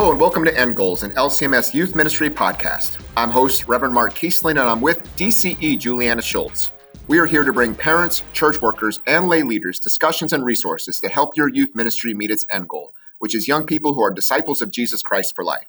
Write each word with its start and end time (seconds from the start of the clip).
Hello 0.00 0.12
and 0.12 0.18
welcome 0.18 0.46
to 0.46 0.58
End 0.58 0.74
Goals, 0.74 1.02
an 1.02 1.10
LCMS 1.10 1.74
Youth 1.74 1.94
Ministry 1.94 2.30
podcast. 2.30 2.98
I'm 3.18 3.28
host 3.28 3.68
Reverend 3.68 3.92
Mark 3.92 4.14
Kiesling 4.14 4.52
and 4.52 4.60
I'm 4.60 4.80
with 4.80 5.06
DCE 5.18 5.78
Juliana 5.78 6.22
Shults. 6.22 6.70
We 7.06 7.18
are 7.18 7.26
here 7.26 7.44
to 7.44 7.52
bring 7.52 7.74
parents, 7.74 8.22
church 8.32 8.62
workers, 8.62 9.00
and 9.06 9.28
lay 9.28 9.42
leaders 9.42 9.78
discussions 9.78 10.32
and 10.32 10.42
resources 10.42 11.00
to 11.00 11.10
help 11.10 11.36
your 11.36 11.50
youth 11.50 11.74
ministry 11.74 12.14
meet 12.14 12.30
its 12.30 12.46
end 12.50 12.66
goal, 12.66 12.94
which 13.18 13.34
is 13.34 13.46
young 13.46 13.66
people 13.66 13.92
who 13.92 14.00
are 14.00 14.10
disciples 14.10 14.62
of 14.62 14.70
Jesus 14.70 15.02
Christ 15.02 15.36
for 15.36 15.44
life. 15.44 15.68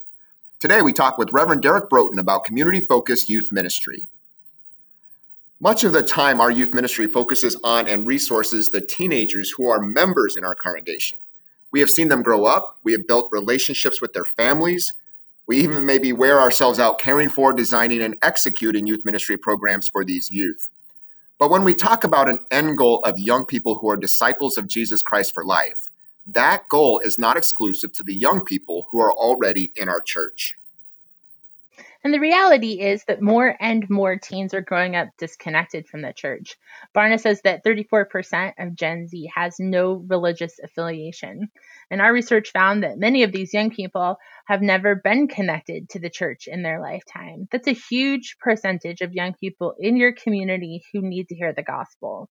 Today 0.61 0.81
we 0.81 0.93
talk 0.93 1.17
with 1.17 1.33
Reverend 1.33 1.61
Derek 1.61 1.89
Broughton 1.89 2.17
about 2.17 2.45
community 2.45 2.79
focused 2.79 3.27
youth 3.27 3.51
ministry. 3.51 4.07
Much 5.59 5.83
of 5.83 5.91
the 5.91 6.03
time, 6.03 6.39
our 6.39 6.51
youth 6.51 6.73
ministry 6.73 7.05
focuses 7.05 7.57
on 7.65 7.85
and 7.85 8.07
resources 8.07 8.69
the 8.69 8.79
teenagers 8.79 9.51
who 9.57 9.67
are 9.67 9.81
members 9.81 10.37
in 10.37 10.45
our 10.45 10.55
congregation. 10.55 11.19
We 11.71 11.79
have 11.79 11.89
seen 11.89 12.09
them 12.09 12.23
grow 12.23 12.45
up. 12.45 12.77
We 12.83 12.91
have 12.91 13.07
built 13.07 13.31
relationships 13.31 14.01
with 14.01 14.13
their 14.13 14.25
families. 14.25 14.93
We 15.47 15.57
even 15.57 15.85
maybe 15.85 16.13
wear 16.13 16.39
ourselves 16.39 16.79
out 16.79 16.99
caring 16.99 17.29
for, 17.29 17.53
designing, 17.53 18.01
and 18.01 18.15
executing 18.21 18.87
youth 18.87 19.03
ministry 19.03 19.37
programs 19.37 19.87
for 19.87 20.05
these 20.05 20.31
youth. 20.31 20.69
But 21.39 21.49
when 21.49 21.63
we 21.63 21.73
talk 21.73 22.03
about 22.03 22.29
an 22.29 22.39
end 22.51 22.77
goal 22.77 22.99
of 23.03 23.17
young 23.17 23.45
people 23.45 23.77
who 23.77 23.89
are 23.89 23.97
disciples 23.97 24.57
of 24.57 24.67
Jesus 24.67 25.01
Christ 25.01 25.33
for 25.33 25.43
life, 25.43 25.89
that 26.27 26.69
goal 26.69 26.99
is 26.99 27.17
not 27.17 27.35
exclusive 27.35 27.91
to 27.93 28.03
the 28.03 28.13
young 28.13 28.45
people 28.45 28.87
who 28.91 28.99
are 29.01 29.11
already 29.11 29.71
in 29.75 29.89
our 29.89 30.01
church. 30.01 30.57
And 32.03 32.13
the 32.13 32.19
reality 32.19 32.79
is 32.79 33.03
that 33.05 33.21
more 33.21 33.55
and 33.59 33.87
more 33.89 34.17
teens 34.17 34.55
are 34.55 34.61
growing 34.61 34.95
up 34.95 35.09
disconnected 35.19 35.87
from 35.87 36.01
the 36.01 36.13
church. 36.13 36.57
Barna 36.95 37.19
says 37.19 37.41
that 37.43 37.63
34% 37.63 38.53
of 38.57 38.75
Gen 38.75 39.07
Z 39.07 39.29
has 39.35 39.59
no 39.59 40.03
religious 40.07 40.57
affiliation. 40.63 41.49
And 41.91 42.01
our 42.01 42.11
research 42.11 42.51
found 42.51 42.83
that 42.83 42.97
many 42.97 43.21
of 43.21 43.31
these 43.31 43.53
young 43.53 43.69
people 43.69 44.17
have 44.47 44.63
never 44.63 44.95
been 44.95 45.27
connected 45.27 45.89
to 45.89 45.99
the 45.99 46.09
church 46.09 46.47
in 46.47 46.63
their 46.63 46.81
lifetime. 46.81 47.47
That's 47.51 47.67
a 47.67 47.73
huge 47.89 48.37
percentage 48.39 49.01
of 49.01 49.13
young 49.13 49.33
people 49.33 49.75
in 49.79 49.95
your 49.95 50.13
community 50.13 50.83
who 50.91 51.01
need 51.01 51.27
to 51.27 51.35
hear 51.35 51.53
the 51.53 51.61
gospel. 51.61 52.29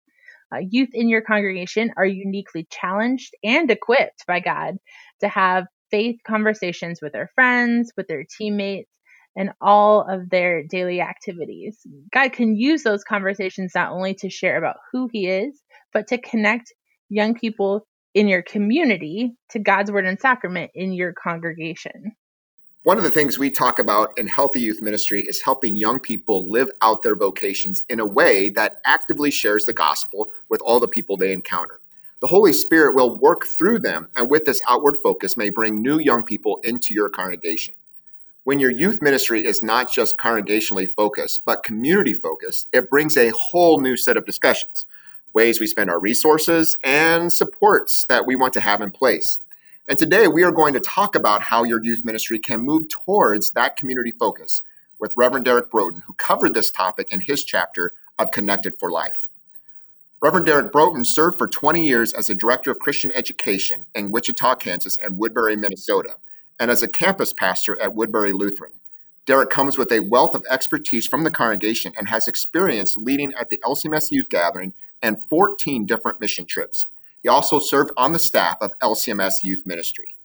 Uh, 0.52 0.62
youth 0.68 0.90
in 0.94 1.10
your 1.10 1.22
congregation 1.22 1.94
are 1.96 2.06
uniquely 2.06 2.68
challenged 2.72 3.36
and 3.44 3.70
equipped 3.70 4.26
by 4.26 4.40
God 4.40 4.78
to 5.20 5.28
have 5.28 5.68
faith 5.92 6.20
conversations 6.26 7.02
with 7.02 7.14
their 7.14 7.30
friends, 7.36 7.92
with 7.96 8.08
their 8.08 8.24
teammates, 8.24 8.90
and 9.36 9.52
all 9.62 10.02
of 10.02 10.30
their 10.30 10.64
daily 10.64 11.02
activities. 11.02 11.80
God 12.12 12.34
can 12.34 12.56
use 12.56 12.84
those 12.84 13.04
conversations 13.04 13.72
not 13.76 13.92
only 13.92 14.14
to 14.16 14.30
share 14.30 14.58
about 14.58 14.78
who 14.92 15.10
He 15.12 15.28
is, 15.28 15.62
but 15.94 16.08
to 16.08 16.18
connect 16.18 16.74
young 17.10 17.34
people 17.34 17.86
in 18.14 18.28
your 18.28 18.42
community 18.42 19.36
to 19.52 19.60
God's 19.60 19.92
Word 19.92 20.06
and 20.06 20.20
Sacrament 20.20 20.72
in 20.74 20.94
your 20.94 21.14
congregation. 21.14 22.14
One 22.84 22.98
of 22.98 23.04
the 23.04 23.12
things 23.12 23.38
we 23.38 23.50
talk 23.50 23.78
about 23.78 24.18
in 24.18 24.28
Healthy 24.28 24.62
Youth 24.62 24.82
Ministry 24.82 25.22
is 25.22 25.42
helping 25.42 25.76
young 25.76 26.00
people 26.00 26.50
live 26.50 26.70
out 26.82 27.02
their 27.02 27.16
vocations 27.16 27.84
in 27.90 28.00
a 28.00 28.06
way 28.06 28.50
that 28.52 28.80
actively 28.86 29.32
shares 29.32 29.66
the 29.66 29.74
gospel 29.74 30.32
with 30.50 30.62
all 30.62 30.80
the 30.80 30.88
people 30.88 31.18
they 31.18 31.34
encounter. 31.34 31.82
The 32.22 32.28
Holy 32.28 32.54
Spirit 32.54 32.96
will 32.96 33.20
work 33.20 33.46
through 33.46 33.80
them, 33.80 34.10
and 34.16 34.30
with 34.30 34.46
this 34.46 34.62
outward 34.68 34.98
focus, 34.98 35.38
may 35.38 35.50
bring 35.50 35.82
new 35.82 36.00
young 36.00 36.24
people 36.24 36.60
into 36.64 36.94
your 36.94 37.10
congregation 37.10 37.76
when 38.50 38.60
your 38.60 38.72
youth 38.72 39.00
ministry 39.00 39.46
is 39.46 39.62
not 39.62 39.92
just 39.92 40.18
congregationally 40.18 40.90
focused, 40.90 41.42
but 41.46 41.62
community 41.62 42.16
focused, 42.16 42.68
it 42.74 42.90
brings 42.90 43.16
a 43.16 43.30
whole 43.30 43.80
new 43.80 43.96
set 43.96 44.18
of 44.18 44.26
discussions, 44.26 44.88
ways 45.36 45.60
we 45.60 45.68
spend 45.68 45.88
our 45.88 46.00
resources, 46.00 46.76
and 46.84 47.32
supports 47.32 48.06
that 48.06 48.26
we 48.26 48.36
want 48.36 48.52
to 48.52 48.60
have 48.60 48.82
in 48.82 48.90
place. 48.90 49.38
And 49.88 50.00
today 50.00 50.28
we 50.28 50.42
are 50.42 50.52
going 50.52 50.74
to 50.74 50.80
talk 50.80 51.14
about 51.14 51.44
how 51.44 51.64
your 51.64 51.80
youth 51.84 52.04
ministry 52.04 52.40
can 52.40 52.62
move 52.62 52.90
towards 52.90 53.52
that 53.52 53.78
community 53.78 54.12
focus 54.12 54.64
with 55.00 55.14
Reverend 55.16 55.46
Derek 55.46 55.70
Broughton, 55.70 56.02
who 56.08 56.14
covered 56.14 56.56
this 56.56 56.72
topic 56.72 57.14
in 57.14 57.20
his 57.20 57.44
chapter 57.44 57.94
of 58.18 58.32
Connected 58.32 58.80
for 58.80 58.90
Life. 58.90 59.28
Reverend 60.24 60.48
Derek 60.48 60.72
Broughton 60.72 61.04
served 61.04 61.38
for 61.38 61.48
20 61.48 61.86
years 61.86 62.14
as 62.14 62.32
a 62.32 62.36
director 62.36 62.72
of 62.72 62.80
Christian 62.80 63.12
education 63.14 63.86
in 63.94 64.10
Wichita, 64.10 64.56
Kansas, 64.56 64.98
and 64.98 65.20
Woodbury, 65.20 65.56
Minnesota 65.56 66.16
and 66.60 66.70
as 66.70 66.84
a 66.84 66.88
campus 66.88 67.34
pastor 67.34 67.80
at 67.82 67.96
Woodbury 67.96 68.34
Lutheran. 68.34 68.74
Derek 69.26 69.50
comes 69.50 69.78
with 69.78 69.92
a 69.92 70.00
wealth 70.00 70.36
of 70.36 70.44
expertise 70.50 71.08
from 71.08 71.24
the 71.24 71.32
congregation 71.32 71.94
and 71.98 72.08
has 72.08 72.28
experience 72.28 72.98
leading 72.98 73.34
at 73.34 73.50
the 73.50 73.62
LCMS 73.64 74.12
Youth 74.12 74.30
Gathering 74.30 74.74
and 75.02 75.24
14 75.30 75.86
different 75.86 76.20
mission 76.20 76.46
trips. 76.46 76.88
He 77.22 77.30
also 77.30 77.60
served 77.60 77.92
on 77.96 78.12
the 78.12 78.20
staff 78.20 78.58
of 78.62 78.72
LCMS 78.82 79.44
Youth 79.44 79.64
Ministry. 79.66 80.18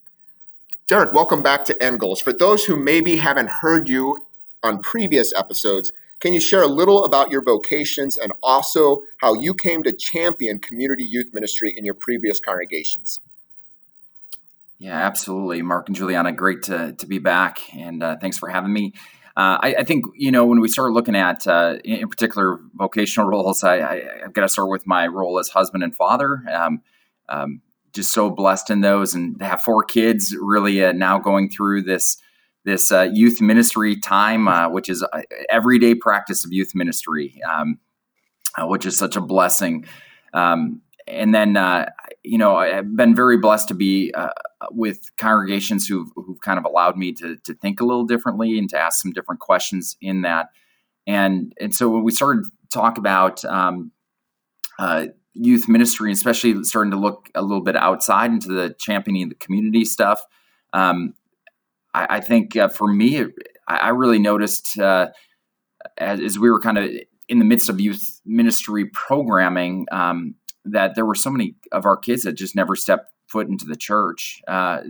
Derek, 0.87 1.13
welcome 1.13 1.41
back 1.41 1.65
to 1.65 1.83
End 1.83 1.99
Goals. 1.99 2.21
For 2.21 2.33
those 2.33 2.65
who 2.65 2.75
maybe 2.75 3.17
haven't 3.17 3.49
heard 3.49 3.89
you 3.89 4.25
on 4.63 4.81
previous 4.81 5.33
episodes, 5.33 5.91
can 6.19 6.33
you 6.33 6.39
share 6.39 6.61
a 6.61 6.67
little 6.67 7.03
about 7.03 7.31
your 7.31 7.43
vocations 7.43 8.17
and 8.17 8.31
also 8.41 9.03
how 9.17 9.33
you 9.33 9.53
came 9.53 9.83
to 9.83 9.91
champion 9.91 10.59
community 10.59 11.03
youth 11.03 11.33
ministry 11.33 11.73
in 11.75 11.85
your 11.85 11.93
previous 11.93 12.39
congregations? 12.39 13.19
Yeah, 14.77 14.97
absolutely. 14.97 15.61
Mark 15.61 15.87
and 15.87 15.95
Juliana, 15.95 16.31
great 16.31 16.63
to, 16.63 16.93
to 16.93 17.07
be 17.07 17.19
back. 17.19 17.59
And 17.73 18.03
uh, 18.03 18.17
thanks 18.19 18.37
for 18.37 18.49
having 18.49 18.73
me. 18.73 18.93
Uh, 19.37 19.59
I, 19.61 19.75
I, 19.79 19.83
think, 19.83 20.05
you 20.15 20.31
know, 20.31 20.45
when 20.45 20.61
we 20.61 20.67
start 20.67 20.91
looking 20.91 21.15
at, 21.15 21.45
uh, 21.47 21.75
in 21.83 22.07
particular, 22.09 22.59
vocational 22.73 23.27
roles, 23.29 23.63
I, 23.63 23.75
I, 23.79 24.03
have 24.21 24.33
got 24.33 24.41
to 24.41 24.49
start 24.49 24.69
with 24.69 24.87
my 24.87 25.07
role 25.07 25.39
as 25.39 25.49
husband 25.49 25.83
and 25.83 25.95
father. 25.95 26.43
Um, 26.53 26.81
um, 27.27 27.61
just 27.93 28.13
so 28.13 28.29
blessed 28.29 28.69
in 28.69 28.81
those 28.81 29.15
and 29.15 29.41
have 29.41 29.61
four 29.61 29.83
kids 29.83 30.35
really 30.39 30.83
uh, 30.83 30.91
now 30.91 31.17
going 31.17 31.49
through 31.49 31.81
this 31.81 32.17
this 32.65 32.91
uh, 32.91 33.07
youth 33.13 33.41
ministry 33.41 33.95
time, 33.95 34.47
uh, 34.47 34.67
which 34.67 34.89
is 34.89 35.05
everyday 35.49 35.93
practice 35.93 36.43
of 36.43 36.51
youth 36.51 36.73
ministry, 36.73 37.39
um, 37.47 37.79
which 38.57 38.87
is 38.87 38.97
such 38.97 39.15
a 39.15 39.21
blessing. 39.21 39.85
Um, 40.33 40.81
and 41.07 41.33
then 41.33 41.57
uh, 41.57 41.89
you 42.23 42.37
know 42.37 42.55
I've 42.55 42.95
been 42.95 43.15
very 43.15 43.37
blessed 43.37 43.67
to 43.69 43.73
be 43.73 44.11
uh, 44.13 44.29
with 44.71 44.99
congregations 45.17 45.87
who've, 45.87 46.09
who've 46.15 46.41
kind 46.41 46.57
of 46.57 46.65
allowed 46.65 46.97
me 46.97 47.11
to 47.13 47.37
to 47.43 47.53
think 47.53 47.79
a 47.79 47.85
little 47.85 48.05
differently 48.05 48.57
and 48.57 48.69
to 48.69 48.79
ask 48.79 49.01
some 49.01 49.11
different 49.11 49.41
questions 49.41 49.95
in 50.01 50.21
that. 50.21 50.47
And 51.07 51.53
and 51.59 51.73
so 51.73 51.89
when 51.89 52.03
we 52.03 52.11
started 52.11 52.43
to 52.45 52.51
talk 52.73 52.97
about 52.97 53.43
um, 53.45 53.91
uh, 54.79 55.07
youth 55.33 55.67
ministry, 55.67 56.11
especially 56.11 56.63
starting 56.63 56.91
to 56.91 56.97
look 56.97 57.29
a 57.35 57.41
little 57.41 57.63
bit 57.63 57.75
outside 57.75 58.31
into 58.31 58.47
the 58.47 58.75
championing 58.79 59.29
the 59.29 59.35
community 59.35 59.85
stuff, 59.85 60.21
um, 60.73 61.13
I, 61.93 62.17
I, 62.17 62.19
think 62.21 62.55
uh, 62.55 62.69
for 62.69 62.87
me, 62.87 63.21
I, 63.67 63.77
I 63.77 63.89
really 63.89 64.19
noticed 64.19 64.79
uh, 64.79 65.09
as, 65.97 66.19
as, 66.19 66.39
we 66.39 66.49
were 66.49 66.59
kind 66.59 66.77
of 66.77 66.89
in 67.29 67.39
the 67.39 67.45
midst 67.45 67.69
of 67.69 67.79
youth 67.79 68.21
ministry 68.25 68.85
programming. 68.85 69.85
Um, 69.91 70.35
that 70.65 70.95
there 70.95 71.05
were 71.05 71.15
so 71.15 71.29
many 71.29 71.55
of 71.71 71.85
our 71.85 71.97
kids 71.97 72.23
that 72.23 72.33
just 72.33 72.55
never 72.55 72.75
stepped 72.75 73.11
foot 73.27 73.47
into 73.47 73.65
the 73.65 73.75
church. 73.75 74.41
Uh, 74.47 74.81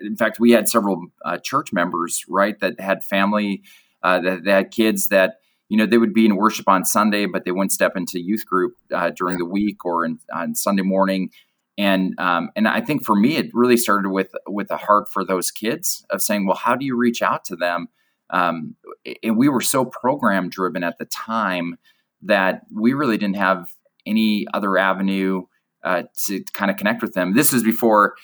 in 0.00 0.16
fact, 0.16 0.40
we 0.40 0.52
had 0.52 0.68
several 0.68 1.06
uh, 1.24 1.38
church 1.38 1.72
members, 1.72 2.24
right, 2.28 2.58
that 2.60 2.80
had 2.80 3.04
family, 3.04 3.62
uh, 4.02 4.20
that, 4.20 4.44
that, 4.44 4.52
had 4.52 4.70
kids 4.70 5.08
that 5.08 5.36
you 5.68 5.76
know 5.76 5.86
they 5.86 5.98
would 5.98 6.14
be 6.14 6.26
in 6.26 6.36
worship 6.36 6.68
on 6.68 6.84
Sunday, 6.84 7.26
but 7.26 7.44
they 7.44 7.50
wouldn't 7.50 7.72
step 7.72 7.96
into 7.96 8.20
youth 8.20 8.46
group 8.46 8.74
uh, 8.94 9.10
during 9.10 9.38
the 9.38 9.44
week 9.44 9.84
or 9.84 10.04
in, 10.04 10.18
on 10.32 10.54
Sunday 10.54 10.82
morning. 10.82 11.30
And 11.78 12.14
um, 12.18 12.50
and 12.56 12.66
I 12.66 12.80
think 12.80 13.04
for 13.04 13.14
me, 13.14 13.36
it 13.36 13.50
really 13.52 13.76
started 13.76 14.10
with 14.10 14.32
with 14.46 14.70
a 14.70 14.76
heart 14.76 15.08
for 15.12 15.24
those 15.24 15.50
kids 15.50 16.04
of 16.10 16.22
saying, 16.22 16.46
well, 16.46 16.56
how 16.56 16.74
do 16.74 16.86
you 16.86 16.96
reach 16.96 17.20
out 17.20 17.44
to 17.46 17.56
them? 17.56 17.88
Um, 18.30 18.76
and 19.22 19.36
we 19.36 19.48
were 19.48 19.60
so 19.60 19.84
program 19.84 20.48
driven 20.48 20.82
at 20.82 20.98
the 20.98 21.04
time 21.04 21.76
that 22.22 22.62
we 22.74 22.92
really 22.92 23.18
didn't 23.18 23.36
have 23.36 23.68
any 24.06 24.46
other 24.52 24.78
avenue 24.78 25.42
uh, 25.84 26.04
to 26.26 26.42
kind 26.52 26.70
of 26.70 26.76
connect 26.76 27.02
with 27.02 27.14
them. 27.14 27.34
This 27.34 27.52
was 27.52 27.62
before 27.62 28.14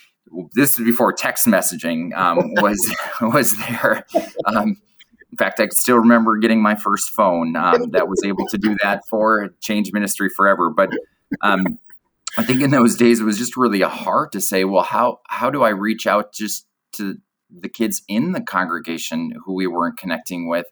this 0.55 0.79
was 0.79 0.85
before 0.85 1.12
text 1.12 1.47
messaging 1.47 2.15
um, 2.17 2.53
was 2.62 2.95
was 3.21 3.56
there. 3.59 4.06
Um, 4.47 4.81
in 5.31 5.39
fact, 5.39 5.61
I 5.61 5.69
still 5.69 5.97
remember 5.97 6.37
getting 6.37 6.61
my 6.61 6.75
first 6.75 7.11
phone 7.11 7.56
um, 7.56 7.91
that 7.93 8.06
was 8.06 8.23
able 8.23 8.47
to 8.49 8.59
do 8.59 8.77
that 8.83 9.03
for 9.09 9.55
Change 9.61 9.91
Ministry 9.93 10.29
Forever. 10.29 10.69
But 10.69 10.91
um, 11.41 11.79
I 12.37 12.43
think 12.43 12.61
in 12.61 12.71
those 12.71 12.97
days 12.97 13.21
it 13.21 13.25
was 13.25 13.39
just 13.39 13.56
really 13.56 13.81
a 13.81 13.89
heart 13.89 14.33
to 14.33 14.41
say, 14.41 14.65
well, 14.65 14.83
how 14.83 15.21
how 15.29 15.51
do 15.51 15.62
I 15.62 15.71
reach 15.71 16.06
out 16.06 16.35
just 16.35 16.67
to 16.93 17.17
the 17.51 17.69
kids 17.69 18.03
in 18.09 18.33
the 18.33 18.41
congregation 18.43 19.33
who 19.45 19.55
we 19.55 19.67
weren't 19.67 19.99
connecting 19.99 20.49
with? 20.49 20.67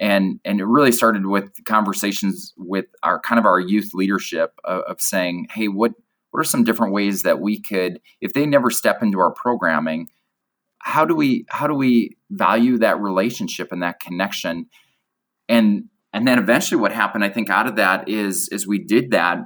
And 0.00 0.40
and 0.44 0.60
it 0.60 0.64
really 0.64 0.92
started 0.92 1.26
with 1.26 1.52
conversations 1.64 2.52
with 2.56 2.86
our 3.02 3.20
kind 3.20 3.38
of 3.38 3.46
our 3.46 3.60
youth 3.60 3.90
leadership 3.94 4.52
of, 4.64 4.80
of, 4.82 5.00
saying 5.00 5.46
hey 5.52 5.68
what 5.68 5.92
what 6.30 6.40
are 6.40 6.44
some 6.44 6.64
different 6.64 6.92
ways 6.92 7.22
that 7.22 7.40
we 7.40 7.60
could 7.60 8.00
if 8.20 8.32
they 8.32 8.46
never 8.46 8.70
step 8.70 9.02
into 9.02 9.20
our 9.20 9.32
programming 9.32 10.08
how 10.80 11.04
do 11.04 11.14
we 11.14 11.44
how 11.48 11.66
do 11.66 11.74
we 11.74 12.16
value 12.30 12.78
that 12.78 13.00
relationship 13.00 13.70
and 13.70 13.82
that 13.82 14.00
connection? 14.00 14.66
And 15.48 15.84
and 16.12 16.26
then 16.26 16.38
eventually 16.38 16.80
what 16.80 16.92
happened 16.92 17.24
i 17.24 17.28
think 17.28 17.50
out 17.50 17.68
of 17.68 17.76
that 17.76 18.08
is 18.08 18.48
is 18.48 18.66
we 18.66 18.78
did 18.78 19.12
that 19.12 19.38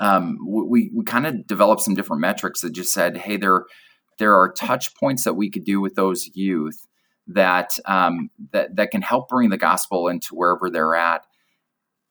um, 0.00 0.38
we 0.46 0.90
we 0.94 1.04
kind 1.04 1.26
of 1.26 1.46
developed 1.46 1.82
some 1.82 1.94
different 1.94 2.20
metrics 2.20 2.60
that 2.60 2.72
just 2.72 2.92
said 2.92 3.16
hey 3.16 3.36
they're 3.36 3.64
there 4.18 4.34
are 4.34 4.52
touch 4.52 4.94
points 4.94 5.24
that 5.24 5.34
we 5.34 5.50
could 5.50 5.64
do 5.64 5.80
with 5.80 5.94
those 5.94 6.30
youth 6.34 6.86
that 7.26 7.78
um, 7.86 8.30
that 8.52 8.76
that 8.76 8.90
can 8.90 9.02
help 9.02 9.28
bring 9.28 9.50
the 9.50 9.56
gospel 9.56 10.08
into 10.08 10.34
wherever 10.34 10.70
they're 10.70 10.94
at. 10.94 11.24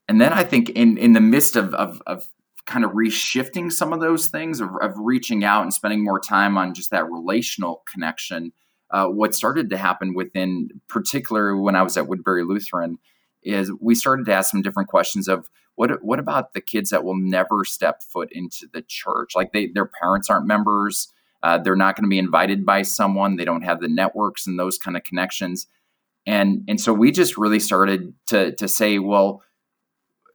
And 0.08 0.20
then 0.20 0.34
I 0.34 0.44
think 0.44 0.70
in 0.70 0.98
in 0.98 1.14
the 1.14 1.22
midst 1.22 1.56
of 1.56 1.74
of, 1.74 2.02
of 2.08 2.26
kind 2.66 2.86
of 2.86 2.92
reshifting 2.92 3.72
some 3.72 3.92
of 3.92 4.00
those 4.00 4.28
things 4.28 4.62
of, 4.62 4.70
of, 4.82 4.94
reaching 4.98 5.44
out 5.44 5.64
and 5.64 5.74
spending 5.74 6.02
more 6.02 6.20
time 6.20 6.58
on 6.58 6.74
just 6.74 6.92
that 6.92 7.10
relational 7.12 7.84
connection. 7.92 8.54
Uh, 8.90 9.08
what 9.08 9.36
started 9.36 9.70
to 9.70 9.78
happen 9.78 10.14
within, 10.14 10.70
particularly 10.88 11.60
when 11.60 11.76
I 11.76 11.82
was 11.82 11.98
at 11.98 12.08
Woodbury 12.08 12.46
Lutheran, 12.46 13.00
is 13.42 13.70
we 13.82 13.96
started 13.96 14.26
to 14.28 14.34
ask 14.34 14.50
some 14.50 14.62
different 14.62 14.88
questions 14.88 15.28
of 15.28 15.50
what 15.76 16.04
what 16.04 16.20
about 16.20 16.54
the 16.54 16.62
kids 16.62 16.92
that 16.92 17.04
will 17.04 17.18
never 17.18 17.66
step 17.66 18.04
foot 18.04 18.30
into 18.32 18.68
the 18.72 18.84
church? 18.88 19.36
Like 19.36 19.52
they 19.52 19.68
their 19.68 19.90
parents 20.02 20.30
aren't 20.30 20.48
members, 20.48 21.12
uh, 21.44 21.58
they're 21.60 21.76
not 21.76 21.96
going 21.96 22.06
to 22.06 22.10
be 22.10 22.18
invited 22.18 22.66
by 22.66 22.82
someone, 22.82 23.36
they 23.36 23.46
don't 23.46 23.64
have 23.64 23.82
the 23.82 23.88
networks 23.88 24.48
and 24.48 24.58
those 24.58 24.78
kind 24.78 24.98
of 24.98 25.04
connections, 25.04 25.68
and 26.26 26.64
and 26.68 26.80
so 26.80 26.94
we 26.94 27.12
just 27.12 27.38
really 27.38 27.60
started 27.60 28.14
to 28.28 28.56
to 28.56 28.68
say, 28.68 28.98
well, 28.98 29.44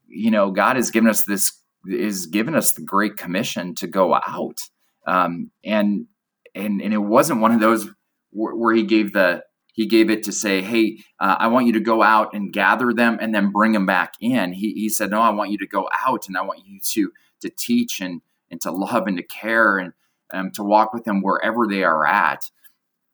you 0.06 0.30
know, 0.30 0.50
God 0.50 0.76
has 0.76 0.90
given 0.90 1.08
us 1.08 1.24
this 1.24 1.52
is 1.86 2.26
given 2.26 2.54
us 2.54 2.72
the 2.72 2.82
great 2.82 3.16
commission 3.16 3.74
to 3.76 3.86
go 3.86 4.14
out, 4.14 4.60
um, 5.06 5.50
and 5.64 6.06
and 6.54 6.80
and 6.80 6.92
it 6.92 6.98
wasn't 6.98 7.40
one 7.40 7.52
of 7.52 7.60
those 7.60 7.88
where, 8.30 8.54
where 8.54 8.74
he 8.74 8.82
gave 8.82 9.12
the 9.12 9.42
he 9.78 9.86
gave 9.86 10.10
it 10.10 10.24
to 10.24 10.32
say, 10.32 10.60
hey, 10.60 10.98
uh, 11.20 11.36
I 11.38 11.46
want 11.46 11.66
you 11.66 11.72
to 11.74 11.80
go 11.80 12.02
out 12.02 12.34
and 12.34 12.52
gather 12.52 12.92
them 12.92 13.16
and 13.20 13.32
then 13.32 13.52
bring 13.52 13.70
them 13.70 13.86
back 13.86 14.14
in. 14.20 14.52
He, 14.52 14.72
he 14.72 14.88
said, 14.88 15.10
no, 15.10 15.20
I 15.20 15.30
want 15.30 15.52
you 15.52 15.58
to 15.58 15.68
go 15.68 15.88
out 16.04 16.26
and 16.26 16.36
I 16.36 16.42
want 16.42 16.66
you 16.66 16.80
to 16.80 17.12
to 17.42 17.48
teach 17.48 18.00
and 18.00 18.20
and 18.50 18.60
to 18.62 18.72
love 18.72 19.06
and 19.06 19.16
to 19.18 19.22
care 19.22 19.78
and 19.78 19.92
um, 20.32 20.50
to 20.52 20.62
walk 20.62 20.92
with 20.92 21.04
them 21.04 21.22
wherever 21.22 21.66
they 21.66 21.84
are 21.84 22.06
at. 22.06 22.50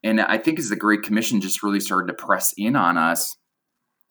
And 0.02 0.20
I 0.20 0.38
think 0.38 0.58
as 0.58 0.68
the 0.68 0.76
Great 0.76 1.02
Commission 1.02 1.40
just 1.40 1.62
really 1.62 1.80
started 1.80 2.08
to 2.08 2.14
press 2.14 2.52
in 2.56 2.76
on 2.76 2.98
us, 2.98 3.36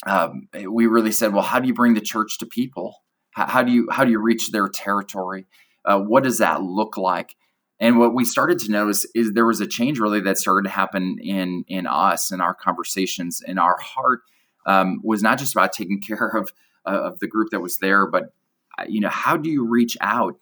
um, 0.05 0.47
we 0.69 0.87
really 0.87 1.11
said, 1.11 1.33
well, 1.33 1.43
how 1.43 1.59
do 1.59 1.67
you 1.67 1.73
bring 1.73 1.93
the 1.93 2.01
church 2.01 2.39
to 2.39 2.45
people? 2.45 2.97
How, 3.31 3.47
how 3.47 3.63
do 3.63 3.71
you 3.71 3.87
how 3.91 4.03
do 4.03 4.11
you 4.11 4.19
reach 4.19 4.51
their 4.51 4.67
territory? 4.67 5.45
Uh, 5.85 5.99
what 5.99 6.23
does 6.23 6.39
that 6.39 6.61
look 6.61 6.97
like? 6.97 7.35
And 7.79 7.99
what 7.99 8.13
we 8.13 8.25
started 8.25 8.59
to 8.59 8.71
notice 8.71 9.05
is 9.13 9.31
there 9.31 9.45
was 9.45 9.59
a 9.59 9.67
change 9.67 9.99
really 9.99 10.21
that 10.21 10.37
started 10.37 10.63
to 10.63 10.73
happen 10.73 11.17
in 11.21 11.63
in 11.67 11.87
us 11.87 12.31
in 12.31 12.41
our 12.41 12.53
conversations 12.53 13.41
in 13.45 13.57
our 13.57 13.77
heart 13.79 14.21
um, 14.65 14.99
was 15.03 15.21
not 15.21 15.37
just 15.37 15.55
about 15.55 15.73
taking 15.73 16.01
care 16.07 16.29
of 16.29 16.53
uh, 16.85 17.01
of 17.03 17.19
the 17.19 17.27
group 17.27 17.49
that 17.51 17.61
was 17.61 17.77
there, 17.77 18.07
but 18.07 18.33
uh, 18.77 18.85
you 18.87 18.99
know 18.99 19.09
how 19.09 19.37
do 19.37 19.49
you 19.49 19.67
reach 19.67 19.97
out 20.01 20.35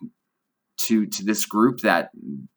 to 0.88 1.06
to 1.06 1.24
this 1.24 1.46
group 1.46 1.80
that 1.82 2.10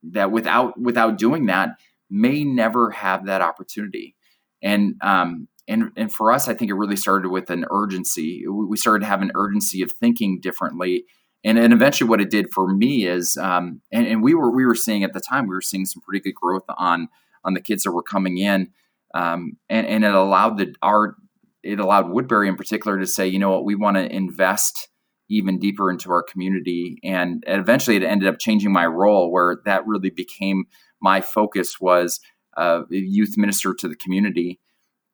that 0.03 0.31
without 0.31 0.79
without 0.81 1.19
doing 1.19 1.47
that 1.47 1.71
may 2.11 2.45
never 2.45 2.91
have 2.91 3.27
that 3.27 3.43
opportunity. 3.43 4.15
And 4.63 4.95
um, 5.03 5.49
and 5.67 5.91
and 5.97 6.13
for 6.13 6.33
us, 6.33 6.49
I 6.49 6.55
think 6.55 6.71
it 6.71 6.75
really 6.75 6.97
started 6.97 7.31
with 7.31 7.51
an 7.51 7.65
urgency. 7.71 8.45
We 8.49 8.77
started 8.77 9.01
to 9.01 9.07
have 9.07 9.23
an 9.23 9.33
urgency 9.35 9.83
of 9.83 9.93
thinking 9.93 10.41
differently. 10.41 11.05
And 11.45 11.59
and 11.59 11.73
eventually 11.73 12.09
what 12.09 12.21
it 12.21 12.31
did 12.31 12.53
for 12.53 12.73
me 12.73 13.07
is 13.07 13.37
um, 13.37 13.81
and, 13.93 14.07
and 14.07 14.23
we 14.23 14.35
were 14.35 14.51
we 14.51 14.65
were 14.65 14.75
seeing 14.75 15.05
at 15.05 15.13
the 15.13 15.21
time 15.21 15.47
we 15.47 15.55
were 15.55 15.61
seeing 15.61 15.85
some 15.85 16.03
pretty 16.03 16.21
good 16.21 16.35
growth 16.35 16.65
on 16.79 17.09
on 17.45 17.55
the 17.55 17.61
kids 17.61 17.83
that 17.85 17.93
were 17.93 18.03
coming 18.03 18.39
in. 18.39 18.71
Um, 19.15 19.59
and 19.69 19.87
and 19.87 20.05
it 20.05 20.15
allowed 20.15 20.59
the 20.59 20.75
our 20.83 21.17
it 21.63 21.81
allowed 21.81 22.11
Woodbury 22.11 22.49
in 22.49 22.57
particular 22.57 22.99
to 22.99 23.07
say 23.07 23.27
you 23.27 23.39
know 23.39 23.51
what? 23.51 23.65
We 23.65 23.75
want 23.75 23.97
to 23.97 24.11
invest 24.11 24.89
even 25.29 25.59
deeper 25.59 25.91
into 25.91 26.11
our 26.11 26.23
community. 26.23 26.99
And, 27.03 27.43
eventually 27.47 27.97
it 27.97 28.03
ended 28.03 28.29
up 28.29 28.39
changing 28.39 28.73
my 28.73 28.87
role 28.87 29.33
where 29.33 29.59
that 29.65 29.87
really 29.87 30.11
became 30.11 30.65
my 31.01 31.21
focus 31.21 31.81
was 31.81 32.21
uh, 32.57 32.83
youth 32.91 33.35
minister 33.37 33.75
to 33.75 33.89
the 33.89 33.97
community. 33.97 34.61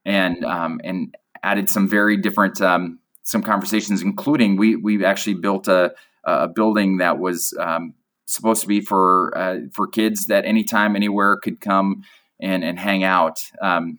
And 0.04 0.44
um, 0.44 0.80
and 0.82 1.14
added 1.42 1.68
some 1.68 1.86
very 1.86 2.16
different 2.16 2.60
um, 2.62 2.98
some 3.22 3.42
conversations 3.42 4.00
including 4.00 4.56
we 4.56 4.76
we 4.76 5.04
actually 5.04 5.34
built 5.34 5.68
a 5.68 5.92
a 6.24 6.48
building 6.48 6.98
that 6.98 7.18
was 7.18 7.54
um, 7.58 7.94
supposed 8.26 8.62
to 8.62 8.68
be 8.68 8.80
for 8.80 9.36
uh, 9.36 9.58
for 9.72 9.86
kids 9.86 10.26
that 10.26 10.44
anytime, 10.44 10.96
anywhere 10.96 11.36
could 11.36 11.60
come 11.60 12.02
and 12.40 12.62
and 12.64 12.78
hang 12.78 13.04
out, 13.04 13.40
um, 13.60 13.98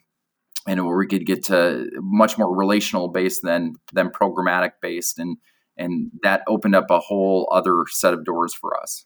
and 0.67 0.85
where 0.85 0.97
we 0.97 1.07
could 1.07 1.25
get 1.25 1.43
to 1.45 1.89
much 2.01 2.37
more 2.37 2.55
relational 2.55 3.09
based 3.09 3.41
than 3.43 3.75
than 3.93 4.09
programmatic 4.09 4.73
based, 4.81 5.19
and 5.19 5.37
and 5.77 6.12
that 6.23 6.41
opened 6.47 6.75
up 6.75 6.89
a 6.89 7.00
whole 7.00 7.50
other 7.51 7.85
set 7.89 8.13
of 8.13 8.25
doors 8.25 8.53
for 8.53 8.79
us. 8.79 9.06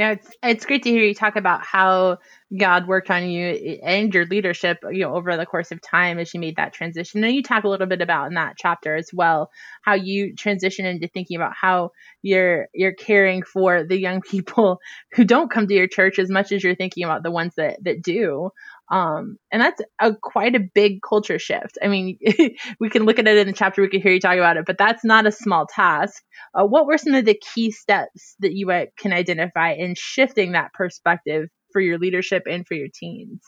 Yeah, 0.00 0.12
it's 0.12 0.30
it's 0.42 0.64
great 0.64 0.82
to 0.84 0.90
hear 0.90 1.04
you 1.04 1.14
talk 1.14 1.36
about 1.36 1.62
how 1.62 2.20
God 2.58 2.88
worked 2.88 3.10
on 3.10 3.28
you 3.28 3.78
and 3.82 4.14
your 4.14 4.24
leadership, 4.24 4.78
you 4.90 5.00
know, 5.00 5.14
over 5.14 5.36
the 5.36 5.44
course 5.44 5.72
of 5.72 5.82
time 5.82 6.18
as 6.18 6.32
you 6.32 6.40
made 6.40 6.56
that 6.56 6.72
transition. 6.72 7.22
And 7.22 7.34
you 7.34 7.42
talk 7.42 7.64
a 7.64 7.68
little 7.68 7.86
bit 7.86 8.00
about 8.00 8.28
in 8.28 8.34
that 8.34 8.54
chapter 8.56 8.94
as 8.94 9.10
well 9.12 9.50
how 9.82 9.94
you 9.94 10.34
transition 10.34 10.86
into 10.86 11.06
thinking 11.06 11.36
about 11.36 11.52
how 11.54 11.90
you're 12.22 12.68
you're 12.72 12.94
caring 12.94 13.42
for 13.42 13.84
the 13.84 14.00
young 14.00 14.20
people 14.30 14.80
who 15.12 15.24
don't 15.24 15.50
come 15.50 15.66
to 15.66 15.74
your 15.74 15.86
church 15.86 16.18
as 16.18 16.30
much 16.30 16.50
as 16.50 16.64
you're 16.64 16.74
thinking 16.74 17.04
about 17.04 17.22
the 17.22 17.30
ones 17.30 17.54
that 17.56 17.82
that 17.84 18.00
do. 18.00 18.50
Um, 18.90 19.36
and 19.52 19.62
that's 19.62 19.80
a 20.00 20.14
quite 20.20 20.56
a 20.56 20.60
big 20.60 21.00
culture 21.08 21.38
shift. 21.38 21.78
I 21.82 21.86
mean, 21.86 22.18
we 22.80 22.90
can 22.90 23.04
look 23.04 23.18
at 23.18 23.28
it 23.28 23.38
in 23.38 23.46
the 23.46 23.52
chapter, 23.52 23.82
we 23.82 23.88
can 23.88 24.02
hear 24.02 24.12
you 24.12 24.20
talk 24.20 24.36
about 24.36 24.56
it, 24.56 24.64
but 24.66 24.78
that's 24.78 25.04
not 25.04 25.26
a 25.26 25.32
small 25.32 25.66
task. 25.66 26.22
Uh, 26.54 26.64
what 26.64 26.86
were 26.86 26.98
some 26.98 27.14
of 27.14 27.24
the 27.24 27.40
key 27.54 27.70
steps 27.70 28.34
that 28.40 28.52
you 28.52 28.70
uh, 28.70 28.86
can 28.98 29.12
identify 29.12 29.72
in 29.72 29.94
shifting 29.96 30.52
that 30.52 30.72
perspective 30.74 31.48
for 31.72 31.80
your 31.80 31.98
leadership 31.98 32.42
and 32.50 32.66
for 32.66 32.74
your 32.74 32.88
teens? 32.92 33.40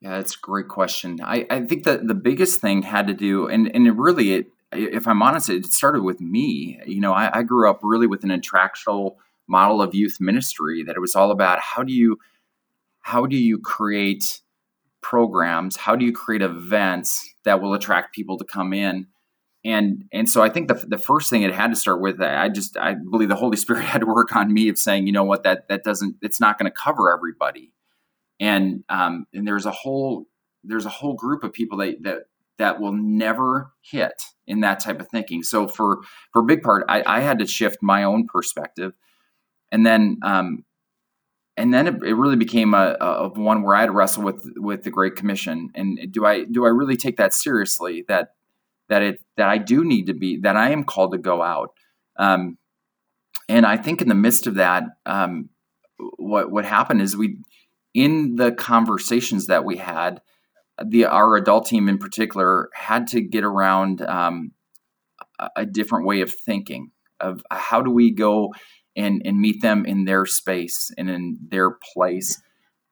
Yeah, 0.00 0.10
that's 0.16 0.36
a 0.36 0.40
great 0.40 0.68
question. 0.68 1.20
I, 1.22 1.46
I 1.50 1.64
think 1.64 1.84
that 1.84 2.06
the 2.06 2.14
biggest 2.14 2.60
thing 2.60 2.82
had 2.82 3.08
to 3.08 3.14
do, 3.14 3.48
and, 3.48 3.74
and 3.74 3.88
it 3.88 3.94
really, 3.96 4.32
it, 4.32 4.46
if 4.70 5.08
I'm 5.08 5.22
honest, 5.22 5.50
it 5.50 5.66
started 5.66 6.02
with 6.02 6.20
me. 6.20 6.78
You 6.86 7.00
know, 7.00 7.12
I, 7.12 7.38
I 7.38 7.42
grew 7.42 7.68
up 7.68 7.80
really 7.82 8.06
with 8.06 8.22
an 8.22 8.30
attractional 8.30 9.16
model 9.48 9.80
of 9.82 9.94
youth 9.94 10.18
ministry 10.20 10.84
that 10.84 10.96
it 10.96 11.00
was 11.00 11.16
all 11.16 11.30
about 11.30 11.58
how 11.60 11.82
do 11.82 11.92
you 11.92 12.18
how 13.06 13.24
do 13.24 13.36
you 13.36 13.56
create 13.56 14.40
programs? 15.00 15.76
How 15.76 15.94
do 15.94 16.04
you 16.04 16.12
create 16.12 16.42
events 16.42 17.32
that 17.44 17.62
will 17.62 17.72
attract 17.72 18.12
people 18.12 18.36
to 18.36 18.44
come 18.44 18.72
in? 18.72 19.06
And 19.64 20.06
and 20.12 20.28
so 20.28 20.42
I 20.42 20.48
think 20.48 20.66
the 20.66 20.74
the 20.88 20.98
first 20.98 21.30
thing 21.30 21.42
it 21.42 21.54
had 21.54 21.70
to 21.70 21.76
start 21.76 22.00
with 22.00 22.20
I 22.20 22.48
just 22.48 22.76
I 22.76 22.94
believe 22.94 23.28
the 23.28 23.36
Holy 23.36 23.56
Spirit 23.56 23.84
had 23.92 24.00
to 24.00 24.08
work 24.08 24.34
on 24.34 24.52
me 24.52 24.68
of 24.68 24.76
saying 24.76 25.06
you 25.06 25.12
know 25.12 25.22
what? 25.22 25.44
That 25.44 25.68
that 25.68 25.84
doesn't 25.84 26.16
it's 26.20 26.40
not 26.40 26.58
going 26.58 26.68
to 26.68 26.76
cover 26.76 27.12
everybody. 27.12 27.72
And 28.40 28.82
um 28.88 29.26
and 29.32 29.46
there's 29.46 29.66
a 29.66 29.70
whole 29.70 30.24
there's 30.64 30.86
a 30.86 30.96
whole 30.98 31.14
group 31.14 31.44
of 31.44 31.52
people 31.52 31.78
that 31.78 32.02
that 32.02 32.18
that 32.58 32.80
will 32.80 32.92
never 32.92 33.70
hit 33.82 34.20
in 34.48 34.62
that 34.62 34.80
type 34.80 34.98
of 34.98 35.06
thinking. 35.10 35.44
So 35.44 35.68
for 35.68 36.00
for 36.32 36.42
a 36.42 36.44
big 36.44 36.60
part 36.60 36.84
I, 36.88 37.04
I 37.06 37.20
had 37.20 37.38
to 37.38 37.46
shift 37.46 37.78
my 37.82 38.02
own 38.02 38.26
perspective. 38.26 38.94
And 39.70 39.86
then 39.86 40.18
um 40.24 40.64
and 41.56 41.72
then 41.72 41.86
it, 41.86 41.94
it 42.02 42.14
really 42.14 42.36
became 42.36 42.74
a, 42.74 42.96
a 43.00 43.28
one 43.28 43.62
where 43.62 43.74
I 43.74 43.80
had 43.80 43.86
to 43.86 43.92
wrestle 43.92 44.22
with 44.22 44.46
with 44.56 44.82
the 44.82 44.90
Great 44.90 45.16
Commission 45.16 45.70
and 45.74 45.98
do 46.10 46.24
I 46.26 46.44
do 46.44 46.64
I 46.64 46.68
really 46.68 46.96
take 46.96 47.16
that 47.16 47.32
seriously 47.32 48.04
that 48.08 48.34
that 48.88 49.02
it 49.02 49.20
that 49.36 49.48
I 49.48 49.58
do 49.58 49.84
need 49.84 50.06
to 50.06 50.14
be 50.14 50.38
that 50.38 50.56
I 50.56 50.70
am 50.70 50.84
called 50.84 51.12
to 51.12 51.18
go 51.18 51.42
out. 51.42 51.72
Um, 52.18 52.58
and 53.48 53.66
I 53.66 53.76
think 53.76 54.02
in 54.02 54.08
the 54.08 54.14
midst 54.14 54.46
of 54.46 54.56
that, 54.56 54.84
um, 55.04 55.50
what 55.98 56.50
what 56.50 56.64
happened 56.64 57.00
is 57.00 57.16
we 57.16 57.38
in 57.94 58.36
the 58.36 58.52
conversations 58.52 59.46
that 59.46 59.64
we 59.64 59.76
had, 59.76 60.20
the 60.84 61.06
our 61.06 61.36
adult 61.36 61.66
team 61.66 61.88
in 61.88 61.98
particular 61.98 62.68
had 62.74 63.06
to 63.08 63.20
get 63.20 63.44
around 63.44 64.02
um, 64.02 64.52
a, 65.38 65.48
a 65.56 65.66
different 65.66 66.06
way 66.06 66.20
of 66.20 66.32
thinking 66.32 66.90
of 67.18 67.42
how 67.50 67.80
do 67.80 67.90
we 67.90 68.10
go 68.10 68.52
and 68.96 69.22
and 69.24 69.40
meet 69.40 69.62
them 69.62 69.84
in 69.84 70.04
their 70.04 70.26
space 70.26 70.90
and 70.96 71.10
in 71.10 71.38
their 71.48 71.72
place. 71.94 72.40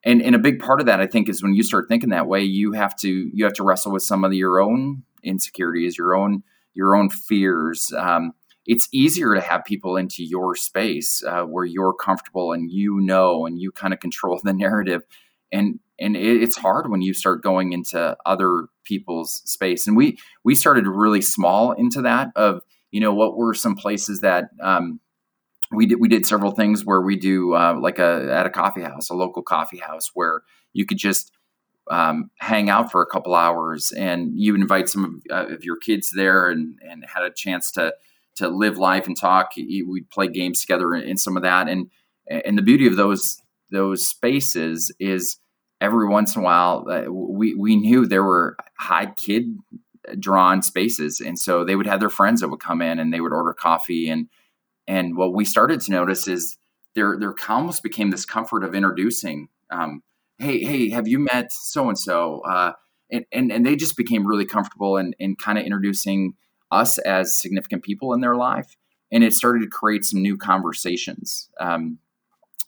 And 0.04 0.20
and 0.22 0.34
a 0.34 0.38
big 0.38 0.60
part 0.60 0.80
of 0.80 0.86
that 0.86 1.00
i 1.00 1.06
think 1.06 1.30
is 1.30 1.42
when 1.42 1.54
you 1.54 1.62
start 1.62 1.88
thinking 1.88 2.10
that 2.10 2.28
way 2.28 2.42
you 2.42 2.72
have 2.72 2.94
to 2.96 3.30
you 3.32 3.44
have 3.44 3.54
to 3.54 3.62
wrestle 3.62 3.90
with 3.90 4.02
some 4.02 4.22
of 4.22 4.34
your 4.34 4.60
own 4.60 5.02
insecurities, 5.24 5.98
your 5.98 6.14
own 6.14 6.42
your 6.74 6.94
own 6.94 7.08
fears. 7.08 7.92
Um, 7.96 8.32
it's 8.66 8.88
easier 8.92 9.34
to 9.34 9.40
have 9.40 9.64
people 9.64 9.96
into 9.96 10.24
your 10.24 10.56
space 10.56 11.22
uh, 11.26 11.42
where 11.42 11.64
you're 11.64 11.94
comfortable 11.94 12.52
and 12.52 12.70
you 12.70 13.00
know 13.00 13.46
and 13.46 13.58
you 13.58 13.72
kind 13.72 13.92
of 13.92 14.00
control 14.00 14.40
the 14.44 14.52
narrative. 14.52 15.02
And 15.50 15.80
and 15.98 16.16
it, 16.16 16.42
it's 16.42 16.56
hard 16.56 16.90
when 16.90 17.02
you 17.02 17.14
start 17.14 17.42
going 17.42 17.72
into 17.72 18.16
other 18.26 18.66
people's 18.84 19.42
space. 19.44 19.86
And 19.86 19.96
we 19.96 20.18
we 20.44 20.54
started 20.54 20.86
really 20.86 21.22
small 21.22 21.72
into 21.72 22.02
that 22.02 22.28
of 22.36 22.60
you 22.90 23.00
know 23.00 23.14
what 23.14 23.36
were 23.36 23.54
some 23.54 23.74
places 23.74 24.20
that 24.20 24.50
um, 24.62 25.00
we 25.74 25.86
did 25.86 26.00
we 26.00 26.08
did 26.08 26.26
several 26.26 26.52
things 26.52 26.84
where 26.84 27.00
we 27.00 27.16
do 27.16 27.54
uh, 27.54 27.76
like 27.78 27.98
a 27.98 28.28
at 28.32 28.46
a 28.46 28.50
coffee 28.50 28.82
house 28.82 29.10
a 29.10 29.14
local 29.14 29.42
coffee 29.42 29.78
house 29.78 30.10
where 30.14 30.42
you 30.72 30.86
could 30.86 30.98
just 30.98 31.32
um, 31.90 32.30
hang 32.38 32.70
out 32.70 32.90
for 32.90 33.02
a 33.02 33.06
couple 33.06 33.34
hours 33.34 33.92
and 33.92 34.32
you 34.34 34.54
invite 34.54 34.88
some 34.88 35.04
of, 35.04 35.12
uh, 35.30 35.54
of, 35.54 35.64
your 35.64 35.76
kids 35.76 36.12
there 36.12 36.48
and, 36.48 36.78
and 36.80 37.04
had 37.04 37.24
a 37.24 37.30
chance 37.30 37.70
to 37.72 37.94
to 38.36 38.48
live 38.48 38.78
life 38.78 39.06
and 39.06 39.18
talk. 39.18 39.52
We'd 39.56 40.10
play 40.10 40.28
games 40.28 40.60
together 40.60 40.94
in, 40.94 41.16
some 41.18 41.36
of 41.36 41.42
that. 41.42 41.68
And 41.68 41.90
and 42.26 42.56
the 42.56 42.62
beauty 42.62 42.86
of 42.86 42.96
those 42.96 43.40
those 43.70 44.06
spaces 44.06 44.92
is 44.98 45.38
every 45.80 46.08
once 46.08 46.34
in 46.34 46.42
a 46.42 46.44
while 46.44 46.86
uh, 46.90 47.10
we 47.10 47.54
we 47.54 47.76
knew 47.76 48.06
there 48.06 48.24
were 48.24 48.56
high 48.78 49.12
kid 49.16 49.56
drawn 50.18 50.62
spaces. 50.62 51.20
And 51.20 51.38
so 51.38 51.64
they 51.64 51.76
would 51.76 51.86
have 51.86 52.00
their 52.00 52.10
friends 52.10 52.40
that 52.40 52.48
would 52.48 52.60
come 52.60 52.82
in 52.82 52.98
and 52.98 53.12
they 53.12 53.20
would 53.20 53.32
order 53.32 53.52
coffee 53.52 54.08
and 54.08 54.28
and 54.86 55.16
what 55.16 55.34
we 55.34 55.44
started 55.44 55.80
to 55.80 55.92
notice 55.92 56.28
is 56.28 56.56
there 56.94 57.16
there 57.18 57.34
almost 57.48 57.82
became 57.82 58.10
this 58.10 58.24
comfort 58.24 58.64
of 58.64 58.74
introducing 58.74 59.48
um, 59.70 60.02
hey 60.38 60.60
hey 60.60 60.90
have 60.90 61.08
you 61.08 61.18
met 61.18 61.52
so 61.52 61.88
and 61.88 61.98
so 61.98 62.42
and 63.10 63.52
and 63.52 63.64
they 63.66 63.76
just 63.76 63.96
became 63.96 64.26
really 64.26 64.46
comfortable 64.46 64.96
and 64.96 65.14
in, 65.18 65.30
in 65.30 65.36
kind 65.36 65.58
of 65.58 65.64
introducing 65.64 66.34
us 66.70 66.98
as 66.98 67.38
significant 67.38 67.84
people 67.84 68.12
in 68.14 68.20
their 68.20 68.34
life. 68.34 68.76
And 69.12 69.22
it 69.22 69.32
started 69.32 69.60
to 69.60 69.68
create 69.68 70.04
some 70.04 70.22
new 70.22 70.36
conversations 70.36 71.48
um, 71.60 71.98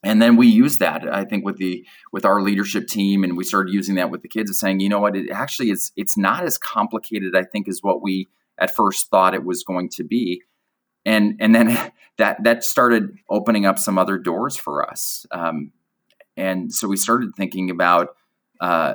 and 0.07 0.23
then 0.23 0.37
we 0.37 0.47
used 0.47 0.79
that 0.79 1.13
i 1.13 1.25
think 1.25 1.45
with 1.45 1.57
the 1.57 1.85
with 2.13 2.25
our 2.25 2.41
leadership 2.41 2.87
team 2.87 3.25
and 3.25 3.37
we 3.37 3.45
started 3.45 3.73
using 3.73 3.97
that 3.97 4.11
with 4.11 4.23
the 4.23 4.29
kids 4.29 4.51
of 4.51 4.57
saying 4.57 4.81
you 4.81 4.89
know 4.89 5.01
what? 5.01 5.17
It 5.17 5.31
actually 5.31 5.71
is 5.71 5.93
it's 5.97 6.17
not 6.17 6.45
as 6.45 6.59
complicated 6.59 7.35
i 7.35 7.43
think 7.43 7.69
as 7.69 7.83
what 7.83 8.03
we 8.03 8.29
at 8.59 8.75
first 8.75 9.09
thought 9.09 9.35
it 9.35 9.45
was 9.45 9.65
going 9.65 9.89
to 9.91 10.05
be 10.05 10.43
and 11.07 11.37
and 11.41 11.55
then 11.55 11.93
that 12.19 12.43
that 12.45 12.63
started 12.63 13.17
opening 13.31 13.65
up 13.65 13.79
some 13.79 13.99
other 13.99 14.19
doors 14.19 14.57
for 14.57 14.87
us 14.87 15.25
um, 15.31 15.73
and 16.37 16.73
so 16.73 16.87
we 16.87 16.99
started 16.99 17.31
thinking 17.35 17.71
about 17.71 18.09
uh, 18.61 18.95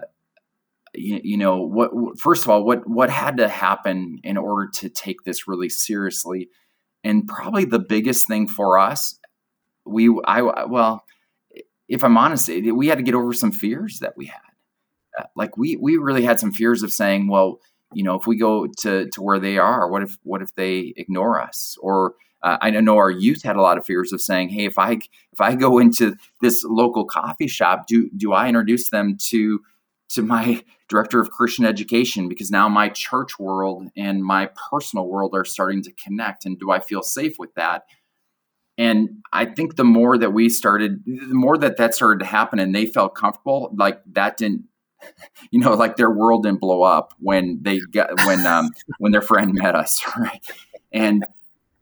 you, 0.93 1.19
you, 1.23 1.37
know 1.37 1.61
what 1.61 1.91
first 2.19 2.43
of 2.43 2.49
all 2.49 2.63
what 2.63 2.87
what 2.87 3.09
had 3.09 3.37
to 3.37 3.47
happen 3.47 4.19
in 4.23 4.37
order 4.37 4.69
to 4.75 4.89
take 4.89 5.23
this 5.23 5.47
really 5.47 5.69
seriously 5.69 6.49
and 7.03 7.27
probably 7.27 7.65
the 7.65 7.79
biggest 7.79 8.27
thing 8.27 8.47
for 8.47 8.77
us 8.77 9.19
we 9.85 10.09
I 10.25 10.41
well, 10.65 11.03
if 11.87 12.03
I'm 12.03 12.17
honest, 12.17 12.49
we 12.49 12.87
had 12.87 12.97
to 12.97 13.03
get 13.03 13.15
over 13.15 13.33
some 13.33 13.51
fears 13.51 13.99
that 13.99 14.15
we 14.15 14.27
had. 14.27 14.39
Uh, 15.17 15.25
like 15.35 15.57
we 15.57 15.75
we 15.75 15.97
really 15.97 16.23
had 16.23 16.39
some 16.39 16.51
fears 16.51 16.83
of 16.83 16.91
saying, 16.91 17.27
well, 17.27 17.59
you 17.93 18.03
know, 18.03 18.15
if 18.15 18.27
we 18.27 18.37
go 18.37 18.67
to 18.79 19.09
to 19.09 19.21
where 19.21 19.39
they 19.39 19.57
are, 19.57 19.89
what 19.89 20.03
if 20.03 20.17
what 20.23 20.41
if 20.41 20.53
they 20.55 20.93
ignore 20.97 21.41
us? 21.41 21.77
Or 21.81 22.15
uh, 22.43 22.57
I 22.61 22.71
know 22.71 22.97
our 22.97 23.11
youth 23.11 23.43
had 23.43 23.55
a 23.55 23.61
lot 23.61 23.77
of 23.77 23.85
fears 23.85 24.11
of 24.11 24.21
saying, 24.21 24.49
hey, 24.49 24.65
if 24.65 24.77
I 24.77 24.93
if 24.93 25.39
I 25.39 25.55
go 25.55 25.77
into 25.77 26.15
this 26.41 26.63
local 26.63 27.05
coffee 27.05 27.47
shop, 27.47 27.87
do 27.87 28.09
do 28.15 28.33
I 28.33 28.47
introduce 28.47 28.89
them 28.89 29.17
to 29.29 29.59
to 30.09 30.21
my 30.21 30.63
director 30.89 31.21
of 31.21 31.31
Christian 31.31 31.65
education 31.65 32.27
because 32.27 32.51
now 32.51 32.67
my 32.67 32.89
church 32.89 33.39
world 33.39 33.87
and 33.95 34.23
my 34.23 34.49
personal 34.69 35.07
world 35.07 35.31
are 35.33 35.45
starting 35.45 35.81
to 35.83 35.91
connect, 35.93 36.45
and 36.45 36.59
do 36.59 36.71
I 36.71 36.79
feel 36.79 37.03
safe 37.03 37.35
with 37.37 37.53
that? 37.55 37.83
And 38.77 39.21
I 39.31 39.45
think 39.45 39.75
the 39.75 39.83
more 39.83 40.17
that 40.17 40.33
we 40.33 40.49
started, 40.49 41.03
the 41.05 41.35
more 41.35 41.57
that 41.57 41.77
that 41.77 41.93
started 41.93 42.19
to 42.19 42.25
happen 42.25 42.57
and 42.57 42.73
they 42.73 42.85
felt 42.85 43.15
comfortable, 43.15 43.71
like 43.77 44.01
that 44.13 44.37
didn't, 44.37 44.63
you 45.51 45.59
know, 45.59 45.73
like 45.73 45.95
their 45.95 46.11
world 46.11 46.43
didn't 46.43 46.61
blow 46.61 46.83
up 46.83 47.13
when 47.19 47.59
they 47.61 47.79
got, 47.79 48.09
when, 48.25 48.45
um, 48.45 48.69
when 48.99 49.11
their 49.11 49.21
friend 49.21 49.53
met 49.53 49.75
us. 49.75 50.01
Right. 50.17 50.41
And, 50.91 51.25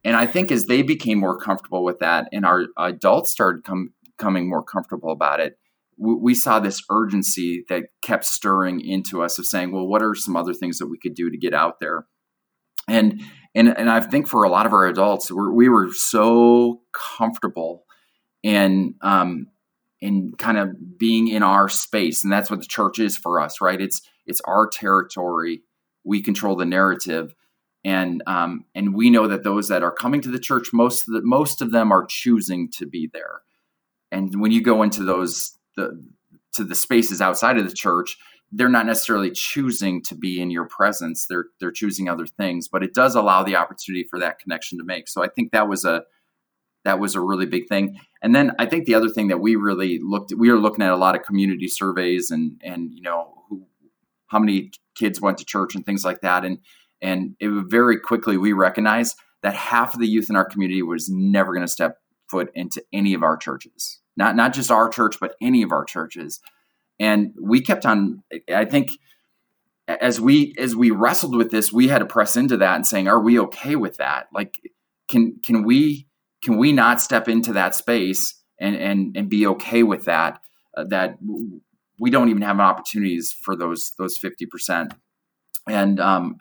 and 0.04 0.16
I 0.16 0.26
think 0.26 0.52
as 0.52 0.66
they 0.66 0.82
became 0.82 1.20
more 1.20 1.38
comfortable 1.38 1.84
with 1.84 2.00
that 2.00 2.30
and 2.32 2.46
our 2.46 2.66
adults 2.78 3.32
started 3.32 3.64
com- 3.64 3.94
coming 4.18 4.50
more 4.50 4.64
comfortable 4.64 5.12
about 5.12 5.40
it, 5.40 5.58
we, 5.98 6.16
we 6.16 6.36
saw 6.36 6.60
this 6.60 6.82
urgency 6.90 7.66
that 7.70 7.86
kept 8.02 8.26
stirring 8.26 8.80
into 8.80 9.22
us 9.22 9.38
of 9.38 9.46
saying, 9.46 9.72
well, 9.72 9.88
what 9.88 10.02
are 10.02 10.16
some 10.16 10.36
other 10.36 10.54
things 10.54 10.80
that 10.80 10.88
we 10.88 10.98
could 10.98 11.14
do 11.14 11.30
to 11.30 11.38
get 11.38 11.54
out 11.54 11.80
there? 11.80 12.06
And 12.88 13.22
and 13.54 13.78
and 13.78 13.90
I 13.90 14.00
think 14.00 14.28
for 14.28 14.44
a 14.44 14.50
lot 14.50 14.66
of 14.66 14.74
our 14.74 14.88
adults, 14.88 15.32
we're, 15.32 15.52
we 15.52 15.70
were 15.70 15.90
so 15.94 16.82
comfortable 16.92 17.86
and 18.44 18.96
um, 19.02 19.48
in 20.02 20.34
kind 20.38 20.58
of 20.58 20.98
being 20.98 21.28
in 21.28 21.44
our 21.44 21.68
space, 21.70 22.24
and 22.24 22.32
that's 22.32 22.50
what 22.50 22.62
the 22.62 22.68
church 22.68 23.00
is 23.00 23.18
for 23.18 23.40
us, 23.42 23.62
right? 23.62 23.80
It's 23.80 24.02
it's 24.26 24.42
our 24.42 24.68
territory. 24.68 25.62
We 26.04 26.22
control 26.22 26.56
the 26.56 26.66
narrative, 26.66 27.34
and 27.84 28.24
um, 28.28 28.66
and 28.76 28.94
we 28.94 29.10
know 29.10 29.28
that 29.28 29.44
those 29.44 29.68
that 29.68 29.84
are 29.84 29.92
coming 29.92 30.22
to 30.22 30.30
the 30.30 30.40
church, 30.40 30.70
most 30.74 31.08
of 31.08 31.14
the, 31.14 31.22
most 31.24 31.62
of 31.62 31.72
them 31.72 31.92
are 31.92 32.06
choosing 32.06 32.70
to 32.78 32.86
be 32.86 33.10
there. 33.12 33.42
And 34.12 34.40
when 34.42 34.52
you 34.52 34.62
go 34.62 34.84
into 34.84 35.04
those 35.04 35.58
the 35.76 36.02
to 36.54 36.64
the 36.64 36.76
spaces 36.76 37.22
outside 37.22 37.58
of 37.58 37.68
the 37.68 37.76
church, 37.76 38.18
they're 38.52 38.70
not 38.70 38.86
necessarily 38.86 39.32
choosing 39.32 40.02
to 40.02 40.16
be 40.16 40.42
in 40.42 40.50
your 40.50 40.66
presence 40.66 41.26
they're 41.28 41.46
they're 41.60 41.72
choosing 41.72 42.10
other 42.10 42.26
things 42.26 42.68
but 42.68 42.84
it 42.84 42.94
does 42.94 43.16
allow 43.16 43.44
the 43.44 43.56
opportunity 43.56 44.04
for 44.10 44.20
that 44.20 44.40
connection 44.40 44.78
to 44.78 44.84
make 44.84 45.08
so 45.08 45.24
i 45.24 45.28
think 45.28 45.52
that 45.52 45.68
was 45.68 45.86
a 45.86 46.04
that 46.86 47.00
was 47.00 47.16
a 47.16 47.22
really 47.22 47.46
big 47.46 47.68
thing. 47.68 48.00
And 48.22 48.36
then 48.36 48.52
i 48.60 48.66
think 48.66 48.86
the 48.86 48.96
other 48.96 49.10
thing 49.10 49.30
that 49.30 49.40
we 49.40 49.56
really 49.56 50.00
looked 50.02 50.34
we 50.38 50.52
were 50.52 50.60
looking 50.60 50.84
at 50.84 50.92
a 50.92 50.98
lot 50.98 51.16
of 51.16 51.24
community 51.24 51.68
surveys 51.68 52.32
and 52.32 52.60
and 52.64 52.92
you 52.94 53.02
know 53.02 53.44
who 53.50 53.66
how 54.28 54.40
many 54.40 54.72
kids 55.00 55.22
went 55.22 55.38
to 55.40 55.46
church 55.46 55.76
and 55.76 55.86
things 55.86 56.06
like 56.06 56.22
that. 56.22 56.46
And 56.46 56.60
and 57.02 57.36
it 57.40 57.50
very 57.68 58.00
quickly 58.00 58.38
we 58.38 58.54
recognized 58.54 59.18
that 59.42 59.56
half 59.56 59.94
of 59.94 60.02
the 60.02 60.08
youth 60.08 60.30
in 60.30 60.36
our 60.36 60.46
community 60.46 60.82
was 60.82 61.10
never 61.10 61.54
going 61.54 61.66
to 61.66 61.72
step 61.72 61.98
foot 62.30 62.52
into 62.54 62.84
any 62.92 63.14
of 63.14 63.24
our 63.24 63.38
churches. 63.38 64.00
Not 64.18 64.36
not 64.36 64.54
just 64.54 64.72
our 64.72 64.90
church 64.90 65.16
but 65.20 65.36
any 65.42 65.64
of 65.64 65.72
our 65.72 65.86
churches. 65.86 66.40
And 67.00 67.34
we 67.42 67.62
kept 67.62 67.86
on 67.86 68.24
i 68.54 68.66
think 68.66 68.92
as 69.88 70.20
we 70.20 70.54
as 70.60 70.76
we 70.76 70.92
wrestled 70.92 71.36
with 71.36 71.50
this 71.50 71.74
we 71.74 71.88
had 71.88 72.00
to 72.00 72.06
press 72.06 72.36
into 72.36 72.58
that 72.58 72.76
and 72.76 72.86
saying 72.86 73.08
are 73.08 73.22
we 73.22 73.40
okay 73.40 73.76
with 73.76 73.98
that? 73.98 74.28
Like 74.34 74.60
can 75.08 75.40
can 75.44 75.64
we 75.64 76.08
can 76.42 76.58
we 76.58 76.72
not 76.72 77.02
step 77.02 77.28
into 77.28 77.54
that 77.54 77.76
space 77.76 78.36
and 78.60 78.76
and 78.76 79.16
and 79.18 79.30
be 79.30 79.46
okay 79.46 79.84
with 79.84 80.06
that 80.06 80.40
uh, 80.78 80.86
that 80.90 81.18
we 82.00 82.10
don't 82.10 82.30
even 82.30 82.42
have 82.42 82.60
opportunities 82.60 83.32
for 83.32 83.56
those 83.56 83.94
those 83.98 84.18
50% 84.20 84.92
and 85.68 86.00
um 86.00 86.38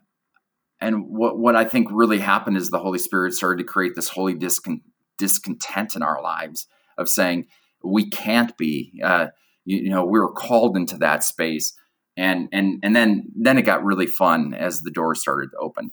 and 0.81 1.05
what 1.09 1.39
what 1.39 1.57
i 1.57 1.65
think 1.65 1.89
really 1.91 2.19
happened 2.19 2.57
is 2.57 2.71
the 2.71 2.79
holy 2.79 2.99
spirit 2.99 3.35
started 3.35 3.59
to 3.59 3.73
create 3.73 3.95
this 3.95 4.09
holy 4.09 4.35
discon- 4.35 4.83
discontent 5.19 5.97
in 5.97 6.03
our 6.03 6.23
lives 6.23 6.67
of 6.97 7.09
saying 7.09 7.47
we 7.83 8.09
can't 8.09 8.57
be 8.57 9.01
uh, 9.05 9.27
you, 9.65 9.79
you 9.79 9.91
know 9.91 10.05
we 10.05 10.19
were 10.19 10.33
called 10.33 10.77
into 10.77 10.97
that 10.99 11.25
space. 11.25 11.75
And 12.17 12.49
and 12.53 12.81
and 12.83 12.97
then 12.97 13.29
then 13.37 13.59
it 13.59 13.63
got 13.63 13.85
really 13.85 14.09
fun 14.09 14.53
as 14.53 14.83
the 14.83 14.91
doors 14.91 15.21
started 15.21 15.51
to 15.53 15.57
open 15.59 15.93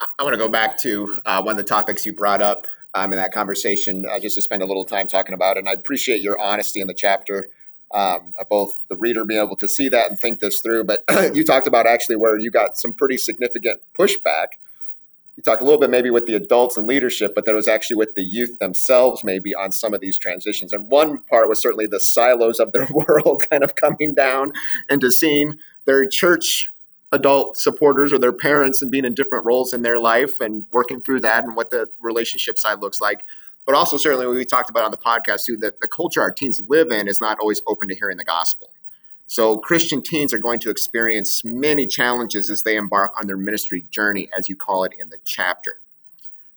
i 0.00 0.22
want 0.22 0.32
to 0.32 0.38
go 0.38 0.48
back 0.48 0.78
to 0.78 1.18
uh, 1.26 1.42
one 1.42 1.52
of 1.52 1.56
the 1.56 1.68
topics 1.68 2.04
you 2.06 2.12
brought 2.12 2.42
up 2.42 2.66
um, 2.94 3.12
in 3.12 3.18
that 3.18 3.32
conversation 3.32 4.04
uh, 4.10 4.18
just 4.18 4.34
to 4.34 4.42
spend 4.42 4.62
a 4.62 4.66
little 4.66 4.84
time 4.84 5.06
talking 5.06 5.34
about 5.34 5.56
it 5.56 5.60
and 5.60 5.68
i 5.68 5.72
appreciate 5.72 6.20
your 6.20 6.38
honesty 6.40 6.80
in 6.80 6.86
the 6.86 6.94
chapter 6.94 7.48
um, 7.94 8.34
both 8.50 8.74
the 8.88 8.96
reader 8.96 9.24
being 9.24 9.40
able 9.40 9.56
to 9.56 9.68
see 9.68 9.88
that 9.88 10.10
and 10.10 10.18
think 10.18 10.40
this 10.40 10.60
through 10.60 10.84
but 10.84 11.04
you 11.34 11.44
talked 11.44 11.66
about 11.66 11.86
actually 11.86 12.16
where 12.16 12.38
you 12.38 12.50
got 12.50 12.76
some 12.76 12.92
pretty 12.92 13.16
significant 13.16 13.80
pushback 13.98 14.48
you 15.36 15.42
talk 15.42 15.60
a 15.60 15.64
little 15.64 15.78
bit 15.78 15.90
maybe 15.90 16.10
with 16.10 16.26
the 16.26 16.34
adults 16.34 16.76
and 16.76 16.86
leadership, 16.86 17.34
but 17.34 17.44
that 17.44 17.54
was 17.54 17.68
actually 17.68 17.96
with 17.96 18.14
the 18.14 18.22
youth 18.22 18.58
themselves, 18.58 19.22
maybe 19.22 19.54
on 19.54 19.70
some 19.70 19.92
of 19.92 20.00
these 20.00 20.18
transitions. 20.18 20.72
And 20.72 20.90
one 20.90 21.18
part 21.18 21.48
was 21.48 21.60
certainly 21.60 21.86
the 21.86 22.00
silos 22.00 22.58
of 22.58 22.72
their 22.72 22.88
world 22.90 23.44
kind 23.48 23.62
of 23.62 23.74
coming 23.74 24.14
down 24.14 24.52
into 24.88 25.10
seeing 25.10 25.56
their 25.84 26.08
church 26.08 26.72
adult 27.12 27.56
supporters 27.56 28.12
or 28.12 28.18
their 28.18 28.32
parents 28.32 28.82
and 28.82 28.90
being 28.90 29.04
in 29.04 29.14
different 29.14 29.44
roles 29.44 29.72
in 29.72 29.82
their 29.82 29.98
life 29.98 30.40
and 30.40 30.66
working 30.72 31.00
through 31.00 31.20
that 31.20 31.44
and 31.44 31.56
what 31.56 31.70
the 31.70 31.88
relationship 32.00 32.58
side 32.58 32.80
looks 32.80 33.00
like. 33.00 33.24
But 33.64 33.74
also, 33.74 33.96
certainly, 33.96 34.26
we 34.26 34.44
talked 34.44 34.70
about 34.70 34.84
on 34.84 34.90
the 34.90 34.96
podcast 34.96 35.44
too, 35.44 35.56
that 35.58 35.80
the 35.80 35.88
culture 35.88 36.20
our 36.20 36.30
teens 36.30 36.60
live 36.68 36.90
in 36.90 37.08
is 37.08 37.20
not 37.20 37.38
always 37.40 37.62
open 37.66 37.88
to 37.88 37.94
hearing 37.94 38.16
the 38.16 38.24
gospel. 38.24 38.70
So 39.26 39.58
Christian 39.58 40.02
teens 40.02 40.32
are 40.32 40.38
going 40.38 40.60
to 40.60 40.70
experience 40.70 41.44
many 41.44 41.86
challenges 41.86 42.48
as 42.48 42.62
they 42.62 42.76
embark 42.76 43.12
on 43.18 43.26
their 43.26 43.36
ministry 43.36 43.84
journey, 43.90 44.28
as 44.36 44.48
you 44.48 44.54
call 44.54 44.84
it 44.84 44.92
in 44.98 45.10
the 45.10 45.18
chapter. 45.24 45.80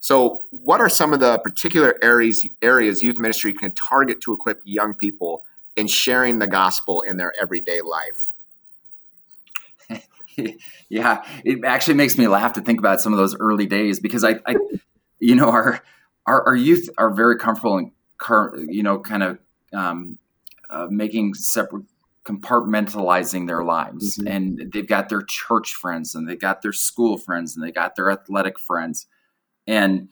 So, 0.02 0.44
what 0.52 0.80
are 0.80 0.90
some 0.90 1.12
of 1.12 1.20
the 1.20 1.40
particular 1.40 1.98
areas 2.02 2.48
areas 2.62 3.04
youth 3.04 3.18
ministry 3.18 3.54
can 3.54 3.72
target 3.74 4.22
to 4.22 4.34
equip 4.34 4.62
young 4.64 4.94
people 4.94 5.44
in 5.76 5.88
sharing 5.88 6.40
the 6.40 6.48
gospel 6.48 7.02
in 7.02 7.18
their 7.18 7.34
everyday 7.40 7.82
life? 7.82 8.29
yeah, 10.90 11.24
it 11.44 11.64
actually 11.66 11.96
makes 11.96 12.18
me 12.18 12.28
laugh 12.28 12.54
to 12.54 12.62
think 12.62 12.80
about 12.80 13.02
some 13.02 13.14
of 13.14 13.20
those 13.20 13.36
early 13.40 13.66
days 13.66 14.00
because 14.00 14.24
I, 14.24 14.40
I 14.46 14.56
you 15.20 15.36
know, 15.36 15.50
our, 15.50 15.82
our, 16.26 16.48
our 16.48 16.56
youth 16.56 16.90
are 16.98 17.10
very 17.10 17.38
comfortable 17.38 17.78
in, 17.78 17.92
you 18.70 18.84
know, 18.84 19.00
kind 19.00 19.24
of 19.24 19.40
um, 19.74 20.18
uh, 20.70 20.88
making 20.90 21.34
separate 21.34 21.86
compartmentalizing 22.30 23.48
their 23.48 23.64
lives 23.64 24.18
mm-hmm. 24.18 24.28
and 24.28 24.72
they've 24.72 24.88
got 24.88 25.10
their 25.10 25.24
church 25.24 25.74
friends 25.74 26.14
and 26.14 26.30
they 26.30 26.36
got 26.36 26.62
their 26.62 26.74
school 26.74 27.18
friends 27.18 27.56
and 27.56 27.66
they 27.66 27.72
got 27.72 27.96
their 27.96 28.12
athletic 28.12 28.60
friends 28.60 29.08
and 29.66 30.10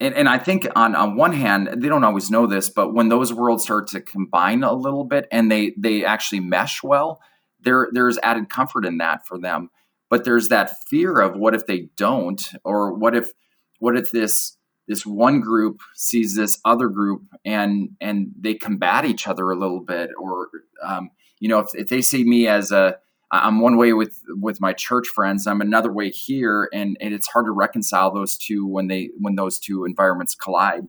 and, 0.00 0.14
and 0.14 0.28
I 0.28 0.38
think 0.38 0.66
on, 0.74 0.96
on 0.96 1.14
one 1.14 1.32
hand 1.32 1.68
they 1.76 1.88
don't 1.88 2.02
always 2.02 2.30
know 2.30 2.46
this 2.46 2.70
but 2.70 2.92
when 2.92 3.08
those 3.08 3.32
worlds 3.32 3.62
start 3.62 3.86
to 3.88 4.00
combine 4.00 4.64
a 4.64 4.72
little 4.72 5.04
bit 5.04 5.28
and 5.30 5.50
they 5.50 5.74
they 5.76 6.04
actually 6.04 6.40
mesh 6.40 6.82
well 6.82 7.20
there 7.64 7.88
there's 7.92 8.18
added 8.22 8.48
comfort 8.48 8.84
in 8.84 8.98
that 8.98 9.26
for 9.26 9.38
them. 9.38 9.70
But 10.10 10.24
there's 10.24 10.48
that 10.48 10.82
fear 10.88 11.20
of 11.20 11.36
what 11.36 11.54
if 11.54 11.66
they 11.66 11.88
don't? 11.96 12.40
Or 12.62 12.92
what 12.92 13.16
if 13.16 13.32
what 13.78 13.96
if 13.96 14.10
this 14.10 14.56
this 14.86 15.06
one 15.06 15.40
group 15.40 15.80
sees 15.94 16.36
this 16.36 16.60
other 16.64 16.88
group 16.88 17.22
and 17.44 17.90
and 18.00 18.32
they 18.38 18.54
combat 18.54 19.04
each 19.04 19.26
other 19.26 19.50
a 19.50 19.56
little 19.56 19.80
bit? 19.80 20.10
Or 20.18 20.48
um, 20.82 21.10
you 21.40 21.48
know 21.48 21.58
if, 21.58 21.68
if 21.74 21.88
they 21.88 22.02
see 22.02 22.24
me 22.24 22.46
as 22.46 22.72
a 22.72 22.96
i'm 23.30 23.60
one 23.60 23.76
way 23.76 23.92
with 23.92 24.20
with 24.28 24.60
my 24.60 24.72
church 24.72 25.08
friends 25.08 25.46
i'm 25.46 25.60
another 25.60 25.92
way 25.92 26.08
here 26.10 26.68
and 26.72 26.96
and 27.00 27.12
it's 27.12 27.26
hard 27.26 27.46
to 27.46 27.50
reconcile 27.50 28.12
those 28.12 28.36
two 28.36 28.66
when 28.66 28.86
they 28.86 29.10
when 29.18 29.34
those 29.34 29.58
two 29.58 29.84
environments 29.84 30.34
collide. 30.34 30.86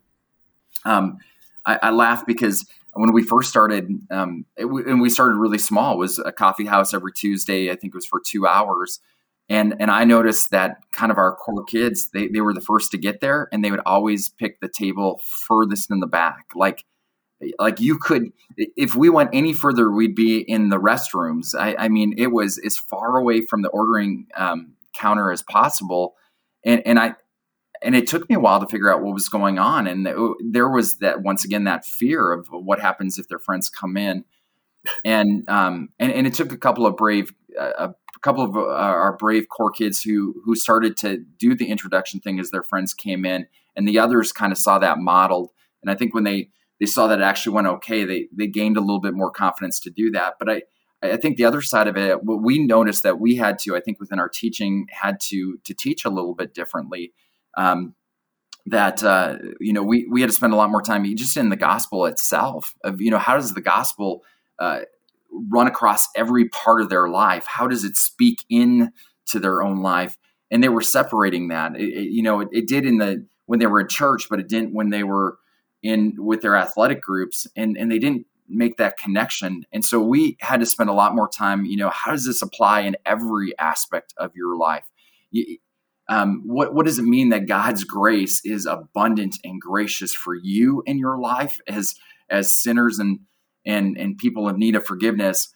Um, 0.83 1.17
I, 1.65 1.79
I 1.83 1.91
laugh 1.91 2.25
because 2.25 2.67
when 2.95 3.13
we 3.13 3.23
first 3.23 3.49
started 3.49 3.89
um, 4.11 4.45
it, 4.57 4.65
and 4.65 5.01
we 5.01 5.09
started 5.09 5.35
really 5.35 5.57
small 5.57 5.97
was 5.97 6.19
a 6.19 6.31
coffee 6.31 6.65
house 6.65 6.93
every 6.93 7.11
tuesday 7.11 7.69
i 7.69 7.75
think 7.75 7.93
it 7.93 7.97
was 7.97 8.05
for 8.05 8.21
two 8.25 8.47
hours. 8.47 8.99
And 9.47 9.75
and 9.79 9.91
I 9.91 10.05
noticed 10.05 10.49
that 10.51 10.77
kind 10.91 11.11
of 11.11 11.17
our 11.17 11.35
core 11.35 11.63
kids 11.63 12.09
they, 12.09 12.27
they 12.27 12.41
were 12.41 12.53
the 12.53 12.61
first 12.61 12.91
to 12.91 12.97
get 12.97 13.19
there 13.19 13.47
and 13.51 13.63
they 13.63 13.71
would 13.71 13.81
always 13.85 14.29
pick 14.29 14.59
the 14.59 14.67
table 14.67 15.21
furthest 15.23 15.91
in 15.91 15.99
the 15.99 16.07
back. 16.07 16.45
Like 16.55 16.83
like 17.59 17.79
you 17.79 17.97
could 17.97 18.31
if 18.57 18.95
we 18.95 19.09
went 19.09 19.29
any 19.33 19.53
further 19.53 19.91
we'd 19.91 20.15
be 20.15 20.39
in 20.39 20.69
the 20.69 20.79
restrooms. 20.79 21.53
I, 21.53 21.75
I 21.77 21.89
mean 21.89 22.15
it 22.17 22.31
was 22.31 22.57
as 22.65 22.77
far 22.77 23.17
away 23.17 23.41
from 23.41 23.61
the 23.61 23.69
ordering 23.69 24.27
um, 24.35 24.73
counter 24.93 25.31
as 25.31 25.43
possible. 25.43 26.15
And 26.65 26.81
and 26.85 26.97
I 26.97 27.13
and 27.81 27.95
it 27.95 28.07
took 28.07 28.29
me 28.29 28.35
a 28.35 28.39
while 28.39 28.59
to 28.59 28.67
figure 28.67 28.91
out 28.91 29.01
what 29.01 29.13
was 29.13 29.29
going 29.29 29.59
on 29.59 29.87
and 29.87 30.07
there 30.51 30.69
was 30.69 30.97
that 30.97 31.21
once 31.21 31.43
again 31.45 31.63
that 31.63 31.85
fear 31.85 32.31
of 32.31 32.47
what 32.49 32.79
happens 32.79 33.17
if 33.19 33.27
their 33.27 33.39
friends 33.39 33.69
come 33.69 33.97
in 33.97 34.23
and 35.03 35.47
um 35.49 35.89
and, 35.99 36.11
and 36.11 36.27
it 36.27 36.33
took 36.33 36.51
a 36.51 36.57
couple 36.57 36.85
of 36.85 36.95
brave 36.95 37.31
uh, 37.59 37.87
a 38.15 38.19
couple 38.21 38.43
of 38.43 38.55
uh, 38.55 38.69
our 38.69 39.15
brave 39.17 39.47
core 39.49 39.71
kids 39.71 40.01
who 40.01 40.41
who 40.43 40.55
started 40.55 40.97
to 40.97 41.17
do 41.37 41.55
the 41.55 41.67
introduction 41.67 42.19
thing 42.19 42.39
as 42.39 42.51
their 42.51 42.63
friends 42.63 42.93
came 42.93 43.25
in, 43.25 43.47
and 43.75 43.87
the 43.87 43.99
others 43.99 44.31
kind 44.31 44.51
of 44.51 44.57
saw 44.57 44.79
that 44.79 44.99
modeled. 44.99 45.51
And 45.81 45.91
I 45.91 45.95
think 45.95 46.13
when 46.13 46.23
they 46.23 46.49
they 46.79 46.85
saw 46.85 47.07
that 47.07 47.19
it 47.19 47.23
actually 47.23 47.53
went 47.53 47.67
okay, 47.67 48.03
they 48.03 48.27
they 48.35 48.47
gained 48.47 48.77
a 48.77 48.81
little 48.81 48.99
bit 48.99 49.13
more 49.13 49.31
confidence 49.31 49.79
to 49.81 49.89
do 49.89 50.11
that. 50.11 50.35
But 50.39 50.49
I 50.49 50.61
I 51.03 51.17
think 51.17 51.37
the 51.37 51.45
other 51.45 51.61
side 51.61 51.87
of 51.87 51.97
it, 51.97 52.23
what 52.23 52.41
we 52.41 52.59
noticed 52.59 53.03
that 53.03 53.19
we 53.19 53.35
had 53.35 53.59
to, 53.59 53.75
I 53.75 53.79
think 53.79 53.99
within 53.99 54.19
our 54.19 54.29
teaching, 54.29 54.87
had 54.89 55.19
to 55.21 55.59
to 55.63 55.73
teach 55.73 56.05
a 56.05 56.09
little 56.09 56.33
bit 56.35 56.53
differently. 56.53 57.13
Um, 57.57 57.95
that 58.67 59.03
uh, 59.03 59.37
you 59.59 59.73
know 59.73 59.83
we 59.83 60.07
we 60.09 60.21
had 60.21 60.29
to 60.29 60.35
spend 60.35 60.53
a 60.53 60.55
lot 60.55 60.71
more 60.71 60.81
time 60.81 61.05
just 61.15 61.37
in 61.37 61.49
the 61.49 61.55
gospel 61.55 62.05
itself 62.05 62.73
of 62.83 62.99
you 62.99 63.11
know 63.11 63.19
how 63.19 63.35
does 63.35 63.53
the 63.53 63.61
gospel 63.61 64.23
uh, 64.59 64.81
run 65.49 65.67
across 65.67 66.07
every 66.15 66.49
part 66.49 66.81
of 66.81 66.89
their 66.89 67.07
life? 67.07 67.45
How 67.47 67.67
does 67.67 67.83
it 67.83 67.95
speak 67.97 68.43
in 68.49 68.91
to 69.27 69.39
their 69.39 69.61
own 69.61 69.81
life? 69.81 70.17
And 70.51 70.63
they 70.63 70.69
were 70.69 70.81
separating 70.81 71.49
that. 71.49 71.75
It, 71.75 71.89
it, 71.89 72.11
you 72.11 72.21
know, 72.21 72.41
it, 72.41 72.49
it, 72.51 72.67
did 72.67 72.85
in 72.85 72.97
the 72.97 73.25
when 73.45 73.59
they 73.59 73.65
were 73.65 73.81
in 73.81 73.87
church, 73.87 74.27
but 74.29 74.39
it 74.39 74.47
didn't 74.47 74.73
when 74.73 74.89
they 74.89 75.03
were 75.03 75.37
in 75.83 76.15
with 76.17 76.41
their 76.41 76.55
athletic 76.55 77.01
groups, 77.01 77.45
and 77.55 77.77
and 77.77 77.91
they 77.91 77.99
didn't 77.99 78.25
make 78.47 78.77
that 78.77 78.97
connection. 78.97 79.65
And 79.71 79.83
so 79.83 79.99
we 79.99 80.37
had 80.39 80.59
to 80.59 80.65
spend 80.65 80.89
a 80.89 80.93
lot 80.93 81.15
more 81.15 81.27
time. 81.27 81.65
You 81.65 81.77
know, 81.77 81.89
how 81.89 82.11
does 82.11 82.25
this 82.25 82.41
apply 82.41 82.81
in 82.81 82.95
every 83.05 83.57
aspect 83.59 84.13
of 84.17 84.31
your 84.35 84.55
life? 84.55 84.85
You, 85.31 85.57
um, 86.07 86.43
what 86.45 86.73
what 86.73 86.85
does 86.85 86.99
it 86.99 87.05
mean 87.05 87.29
that 87.29 87.47
God's 87.47 87.83
grace 87.83 88.41
is 88.45 88.65
abundant 88.65 89.37
and 89.43 89.59
gracious 89.59 90.13
for 90.13 90.35
you 90.35 90.83
in 90.85 90.97
your 90.97 91.17
life 91.17 91.59
as 91.67 91.95
as 92.29 92.51
sinners 92.51 92.99
and 92.99 93.19
and 93.65 93.97
and 93.97 94.17
people 94.17 94.47
in 94.47 94.57
need 94.57 94.75
of 94.75 94.85
forgiveness? 94.85 95.53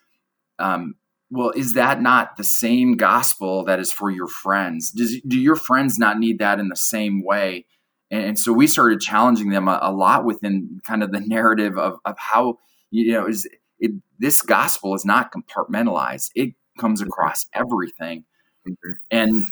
Um, 0.58 0.96
well 1.30 1.52
is 1.52 1.74
that 1.76 2.02
not 2.02 2.38
the 2.38 2.44
same 2.44 2.98
gospel 2.98 3.64
that 3.66 3.80
is 3.80 3.92
for 3.92 4.10
your 4.10 4.28
friends? 4.28 4.92
Does, 4.92 5.22
do 5.22 5.40
your 5.40 5.56
friends 5.56 6.00
not 6.00 6.18
need 6.18 6.40
that 6.40 6.60
in 6.60 6.70
the 6.70 6.76
same 6.76 7.24
way? 7.24 7.66
And, 8.10 8.24
and 8.24 8.40
so 8.40 8.52
we 8.52 8.66
started 8.66 9.02
challenging 9.02 9.50
them 9.50 9.68
a, 9.68 9.80
a, 9.84 9.92
lot 9.92 10.26
within 10.26 10.82
kind 10.86 11.04
of 11.04 11.12
the 11.12 11.20
narrative 11.26 11.78
of, 11.78 12.00
of 12.06 12.18
how 12.18 12.58
you 12.90 13.12
know 13.14 13.28
is 13.28 13.48
it, 13.78 13.92
this 14.18 14.42
gospel 14.42 14.96
is 14.96 15.06
not 15.06 15.32
compartmentalized. 15.32 16.32
It 16.34 16.56
comes 16.80 17.02
mm-hmm. 17.02 17.10
across 17.10 17.46
everything. 17.54 18.26
Mm-hmm. 18.68 18.92
and 19.10 19.44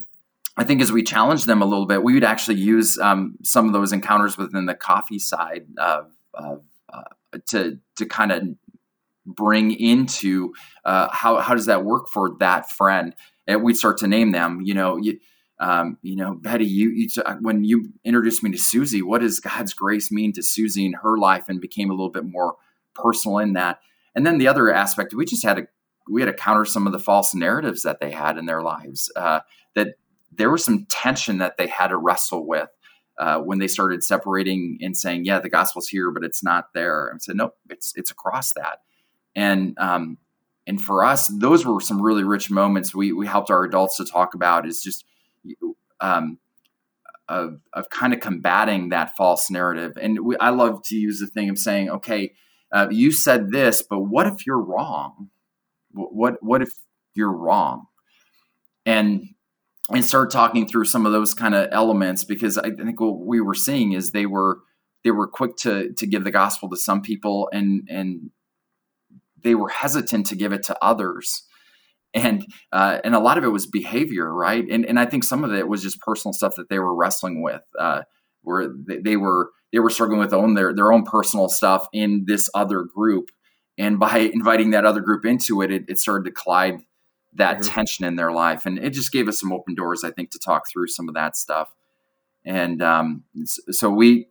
I 0.57 0.63
think 0.63 0.81
as 0.81 0.91
we 0.91 1.03
challenged 1.03 1.45
them 1.45 1.61
a 1.61 1.65
little 1.65 1.85
bit, 1.85 2.03
we 2.03 2.13
would 2.13 2.23
actually 2.23 2.57
use 2.57 2.97
um, 2.97 3.35
some 3.43 3.67
of 3.67 3.73
those 3.73 3.93
encounters 3.93 4.37
within 4.37 4.65
the 4.65 4.73
coffee 4.73 5.19
side 5.19 5.67
of, 5.77 6.11
of 6.33 6.63
uh, 6.91 7.03
to 7.49 7.79
to 7.97 8.05
kind 8.05 8.31
of 8.31 8.43
bring 9.25 9.71
into 9.71 10.53
uh, 10.85 11.09
how 11.11 11.37
how 11.37 11.53
does 11.53 11.67
that 11.67 11.85
work 11.85 12.07
for 12.09 12.35
that 12.39 12.71
friend? 12.71 13.15
And 13.45 13.63
we'd 13.63 13.77
start 13.77 13.97
to 13.99 14.07
name 14.07 14.31
them. 14.31 14.61
You 14.61 14.73
know, 14.73 14.97
you, 14.97 15.19
um, 15.59 15.97
you 16.01 16.15
know, 16.15 16.33
Betty, 16.33 16.65
you, 16.65 16.89
you 16.89 17.07
when 17.41 17.63
you 17.63 17.89
introduced 18.03 18.43
me 18.43 18.51
to 18.51 18.57
Susie, 18.57 19.01
what 19.01 19.21
does 19.21 19.39
God's 19.39 19.73
grace 19.73 20.11
mean 20.11 20.33
to 20.33 20.43
Susie 20.43 20.85
in 20.85 20.93
her 20.93 21.17
life, 21.17 21.45
and 21.49 21.61
became 21.61 21.89
a 21.89 21.93
little 21.93 22.09
bit 22.09 22.25
more 22.25 22.55
personal 22.95 23.37
in 23.37 23.53
that. 23.53 23.79
And 24.15 24.25
then 24.25 24.39
the 24.39 24.47
other 24.47 24.73
aspect, 24.73 25.13
we 25.13 25.25
just 25.25 25.45
had 25.45 25.57
to 25.57 25.67
we 26.09 26.21
had 26.21 26.27
to 26.27 26.33
counter 26.33 26.65
some 26.65 26.87
of 26.87 26.93
the 26.93 26.99
false 26.99 27.35
narratives 27.35 27.83
that 27.83 27.99
they 27.99 28.11
had 28.11 28.37
in 28.37 28.45
their 28.45 28.61
lives. 28.61 29.11
Uh, 29.15 29.41
that 29.75 29.95
there 30.37 30.51
was 30.51 30.63
some 30.63 30.85
tension 30.89 31.39
that 31.39 31.57
they 31.57 31.67
had 31.67 31.87
to 31.87 31.97
wrestle 31.97 32.47
with 32.47 32.69
uh, 33.17 33.39
when 33.39 33.59
they 33.59 33.67
started 33.67 34.03
separating 34.03 34.77
and 34.81 34.95
saying, 34.95 35.25
"Yeah, 35.25 35.39
the 35.39 35.49
gospel's 35.49 35.87
here, 35.87 36.11
but 36.11 36.23
it's 36.23 36.43
not 36.43 36.73
there," 36.73 37.07
and 37.07 37.21
said, 37.21 37.35
"Nope, 37.35 37.55
it's 37.69 37.93
it's 37.95 38.11
across 38.11 38.53
that." 38.53 38.79
And 39.35 39.77
um, 39.79 40.17
and 40.67 40.81
for 40.81 41.03
us, 41.03 41.27
those 41.27 41.65
were 41.65 41.81
some 41.81 42.01
really 42.01 42.23
rich 42.23 42.51
moments. 42.51 42.93
We 42.93 43.11
we 43.13 43.25
helped 43.25 43.49
our 43.49 43.63
adults 43.63 43.97
to 43.97 44.05
talk 44.05 44.33
about 44.33 44.67
is 44.67 44.81
just 44.81 45.05
um, 45.99 46.37
of 47.27 47.59
of 47.73 47.89
kind 47.89 48.13
of 48.13 48.19
combating 48.19 48.89
that 48.89 49.15
false 49.15 49.49
narrative. 49.49 49.93
And 49.99 50.19
we, 50.23 50.37
I 50.37 50.49
love 50.49 50.83
to 50.85 50.95
use 50.95 51.19
the 51.19 51.27
thing 51.27 51.49
of 51.49 51.57
saying, 51.57 51.89
"Okay, 51.89 52.33
uh, 52.71 52.87
you 52.91 53.11
said 53.11 53.51
this, 53.51 53.81
but 53.81 53.99
what 53.99 54.27
if 54.27 54.45
you're 54.45 54.61
wrong? 54.61 55.29
What 55.91 56.41
what 56.41 56.61
if 56.61 56.69
you're 57.15 57.31
wrong?" 57.31 57.87
And 58.85 59.29
and 59.89 60.03
start 60.03 60.31
talking 60.31 60.67
through 60.67 60.85
some 60.85 61.05
of 61.05 61.11
those 61.11 61.33
kind 61.33 61.55
of 61.55 61.69
elements 61.71 62.23
because 62.23 62.57
I 62.57 62.71
think 62.71 62.99
what 62.99 63.25
we 63.25 63.39
were 63.39 63.53
seeing 63.53 63.93
is 63.93 64.11
they 64.11 64.25
were 64.25 64.59
they 65.03 65.11
were 65.11 65.27
quick 65.27 65.55
to 65.57 65.93
to 65.93 66.07
give 66.07 66.23
the 66.23 66.31
gospel 66.31 66.69
to 66.69 66.77
some 66.77 67.01
people 67.01 67.49
and 67.53 67.87
and 67.89 68.31
they 69.43 69.55
were 69.55 69.69
hesitant 69.69 70.25
to 70.27 70.35
give 70.35 70.51
it 70.51 70.63
to 70.63 70.77
others. 70.83 71.43
And 72.13 72.45
uh, 72.71 72.99
and 73.03 73.15
a 73.15 73.19
lot 73.19 73.37
of 73.37 73.43
it 73.43 73.49
was 73.49 73.67
behavior 73.67 74.33
right? 74.33 74.65
And 74.69 74.85
and 74.85 74.99
I 74.99 75.05
think 75.05 75.23
some 75.23 75.43
of 75.43 75.53
it 75.53 75.67
was 75.67 75.83
just 75.83 76.01
personal 76.01 76.33
stuff 76.33 76.55
that 76.55 76.69
they 76.69 76.79
were 76.79 76.95
wrestling 76.95 77.41
with 77.41 77.61
uh, 77.79 78.03
where 78.41 78.67
they, 78.87 78.97
they 78.97 79.17
were 79.17 79.51
they 79.71 79.79
were 79.79 79.89
struggling 79.89 80.19
with 80.19 80.33
own 80.33 80.55
their 80.55 80.73
their 80.73 80.91
own 80.91 81.03
personal 81.03 81.49
stuff 81.49 81.87
in 81.93 82.25
this 82.27 82.49
other 82.53 82.83
group. 82.83 83.29
And 83.77 83.99
by 83.99 84.17
inviting 84.17 84.71
that 84.71 84.85
other 84.85 85.01
group 85.01 85.25
into 85.25 85.61
it 85.61 85.71
it, 85.71 85.83
it 85.87 85.99
started 85.99 86.25
to 86.25 86.31
collide 86.31 86.79
that 87.37 87.59
mm-hmm. 87.59 87.69
tension 87.69 88.05
in 88.05 88.15
their 88.15 88.31
life. 88.31 88.65
And 88.65 88.77
it 88.77 88.91
just 88.91 89.11
gave 89.11 89.27
us 89.27 89.39
some 89.39 89.51
open 89.51 89.75
doors, 89.75 90.03
I 90.03 90.11
think, 90.11 90.31
to 90.31 90.39
talk 90.39 90.69
through 90.69 90.87
some 90.87 91.07
of 91.07 91.15
that 91.15 91.35
stuff. 91.35 91.73
And 92.45 92.81
um, 92.81 93.23
so 93.45 93.89
we 93.89 94.27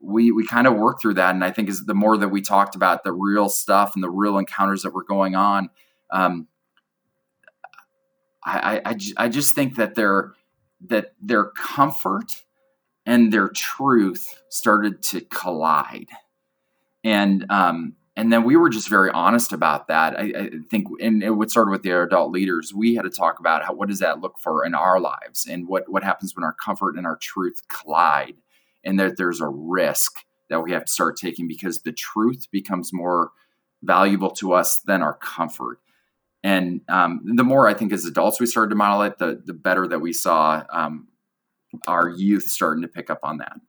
we 0.00 0.30
we 0.30 0.46
kind 0.46 0.66
of 0.66 0.76
worked 0.76 1.02
through 1.02 1.14
that. 1.14 1.34
And 1.34 1.44
I 1.44 1.50
think 1.50 1.68
is 1.68 1.86
the 1.86 1.94
more 1.94 2.16
that 2.16 2.28
we 2.28 2.40
talked 2.40 2.74
about 2.74 3.04
the 3.04 3.12
real 3.12 3.48
stuff 3.48 3.92
and 3.94 4.02
the 4.02 4.10
real 4.10 4.38
encounters 4.38 4.82
that 4.82 4.94
were 4.94 5.04
going 5.04 5.34
on, 5.34 5.70
um, 6.10 6.46
I, 8.44 8.80
I, 8.84 8.96
I 9.16 9.28
just 9.28 9.54
think 9.54 9.76
that 9.76 9.94
their 9.94 10.32
that 10.88 11.14
their 11.20 11.46
comfort 11.50 12.44
and 13.04 13.32
their 13.32 13.48
truth 13.48 14.42
started 14.48 15.02
to 15.02 15.20
collide. 15.22 16.08
And 17.04 17.46
um, 17.50 17.94
and 18.18 18.32
then 18.32 18.42
we 18.42 18.56
were 18.56 18.68
just 18.68 18.88
very 18.88 19.12
honest 19.12 19.52
about 19.52 19.86
that. 19.86 20.18
I, 20.18 20.22
I, 20.36 20.50
think, 20.68 20.88
and 21.00 21.22
it 21.22 21.30
would 21.30 21.52
start 21.52 21.70
with 21.70 21.84
the 21.84 22.02
adult 22.02 22.32
leaders. 22.32 22.74
We 22.74 22.96
had 22.96 23.02
to 23.02 23.10
talk 23.10 23.38
about 23.38 23.64
how 23.64 23.74
what 23.74 23.88
does 23.88 24.00
that 24.00 24.20
look 24.20 24.40
for 24.40 24.66
in 24.66 24.74
our 24.74 24.98
lives, 24.98 25.46
and 25.46 25.68
what 25.68 25.88
what 25.88 26.02
happens 26.02 26.34
when 26.34 26.42
our 26.42 26.52
comfort 26.52 26.96
and 26.96 27.06
our 27.06 27.16
truth 27.16 27.62
collide, 27.68 28.34
and 28.82 28.98
that 28.98 29.18
there's 29.18 29.40
a 29.40 29.46
risk 29.46 30.24
that 30.50 30.64
we 30.64 30.72
have 30.72 30.86
to 30.86 30.92
start 30.92 31.16
taking 31.16 31.46
because 31.46 31.82
the 31.82 31.92
truth 31.92 32.48
becomes 32.50 32.92
more 32.92 33.30
valuable 33.84 34.30
to 34.30 34.52
us 34.52 34.80
than 34.80 35.00
our 35.00 35.14
comfort. 35.14 35.78
And 36.42 36.80
um, 36.88 37.20
the 37.24 37.44
more 37.44 37.68
I 37.68 37.74
think 37.74 37.92
as 37.92 38.04
adults 38.04 38.40
we 38.40 38.46
started 38.46 38.70
to 38.70 38.76
model 38.76 39.02
it, 39.02 39.18
the 39.18 39.40
the 39.46 39.54
better 39.54 39.86
that 39.86 40.00
we 40.00 40.12
saw 40.12 40.64
um, 40.72 41.06
our 41.86 42.08
youth 42.08 42.48
starting 42.48 42.82
to 42.82 42.88
pick 42.88 43.10
up 43.10 43.20
on 43.22 43.38
that. 43.38 43.60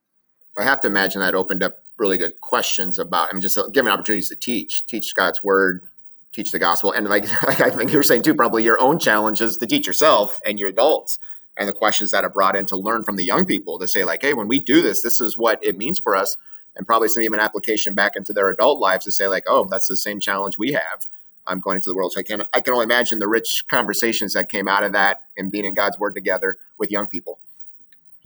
I 0.58 0.64
have 0.64 0.80
to 0.80 0.88
imagine 0.88 1.22
that 1.22 1.36
opened 1.36 1.62
up 1.62 1.84
really 2.00 2.18
good 2.18 2.40
questions 2.42 3.00
about, 3.00 3.30
I 3.30 3.34
mean, 3.34 3.42
just 3.42 3.58
uh, 3.58 3.68
giving 3.68 3.92
opportunities 3.92 4.30
to 4.30 4.36
teach, 4.36 4.86
teach 4.86 5.16
God's 5.16 5.44
word, 5.44 5.84
teach 6.32 6.52
the 6.52 6.60
gospel. 6.60 6.92
And 6.92 7.08
like, 7.08 7.24
like 7.48 7.62
I 7.62 7.70
think 7.70 7.92
you 7.92 7.98
were 7.98 8.04
saying 8.04 8.24
too, 8.24 8.36
probably 8.36 8.64
your 8.64 8.80
own 8.80 9.00
challenges 9.00 9.58
to 9.58 9.66
teach 9.66 9.88
yourself 9.88 10.40
and 10.46 10.60
your 10.60 10.70
adults 10.70 11.20
and 11.58 11.68
the 11.68 11.74
questions 11.74 12.12
that 12.12 12.24
are 12.24 12.30
brought 12.30 12.56
in 12.56 12.66
to 12.68 12.78
learn 12.78 13.04
from 13.04 13.18
the 13.18 13.24
young 13.24 13.46
people 13.46 13.78
to 13.80 13.88
say 13.88 14.06
like, 14.06 14.22
hey, 14.22 14.34
when 14.34 14.48
we 14.48 14.60
do 14.60 14.82
this, 14.82 15.02
this 15.02 15.20
is 15.20 15.38
what 15.38 15.64
it 15.64 15.78
means 15.78 16.00
for 16.00 16.16
us. 16.16 16.38
And 16.76 16.88
probably 16.88 17.10
some 17.10 17.24
even 17.24 17.40
application 17.40 17.94
back 17.94 18.16
into 18.16 18.32
their 18.32 18.50
adult 18.50 18.80
lives 18.80 19.06
to 19.06 19.12
say 19.12 19.28
like, 19.28 19.44
oh, 19.48 19.66
that's 19.70 19.88
the 19.88 19.98
same 19.98 20.20
challenge 20.20 20.58
we 20.58 20.72
have. 20.72 21.08
I'm 21.46 21.60
going 21.60 21.76
into 21.76 21.90
the 21.90 21.96
world. 21.96 22.14
So 22.14 22.20
I 22.20 22.24
can 22.24 22.44
I 22.54 22.62
can 22.62 22.74
only 22.74 22.84
imagine 22.84 23.20
the 23.20 23.28
rich 23.28 23.66
conversations 23.68 24.34
that 24.34 24.50
came 24.50 24.68
out 24.68 24.84
of 24.84 24.94
that 24.94 25.24
and 25.36 25.52
being 25.52 25.66
in 25.66 25.74
God's 25.74 25.98
word 25.98 26.14
together 26.14 26.58
with 26.78 26.92
young 26.92 27.08
people. 27.08 27.40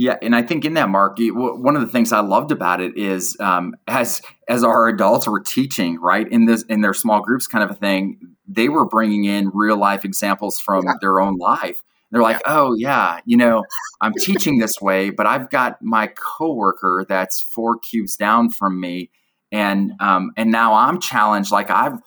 Yeah, 0.03 0.17
and 0.21 0.35
I 0.35 0.41
think 0.41 0.65
in 0.65 0.73
that, 0.73 0.89
Mark, 0.89 1.15
one 1.17 1.77
of 1.77 1.81
the 1.81 1.87
things 1.87 2.11
I 2.11 2.19
loved 2.19 2.51
about 2.51 2.81
it 2.81 2.97
is 2.97 3.37
um, 3.39 3.73
as 3.87 4.21
as 4.49 4.61
our 4.61 4.89
adults 4.89 5.29
were 5.29 5.39
teaching, 5.39 5.97
right 5.97 6.29
in 6.29 6.43
this 6.43 6.63
in 6.63 6.81
their 6.81 6.93
small 6.93 7.21
groups, 7.21 7.47
kind 7.47 7.63
of 7.63 7.71
a 7.71 7.73
thing, 7.73 8.19
they 8.45 8.67
were 8.67 8.85
bringing 8.85 9.23
in 9.23 9.49
real 9.53 9.77
life 9.77 10.03
examples 10.03 10.59
from 10.59 10.83
yeah. 10.83 10.95
their 10.99 11.21
own 11.21 11.37
life. 11.37 11.81
They're 12.11 12.21
like, 12.21 12.41
yeah. 12.45 12.53
"Oh 12.53 12.73
yeah, 12.73 13.19
you 13.23 13.37
know, 13.37 13.63
I'm 14.01 14.11
teaching 14.13 14.59
this 14.59 14.73
way, 14.81 15.09
but 15.09 15.25
I've 15.25 15.49
got 15.49 15.81
my 15.81 16.07
coworker 16.07 17.05
that's 17.07 17.39
four 17.39 17.77
cubes 17.79 18.17
down 18.17 18.49
from 18.49 18.81
me, 18.81 19.09
and 19.53 19.93
um, 20.01 20.31
and 20.35 20.51
now 20.51 20.73
I'm 20.73 20.99
challenged. 20.99 21.49
Like 21.49 21.69
I've 21.69 21.97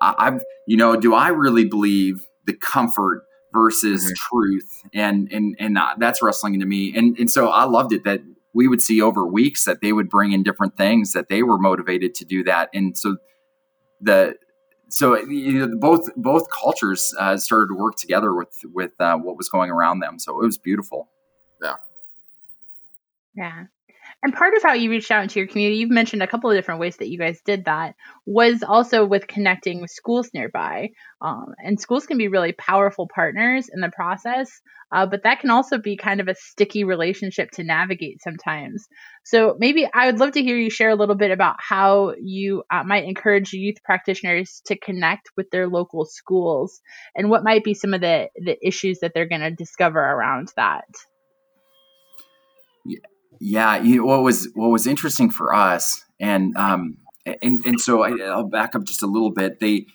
I've 0.00 0.42
you 0.66 0.76
know, 0.76 0.96
do 0.96 1.14
I 1.14 1.28
really 1.28 1.64
believe 1.64 2.26
the 2.44 2.54
comfort 2.54 3.22
versus 3.56 4.04
mm-hmm. 4.04 4.12
truth. 4.14 4.82
And 4.92 5.32
and 5.32 5.56
and 5.58 5.78
uh, 5.78 5.94
that's 5.98 6.22
wrestling 6.22 6.54
into 6.54 6.66
me. 6.66 6.94
And 6.96 7.18
and 7.18 7.30
so 7.30 7.48
i 7.48 7.64
loved 7.64 7.92
it 7.92 8.04
that 8.04 8.20
we 8.52 8.68
would 8.68 8.82
see 8.82 9.00
over 9.00 9.26
weeks 9.26 9.64
that 9.64 9.80
they 9.80 9.92
would 9.92 10.08
bring 10.08 10.32
in 10.32 10.42
different 10.42 10.76
things 10.76 11.12
that 11.12 11.28
they 11.28 11.42
were 11.42 11.58
motivated 11.58 12.14
to 12.16 12.24
do 12.24 12.44
that. 12.44 12.68
And 12.72 12.96
so 12.96 13.16
the 14.00 14.36
so 14.88 15.18
you 15.18 15.66
know, 15.66 15.76
both 15.78 16.08
both 16.16 16.50
cultures 16.50 17.14
uh, 17.18 17.36
started 17.38 17.68
to 17.68 17.74
work 17.74 17.96
together 17.96 18.34
with 18.34 18.54
with 18.72 18.92
uh, 19.00 19.16
what 19.16 19.36
was 19.36 19.48
going 19.48 19.70
around 19.70 20.00
them. 20.00 20.18
So 20.18 20.40
it 20.40 20.44
was 20.44 20.58
beautiful. 20.58 21.08
Yeah. 21.62 21.76
Yeah 23.34 23.64
and 24.26 24.34
part 24.34 24.54
of 24.54 24.62
how 24.64 24.72
you 24.72 24.90
reached 24.90 25.12
out 25.12 25.22
into 25.22 25.38
your 25.38 25.46
community, 25.46 25.76
you've 25.76 25.88
mentioned 25.88 26.20
a 26.20 26.26
couple 26.26 26.50
of 26.50 26.56
different 26.56 26.80
ways 26.80 26.96
that 26.96 27.08
you 27.08 27.16
guys 27.16 27.40
did 27.44 27.66
that, 27.66 27.94
was 28.26 28.64
also 28.64 29.06
with 29.06 29.28
connecting 29.28 29.80
with 29.80 29.92
schools 29.92 30.30
nearby. 30.34 30.90
Um, 31.20 31.54
and 31.58 31.80
schools 31.80 32.06
can 32.06 32.18
be 32.18 32.26
really 32.26 32.50
powerful 32.50 33.06
partners 33.06 33.70
in 33.72 33.80
the 33.80 33.88
process, 33.88 34.50
uh, 34.90 35.06
but 35.06 35.22
that 35.22 35.38
can 35.38 35.50
also 35.50 35.78
be 35.78 35.96
kind 35.96 36.20
of 36.20 36.26
a 36.26 36.34
sticky 36.34 36.82
relationship 36.82 37.52
to 37.52 37.62
navigate 37.62 38.20
sometimes. 38.20 38.88
So 39.24 39.54
maybe 39.60 39.88
I 39.94 40.06
would 40.06 40.18
love 40.18 40.32
to 40.32 40.42
hear 40.42 40.56
you 40.56 40.70
share 40.70 40.90
a 40.90 40.96
little 40.96 41.14
bit 41.14 41.30
about 41.30 41.54
how 41.60 42.14
you 42.20 42.64
uh, 42.68 42.82
might 42.82 43.04
encourage 43.04 43.52
youth 43.52 43.76
practitioners 43.84 44.60
to 44.66 44.76
connect 44.76 45.30
with 45.36 45.52
their 45.52 45.68
local 45.68 46.04
schools 46.04 46.80
and 47.14 47.30
what 47.30 47.44
might 47.44 47.62
be 47.62 47.74
some 47.74 47.94
of 47.94 48.00
the, 48.00 48.28
the 48.34 48.56
issues 48.60 48.98
that 49.02 49.12
they're 49.14 49.28
going 49.28 49.40
to 49.40 49.52
discover 49.52 50.00
around 50.00 50.52
that. 50.56 50.88
Yeah 52.84 52.98
yeah, 53.40 53.76
you 53.82 53.98
know, 53.98 54.06
what 54.06 54.22
was 54.22 54.48
what 54.54 54.68
was 54.68 54.86
interesting 54.86 55.30
for 55.30 55.54
us, 55.54 56.04
and 56.20 56.56
um, 56.56 56.98
and 57.24 57.64
and 57.64 57.80
so 57.80 58.02
I, 58.02 58.10
will 58.10 58.44
back 58.44 58.74
up 58.74 58.84
just 58.84 59.02
a 59.02 59.06
little 59.06 59.30
bit. 59.30 59.60
They 59.60 59.86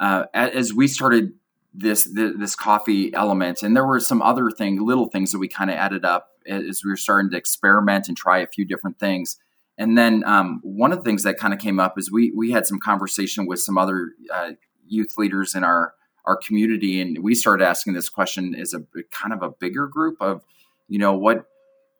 uh, 0.00 0.26
as 0.34 0.74
we 0.74 0.88
started 0.88 1.32
this, 1.74 2.04
this 2.12 2.54
coffee 2.54 3.14
element, 3.14 3.62
and 3.62 3.76
there 3.76 3.86
were 3.86 4.00
some 4.00 4.20
other 4.20 4.50
thing, 4.50 4.84
little 4.84 5.06
things 5.06 5.32
that 5.32 5.38
we 5.38 5.48
kind 5.48 5.70
of 5.70 5.76
added 5.76 6.04
up 6.04 6.28
as 6.46 6.82
we 6.84 6.90
were 6.90 6.96
starting 6.96 7.30
to 7.30 7.36
experiment 7.36 8.08
and 8.08 8.16
try 8.16 8.38
a 8.38 8.46
few 8.46 8.64
different 8.64 8.98
things. 8.98 9.38
And 9.78 9.96
then 9.96 10.24
um, 10.24 10.60
one 10.64 10.92
of 10.92 10.98
the 10.98 11.04
things 11.04 11.22
that 11.22 11.38
kind 11.38 11.54
of 11.54 11.60
came 11.60 11.80
up 11.80 11.98
is 11.98 12.10
we 12.10 12.32
we 12.32 12.50
had 12.50 12.66
some 12.66 12.78
conversation 12.78 13.46
with 13.46 13.60
some 13.60 13.78
other 13.78 14.10
uh, 14.32 14.50
youth 14.86 15.14
leaders 15.16 15.54
in 15.54 15.64
our 15.64 15.94
our 16.24 16.36
community, 16.36 17.00
and 17.00 17.22
we 17.22 17.34
started 17.34 17.64
asking 17.64 17.94
this 17.94 18.08
question 18.08 18.54
as 18.54 18.74
a 18.74 18.82
kind 19.10 19.32
of 19.32 19.42
a 19.42 19.50
bigger 19.50 19.86
group 19.86 20.16
of, 20.20 20.42
you 20.88 20.98
know, 20.98 21.14
what 21.14 21.46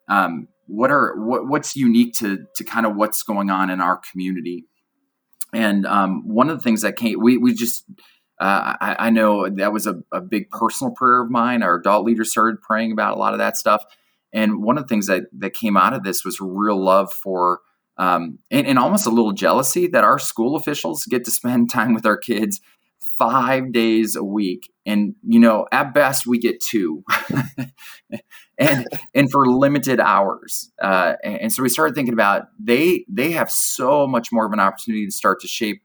um, 0.08 0.48
what 0.72 0.90
are 0.90 1.14
what, 1.16 1.46
what's 1.46 1.76
unique 1.76 2.14
to 2.14 2.46
to 2.56 2.64
kind 2.64 2.86
of 2.86 2.96
what's 2.96 3.22
going 3.22 3.50
on 3.50 3.68
in 3.68 3.80
our 3.80 4.00
community? 4.10 4.64
And 5.52 5.84
um, 5.84 6.26
one 6.26 6.48
of 6.48 6.56
the 6.56 6.62
things 6.62 6.80
that 6.80 6.96
came 6.96 7.20
we 7.20 7.36
we 7.36 7.52
just 7.52 7.84
uh, 8.40 8.76
I, 8.80 8.96
I, 8.98 9.10
know 9.10 9.48
that 9.48 9.72
was 9.72 9.86
a, 9.86 10.02
a, 10.10 10.20
big 10.20 10.50
personal 10.50 10.92
prayer 10.92 11.22
of 11.22 11.30
mine. 11.30 11.62
Our 11.62 11.76
adult 11.76 12.04
leaders 12.04 12.32
started 12.32 12.60
praying 12.60 12.90
about 12.90 13.14
a 13.14 13.20
lot 13.20 13.34
of 13.34 13.38
that 13.38 13.56
stuff. 13.56 13.84
And 14.32 14.64
one 14.64 14.78
of 14.78 14.84
the 14.84 14.88
things 14.88 15.06
that 15.06 15.24
that 15.38 15.52
came 15.52 15.76
out 15.76 15.92
of 15.92 16.02
this 16.02 16.24
was 16.24 16.40
real 16.40 16.82
love 16.82 17.12
for 17.12 17.60
um, 17.98 18.38
and, 18.50 18.66
and 18.66 18.78
almost 18.78 19.06
a 19.06 19.10
little 19.10 19.32
jealousy 19.32 19.86
that 19.88 20.04
our 20.04 20.18
school 20.18 20.56
officials 20.56 21.04
get 21.04 21.24
to 21.26 21.30
spend 21.30 21.70
time 21.72 21.92
with 21.92 22.06
our 22.06 22.16
kids 22.16 22.60
five 22.98 23.72
days 23.72 24.16
a 24.16 24.24
week. 24.24 24.72
And 24.86 25.14
you 25.22 25.38
know 25.38 25.66
at 25.70 25.92
best 25.92 26.26
we 26.26 26.38
get 26.38 26.62
two 26.62 27.04
and 28.68 28.86
and 29.14 29.30
for 29.30 29.46
limited 29.46 30.00
hours 30.00 30.70
uh, 30.82 31.14
and, 31.22 31.42
and, 31.42 31.52
so 31.52 31.62
we 31.62 31.68
started 31.68 31.94
thinking 31.94 32.14
about 32.14 32.48
they 32.58 33.04
they 33.08 33.30
have 33.30 33.50
so 33.50 34.06
much 34.06 34.32
more 34.32 34.46
of 34.46 34.52
an 34.52 34.60
opportunity 34.60 35.06
to 35.06 35.12
start 35.12 35.40
to 35.40 35.48
shape 35.48 35.82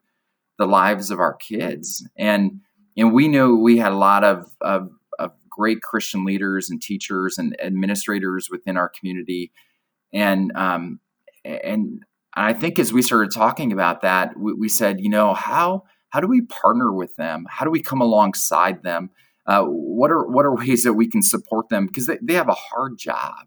the 0.58 0.66
lives 0.66 1.12
of 1.12 1.20
our 1.20 1.34
kids 1.34 2.08
and 2.18 2.60
and 2.96 3.14
we 3.14 3.28
knew 3.28 3.58
we 3.58 3.78
had 3.78 3.92
a 3.92 3.98
lot 3.98 4.24
of, 4.24 4.46
of, 4.62 4.90
of 5.20 5.32
great 5.50 5.82
christian 5.82 6.26
leaders 6.26 6.70
and 6.70 6.82
teachers 6.82 7.38
and 7.38 7.56
administrators 7.62 8.50
within 8.50 8.78
our 8.78 8.90
community 8.90 9.52
and 10.14 10.52
um 10.56 11.00
and 11.44 12.04
i 12.36 12.54
think 12.54 12.80
as 12.80 12.92
we 12.94 13.02
started 13.02 13.32
talking 13.32 13.72
about 13.72 14.02
that 14.02 14.38
we, 14.38 14.54
we 14.54 14.70
said 14.70 15.00
you 15.00 15.10
know 15.10 15.34
how 15.34 15.84
how 16.10 16.22
do 16.22 16.28
we 16.28 16.42
partner 16.42 16.92
with 16.92 17.16
them? 17.16 17.46
How 17.50 17.66
do 17.66 17.72
we 17.72 17.82
come 17.82 18.02
alongside 18.02 18.84
them? 18.84 19.10
Uh, 19.48 19.64
what 19.64 20.12
are 20.12 20.28
what 20.28 20.46
are 20.46 20.56
ways 20.56 20.84
that 20.84 20.94
we 20.94 21.08
can 21.08 21.22
support 21.22 21.70
them 21.70 21.88
because 21.88 22.06
they, 22.06 22.18
they 22.22 22.34
have 22.34 22.50
a 22.50 22.54
hard 22.54 22.98
job. 22.98 23.46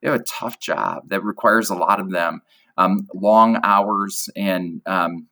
They 0.00 0.08
have 0.10 0.20
a 0.20 0.24
tough 0.24 0.60
job 0.60 1.08
that 1.08 1.24
requires 1.24 1.68
a 1.68 1.74
lot 1.74 2.00
of 2.00 2.10
them, 2.10 2.40
um, 2.78 3.06
long 3.14 3.58
hours, 3.62 4.30
and, 4.34 4.80
um, 4.86 5.28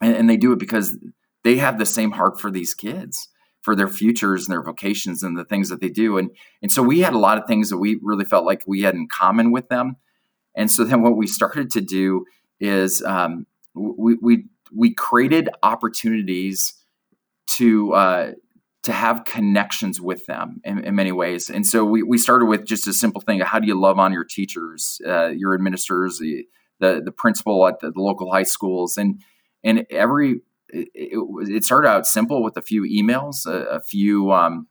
and 0.00 0.16
and 0.16 0.30
they 0.30 0.36
do 0.36 0.52
it 0.52 0.58
because 0.58 0.96
they 1.44 1.56
have 1.56 1.78
the 1.78 1.86
same 1.86 2.12
heart 2.12 2.40
for 2.40 2.50
these 2.50 2.74
kids 2.74 3.28
for 3.62 3.76
their 3.76 3.88
futures 3.88 4.46
and 4.46 4.52
their 4.52 4.62
vocations 4.62 5.22
and 5.22 5.36
the 5.36 5.44
things 5.44 5.68
that 5.68 5.80
they 5.80 5.88
do. 5.88 6.18
And 6.18 6.30
and 6.62 6.72
so 6.72 6.82
we 6.82 7.00
had 7.00 7.14
a 7.14 7.18
lot 7.18 7.38
of 7.38 7.46
things 7.46 7.70
that 7.70 7.78
we 7.78 7.98
really 8.02 8.24
felt 8.24 8.44
like 8.44 8.62
we 8.66 8.82
had 8.82 8.94
in 8.94 9.06
common 9.08 9.52
with 9.52 9.68
them. 9.68 9.96
And 10.54 10.70
so 10.70 10.84
then 10.84 11.02
what 11.02 11.16
we 11.16 11.26
started 11.26 11.70
to 11.70 11.80
do 11.80 12.24
is 12.58 13.02
um, 13.02 13.46
we, 13.74 14.16
we 14.20 14.44
we 14.74 14.94
created 14.94 15.48
opportunities 15.62 16.74
to 17.48 17.92
uh, 17.92 18.32
to 18.82 18.92
have 18.92 19.24
connections 19.24 20.00
with 20.00 20.24
them 20.26 20.60
in, 20.64 20.82
in, 20.84 20.94
many 20.94 21.12
ways. 21.12 21.50
And 21.50 21.66
so 21.66 21.84
we, 21.84 22.02
we 22.02 22.16
started 22.16 22.46
with 22.46 22.64
just 22.64 22.86
a 22.86 22.92
simple 22.92 23.20
thing: 23.20 23.40
how 23.40 23.58
do 23.58 23.66
you 23.66 23.78
love 23.78 23.98
on 23.98 24.12
your 24.12 24.24
teachers, 24.24 25.00
uh, 25.06 25.28
your 25.28 25.54
administrators, 25.54 26.18
the, 26.18 26.46
the, 26.78 27.02
the 27.04 27.12
principal 27.12 27.66
at 27.66 27.80
the, 27.80 27.90
the, 27.90 28.00
local 28.00 28.32
high 28.32 28.44
schools, 28.44 28.96
and 28.96 29.20
and 29.62 29.86
every 29.90 30.40
it, 30.68 30.88
it, 30.94 31.64
started 31.64 31.88
out 31.88 32.06
simple 32.06 32.42
with 32.42 32.56
a 32.56 32.62
few 32.62 32.82
emails, 32.82 33.46
a, 33.46 33.76
a 33.76 33.80
few. 33.80 34.32
Um, 34.32 34.68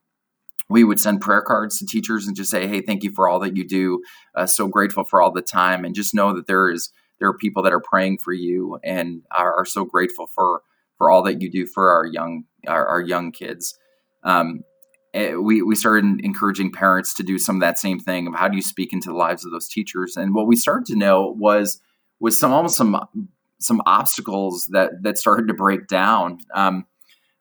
we 0.72 0.84
would 0.84 1.00
send 1.00 1.22
prayer 1.22 1.42
cards 1.42 1.80
to 1.80 1.86
teachers 1.86 2.28
and 2.28 2.36
just 2.36 2.50
say, 2.50 2.68
"Hey, 2.68 2.82
thank 2.82 3.04
you 3.04 3.12
for 3.12 3.28
all 3.28 3.40
that 3.40 3.56
you 3.56 3.68
do. 3.68 4.02
Uh, 4.34 4.48
so 4.48 4.68
grateful 4.68 5.04
for 5.04 5.22
all 5.22 5.32
the 5.32 5.42
time, 5.42 5.86
and 5.86 5.94
just 5.94 6.14
know 6.14 6.34
that 6.34 6.48
there 6.48 6.70
is." 6.70 6.92
there 7.20 7.28
are 7.28 7.38
people 7.38 7.62
that 7.64 7.74
are 7.74 7.82
praying 7.82 8.18
for 8.18 8.34
you 8.34 8.80
and 8.84 9.22
are, 9.36 9.54
are 9.54 9.66
so 9.66 9.86
grateful 9.86 10.28
for 10.28 10.62
for 10.98 11.10
all 11.10 11.24
that 11.24 11.42
you 11.42 11.50
do 11.50 11.66
for 11.66 11.92
our 11.92 12.06
young 12.06 12.44
our, 12.68 12.86
our 12.86 13.02
young 13.02 13.32
kids. 13.32 13.78
Um, 14.24 14.64
eh, 15.14 15.34
we 15.36 15.62
we 15.62 15.76
started 15.76 16.22
encouraging 16.24 16.72
parents 16.72 17.14
to 17.16 17.24
do 17.24 17.38
some 17.38 17.58
of 17.58 17.62
that 17.62 17.78
same 17.78 18.00
thing 18.00 18.28
of 18.28 18.36
how 18.36 18.48
do 18.48 18.56
you 18.56 18.62
speak 18.62 18.94
into 18.94 19.10
the 19.10 19.16
lives 19.16 19.46
of 19.46 19.52
those 19.52 19.68
teachers. 19.68 20.18
And 20.18 20.34
what 20.34 20.48
we 20.48 20.56
started 20.56 20.86
to 20.88 20.96
know 20.96 21.36
was 21.38 21.82
was 22.20 22.40
some 22.40 22.54
almost 22.54 22.78
some 22.78 22.98
some 23.60 23.82
obstacles 23.86 24.68
that 24.68 25.04
that 25.04 25.18
started 25.18 25.48
to 25.48 25.54
break 25.54 25.88
down. 25.88 26.40
Um, 26.54 26.86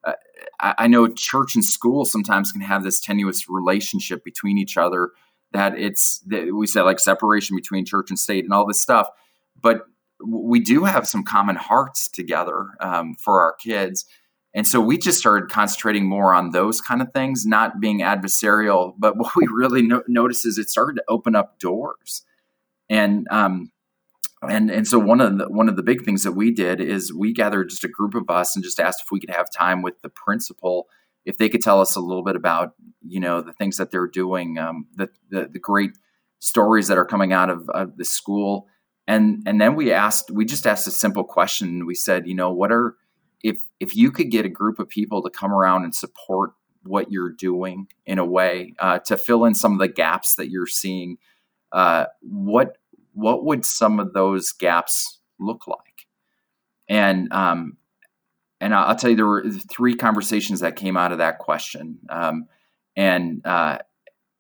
uh, 0.05 0.13
I, 0.61 0.75
I 0.79 0.87
know 0.87 1.09
church 1.09 1.55
and 1.55 1.65
school 1.65 2.05
sometimes 2.05 2.53
can 2.53 2.61
have 2.61 2.85
this 2.85 3.01
tenuous 3.01 3.49
relationship 3.49 4.25
between 4.25 4.59
each 4.59 4.77
other. 4.77 5.11
That 5.53 5.79
it's 5.79 6.21
that 6.27 6.55
we 6.55 6.67
said 6.67 6.83
like 6.83 7.01
separation 7.01 7.57
between 7.57 7.85
church 7.85 8.11
and 8.11 8.19
state 8.19 8.45
and 8.45 8.53
all 8.53 8.67
this 8.67 8.81
stuff 8.81 9.09
but 9.61 9.87
we 10.25 10.61
do 10.61 10.85
have 10.85 11.07
some 11.07 11.23
common 11.23 11.57
hearts 11.57 12.09
together 12.09 12.67
um, 12.81 13.15
for 13.15 13.41
our 13.41 13.55
kids. 13.55 14.05
And 14.55 14.67
so 14.67 14.81
we 14.81 14.99
just 14.99 15.19
started 15.19 15.51
concentrating 15.51 16.07
more 16.07 16.35
on 16.35 16.51
those 16.51 16.81
kind 16.81 17.03
of 17.03 17.13
things, 17.13 17.45
not 17.45 17.81
being 17.81 18.01
adversarial. 18.01 18.95
But 18.99 19.17
what 19.17 19.37
we 19.37 19.47
really 19.53 19.83
no- 19.83 20.03
noticed 20.09 20.47
is 20.47 20.59
it 20.59 20.71
started 20.71 20.97
to 20.97 21.05
open 21.09 21.37
up 21.37 21.59
doors. 21.59 22.23
And 22.89 23.27
um, 23.31 23.71
and 24.43 24.71
and 24.71 24.87
so 24.87 24.99
one 24.99 25.21
of 25.21 25.39
the 25.39 25.49
one 25.49 25.69
of 25.69 25.77
the 25.77 25.83
big 25.83 26.05
things 26.05 26.23
that 26.23 26.33
we 26.33 26.53
did 26.53 26.81
is 26.81 27.13
we 27.13 27.33
gathered 27.33 27.71
just 27.71 27.85
a 27.85 27.89
group 27.89 28.15
of 28.15 28.31
us 28.31 28.55
and 28.55 28.65
just 28.65 28.81
asked 28.81 29.03
if 29.03 29.11
we 29.11 29.21
could 29.21 29.31
have 29.31 29.51
time 29.51 29.83
with 29.83 30.01
the 30.03 30.09
principal 30.09 30.89
if 31.25 31.37
they 31.37 31.49
could 31.49 31.61
tell 31.61 31.81
us 31.81 31.97
a 31.97 32.01
little 32.01 32.23
bit 32.23 32.37
about 32.37 32.75
you 33.07 33.21
know 33.21 33.41
the 33.41 33.53
things 33.53 33.77
that 33.77 33.91
they're 33.91 34.07
doing 34.07 34.59
um, 34.59 34.87
the, 34.95 35.09
the, 35.31 35.49
the 35.53 35.59
great 35.59 35.91
stories 36.39 36.87
that 36.89 36.99
are 36.99 37.05
coming 37.05 37.33
out 37.33 37.51
of, 37.51 37.69
of 37.71 37.97
the 37.97 38.05
school 38.05 38.69
and 39.07 39.43
and 39.45 39.61
then 39.61 39.75
we 39.75 39.93
asked 39.93 40.31
we 40.31 40.45
just 40.45 40.67
asked 40.67 40.87
a 40.87 40.93
simple 40.93 41.25
question 41.25 41.85
we 41.85 41.95
said 41.95 42.27
you 42.27 42.35
know 42.35 42.53
what 42.53 42.71
are 42.71 42.95
if 43.43 43.63
if 43.81 43.95
you 43.95 44.11
could 44.11 44.31
get 44.31 44.45
a 44.45 44.51
group 44.51 44.79
of 44.79 44.89
people 44.89 45.23
to 45.23 45.31
come 45.31 45.53
around 45.53 45.85
and 45.85 45.95
support 45.95 46.51
what 46.83 47.11
you're 47.11 47.33
doing 47.33 47.87
in 48.07 48.19
a 48.19 48.25
way 48.25 48.73
uh, 48.79 48.99
to 49.01 49.17
fill 49.17 49.45
in 49.45 49.55
some 49.55 49.73
of 49.73 49.79
the 49.79 49.89
gaps 49.89 50.37
that 50.37 50.49
you're 50.49 50.67
seeing 50.67 51.19
uh, 51.73 52.07
what 52.21 52.77
what 53.13 53.45
would 53.45 53.65
some 53.65 53.99
of 53.99 54.13
those 54.13 54.53
gaps 54.53 55.21
look 55.41 55.67
like? 55.67 56.07
And 56.89 57.33
um, 57.33 57.77
and 58.61 58.75
I'll 58.75 58.97
tell 58.97 59.11
you 59.11 59.17
there 59.17 59.27
were 59.27 59.45
three 59.71 59.95
conversations 59.95 60.61
that 60.61 60.77
came 60.77 60.97
out 60.97 61.13
of 61.13 61.19
that 61.19 61.39
question. 61.39 61.99
Um, 62.09 62.47
and 62.97 63.45
uh, 63.47 63.79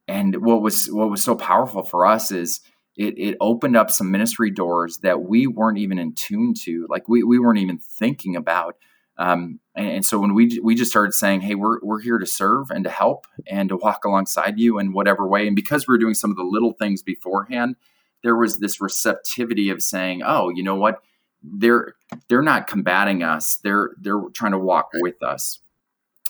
and 0.06 0.36
what 0.44 0.62
was 0.62 0.86
what 0.86 1.10
was 1.10 1.22
so 1.22 1.34
powerful 1.36 1.82
for 1.82 2.06
us 2.06 2.30
is 2.30 2.60
it, 2.98 3.16
it 3.16 3.36
opened 3.40 3.76
up 3.76 3.90
some 3.90 4.10
ministry 4.10 4.50
doors 4.50 4.98
that 4.98 5.22
we 5.22 5.46
weren't 5.46 5.78
even 5.78 5.98
in 5.98 6.14
tune 6.14 6.52
to, 6.64 6.84
like 6.90 7.08
we, 7.08 7.22
we 7.22 7.38
weren't 7.38 7.60
even 7.60 7.78
thinking 7.78 8.34
about. 8.34 8.76
Um, 9.16 9.60
and, 9.76 9.88
and, 9.88 10.04
so 10.04 10.18
when 10.18 10.34
we 10.34 10.60
we 10.62 10.74
just 10.74 10.90
started 10.90 11.12
saying, 11.12 11.40
"Hey, 11.40 11.56
we're 11.56 11.80
we're 11.82 12.00
here 12.00 12.18
to 12.18 12.26
serve 12.26 12.70
and 12.70 12.84
to 12.84 12.90
help 12.90 13.26
and 13.48 13.68
to 13.68 13.76
walk 13.76 14.04
alongside 14.04 14.60
you 14.60 14.78
in 14.78 14.92
whatever 14.92 15.26
way," 15.26 15.46
and 15.46 15.56
because 15.56 15.86
we 15.86 15.92
were 15.92 15.98
doing 15.98 16.14
some 16.14 16.30
of 16.30 16.36
the 16.36 16.44
little 16.44 16.72
things 16.72 17.02
beforehand, 17.02 17.74
there 18.22 18.36
was 18.36 18.58
this 18.58 18.80
receptivity 18.80 19.70
of 19.70 19.82
saying, 19.82 20.22
"Oh, 20.24 20.50
you 20.50 20.62
know 20.62 20.76
what? 20.76 21.00
They're 21.42 21.94
they're 22.28 22.42
not 22.42 22.68
combating 22.68 23.24
us. 23.24 23.58
They're 23.64 23.90
they're 24.00 24.22
trying 24.34 24.52
to 24.52 24.58
walk 24.58 24.90
with 24.94 25.20
us." 25.20 25.60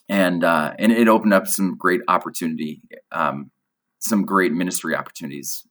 And 0.09 0.43
uh, 0.43 0.73
and 0.79 0.91
it 0.91 1.09
opened 1.09 1.35
up 1.35 1.47
some 1.47 1.77
great 1.77 2.01
opportunity, 2.09 2.81
um, 3.13 3.51
some 3.99 4.25
great 4.25 4.53
ministry 4.53 4.95
opportunities 4.95 5.69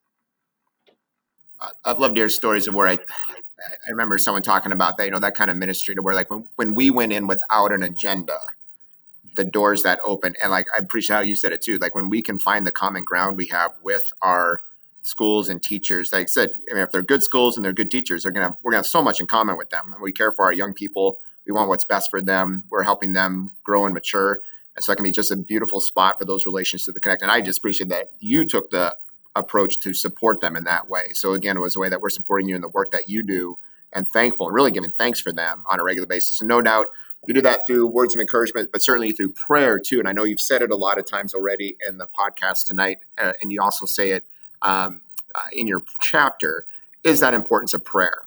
I've 1.83 1.99
loved 1.99 2.15
to 2.15 2.21
hear 2.21 2.29
stories 2.29 2.67
of 2.67 2.73
where 2.73 2.87
I, 2.87 2.93
I 2.93 3.89
remember 3.89 4.17
someone 4.17 4.43
talking 4.43 4.71
about 4.71 4.97
that, 4.97 5.05
you 5.05 5.11
know, 5.11 5.19
that 5.19 5.35
kind 5.35 5.49
of 5.49 5.57
ministry 5.57 5.95
to 5.95 6.01
where 6.01 6.15
like 6.15 6.29
when, 6.29 6.45
when 6.55 6.73
we 6.73 6.89
went 6.89 7.13
in 7.13 7.27
without 7.27 7.71
an 7.71 7.83
agenda, 7.83 8.37
the 9.35 9.43
doors 9.43 9.83
that 9.83 9.99
open 10.03 10.35
and 10.41 10.51
like 10.51 10.65
I 10.73 10.77
appreciate 10.77 11.15
how 11.15 11.21
you 11.21 11.35
said 11.35 11.51
it 11.53 11.61
too. 11.61 11.77
Like 11.77 11.95
when 11.95 12.09
we 12.09 12.21
can 12.21 12.39
find 12.39 12.67
the 12.67 12.71
common 12.71 13.03
ground 13.03 13.37
we 13.37 13.47
have 13.47 13.71
with 13.83 14.11
our 14.21 14.61
schools 15.03 15.47
and 15.47 15.61
teachers, 15.61 16.11
like 16.11 16.23
I 16.23 16.25
said, 16.25 16.55
I 16.69 16.73
mean, 16.73 16.83
if 16.83 16.91
they're 16.91 17.01
good 17.01 17.23
schools 17.23 17.55
and 17.55 17.63
they're 17.63 17.73
good 17.73 17.91
teachers, 17.91 18.23
they're 18.23 18.31
gonna 18.31 18.57
we're 18.63 18.71
gonna 18.71 18.79
have 18.79 18.87
so 18.87 19.01
much 19.01 19.19
in 19.19 19.27
common 19.27 19.57
with 19.57 19.69
them. 19.69 19.93
And 19.93 20.01
we 20.01 20.11
care 20.11 20.31
for 20.31 20.45
our 20.45 20.53
young 20.53 20.73
people. 20.73 21.21
We 21.45 21.53
want 21.53 21.69
what's 21.69 21.85
best 21.85 22.09
for 22.09 22.21
them. 22.21 22.63
We're 22.69 22.83
helping 22.83 23.13
them 23.13 23.51
grow 23.63 23.85
and 23.85 23.93
mature. 23.93 24.41
And 24.75 24.83
so 24.83 24.91
it 24.91 24.95
can 24.97 25.03
be 25.03 25.11
just 25.11 25.31
a 25.31 25.37
beautiful 25.37 25.79
spot 25.79 26.19
for 26.19 26.25
those 26.25 26.45
relationships 26.45 26.93
to 26.93 26.99
connect. 26.99 27.21
And 27.21 27.31
I 27.31 27.41
just 27.41 27.59
appreciate 27.59 27.89
that 27.89 28.11
you 28.19 28.45
took 28.45 28.69
the 28.69 28.95
approach 29.39 29.79
to 29.81 29.93
support 29.93 30.41
them 30.41 30.55
in 30.55 30.63
that 30.65 30.89
way. 30.89 31.09
So 31.13 31.33
again, 31.33 31.57
it 31.57 31.61
was 31.61 31.75
a 31.75 31.79
way 31.79 31.89
that 31.89 32.01
we're 32.01 32.09
supporting 32.09 32.49
you 32.49 32.55
in 32.55 32.61
the 32.61 32.69
work 32.69 32.91
that 32.91 33.09
you 33.09 33.23
do 33.23 33.57
and 33.93 34.07
thankful 34.07 34.47
and 34.47 34.55
really 34.55 34.71
giving 34.71 34.91
thanks 34.91 35.19
for 35.19 35.31
them 35.31 35.63
on 35.69 35.79
a 35.79 35.83
regular 35.83 36.07
basis. 36.07 36.41
And 36.41 36.47
no 36.47 36.61
doubt 36.61 36.87
you 37.27 37.33
do 37.33 37.41
that 37.41 37.65
through 37.67 37.87
words 37.87 38.15
of 38.15 38.21
encouragement, 38.21 38.69
but 38.71 38.81
certainly 38.81 39.11
through 39.11 39.31
prayer 39.31 39.79
too. 39.79 39.99
And 39.99 40.07
I 40.07 40.13
know 40.13 40.23
you've 40.23 40.41
said 40.41 40.61
it 40.61 40.71
a 40.71 40.75
lot 40.75 40.97
of 40.97 41.05
times 41.05 41.33
already 41.33 41.77
in 41.87 41.97
the 41.97 42.07
podcast 42.07 42.67
tonight, 42.67 42.99
uh, 43.17 43.33
and 43.41 43.51
you 43.51 43.61
also 43.61 43.85
say 43.85 44.11
it 44.11 44.23
um, 44.61 45.01
uh, 45.35 45.41
in 45.51 45.67
your 45.67 45.83
chapter, 46.01 46.65
is 47.03 47.19
that 47.19 47.33
importance 47.33 47.73
of 47.73 47.83
prayer. 47.83 48.23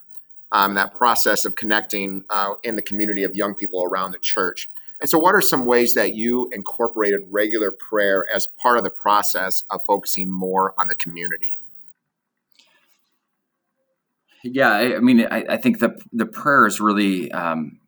Um, 0.52 0.74
that 0.74 0.96
process 0.96 1.44
of 1.44 1.54
connecting 1.54 2.24
uh, 2.28 2.54
in 2.64 2.74
the 2.74 2.82
community 2.82 3.22
of 3.22 3.36
young 3.36 3.54
people 3.54 3.84
around 3.84 4.10
the 4.10 4.18
church. 4.18 4.68
And 5.00 5.08
so, 5.08 5.18
what 5.18 5.34
are 5.34 5.40
some 5.40 5.64
ways 5.64 5.94
that 5.94 6.14
you 6.14 6.48
incorporated 6.52 7.22
regular 7.30 7.70
prayer 7.70 8.26
as 8.32 8.48
part 8.62 8.76
of 8.76 8.84
the 8.84 8.90
process 8.90 9.64
of 9.70 9.80
focusing 9.86 10.30
more 10.30 10.74
on 10.78 10.88
the 10.88 10.94
community? 10.94 11.58
Yeah, 14.42 14.70
I, 14.70 14.96
I 14.96 15.00
mean, 15.00 15.26
I, 15.30 15.44
I, 15.50 15.56
think 15.56 15.80
the 15.80 15.98
the 16.12 16.26
prayer 16.26 16.66
is 16.66 16.80
really 16.80 17.30
um, 17.32 17.78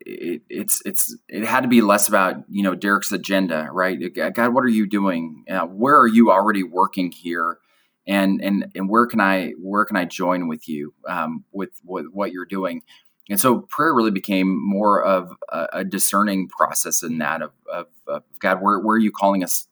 it, 0.00 0.42
it's 0.48 0.82
it's 0.84 1.16
it 1.28 1.44
had 1.44 1.62
to 1.62 1.68
be 1.68 1.80
less 1.80 2.08
about 2.08 2.36
you 2.48 2.62
know 2.62 2.74
Derek's 2.74 3.12
agenda, 3.12 3.68
right? 3.72 3.98
God, 4.34 4.54
what 4.54 4.64
are 4.64 4.68
you 4.68 4.86
doing? 4.86 5.44
Uh, 5.50 5.66
where 5.66 5.98
are 5.98 6.06
you 6.06 6.30
already 6.30 6.62
working 6.62 7.12
here? 7.12 7.58
And 8.06 8.40
and 8.42 8.70
and 8.74 8.88
where 8.88 9.06
can 9.06 9.20
I 9.20 9.52
where 9.58 9.84
can 9.84 9.96
I 9.96 10.04
join 10.04 10.48
with 10.48 10.68
you 10.68 10.94
um, 11.08 11.44
with, 11.52 11.70
with 11.84 12.06
what 12.12 12.30
you're 12.30 12.46
doing? 12.46 12.82
And 13.28 13.40
so 13.40 13.60
prayer 13.62 13.92
really 13.92 14.10
became 14.10 14.56
more 14.64 15.02
of 15.02 15.32
a, 15.50 15.66
a 15.72 15.84
discerning 15.84 16.48
process 16.48 17.02
in 17.02 17.18
that 17.18 17.42
of, 17.42 17.50
of, 17.72 17.86
of, 18.06 18.22
God, 18.38 18.62
where, 18.62 18.78
where 18.78 18.96
are 18.96 19.00
you 19.00 19.10
calling 19.10 19.42
us 19.42 19.66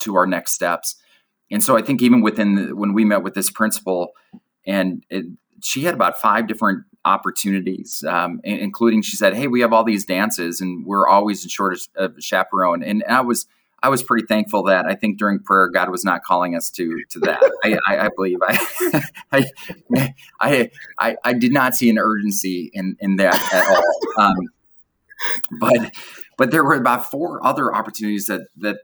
to 0.00 0.14
our 0.14 0.26
next 0.26 0.52
steps? 0.52 0.96
And 1.50 1.62
so 1.62 1.76
I 1.76 1.82
think 1.82 2.02
even 2.02 2.22
within 2.22 2.54
the, 2.54 2.76
when 2.76 2.92
we 2.92 3.04
met 3.04 3.22
with 3.22 3.34
this 3.34 3.50
principal, 3.50 4.12
and 4.64 5.04
it, 5.10 5.26
she 5.62 5.82
had 5.82 5.94
about 5.94 6.20
five 6.20 6.46
different 6.46 6.84
opportunities, 7.04 8.04
um, 8.06 8.40
including 8.44 9.02
she 9.02 9.16
said, 9.16 9.34
"Hey, 9.34 9.46
we 9.46 9.60
have 9.60 9.72
all 9.72 9.84
these 9.84 10.04
dances, 10.04 10.60
and 10.60 10.86
we're 10.86 11.08
always 11.08 11.42
in 11.42 11.48
short 11.48 11.76
of 11.96 12.14
chaperone." 12.20 12.82
And 12.82 13.02
I 13.08 13.20
was 13.22 13.46
I 13.82 13.88
was 13.88 14.02
pretty 14.02 14.26
thankful 14.26 14.64
that 14.64 14.86
I 14.86 14.94
think 14.94 15.18
during 15.18 15.38
prayer 15.38 15.68
God 15.68 15.90
was 15.90 16.04
not 16.04 16.22
calling 16.22 16.54
us 16.54 16.70
to 16.72 17.02
to 17.10 17.20
that. 17.20 17.42
I, 17.64 17.78
I, 17.88 18.06
I, 18.06 18.08
believe 18.14 18.38
I, 18.42 19.02
I, 19.32 19.44
I 20.40 20.70
I 20.98 21.16
I 21.24 21.32
did 21.32 21.52
not 21.52 21.74
see 21.74 21.88
an 21.88 21.98
urgency 21.98 22.70
in 22.72 22.96
in 23.00 23.16
that 23.16 23.34
at 23.52 23.68
all. 23.68 24.24
Um, 24.24 24.36
but 25.58 25.92
but 26.36 26.50
there 26.50 26.64
were 26.64 26.74
about 26.74 27.10
four 27.10 27.44
other 27.44 27.74
opportunities 27.74 28.26
that 28.26 28.48
that 28.58 28.78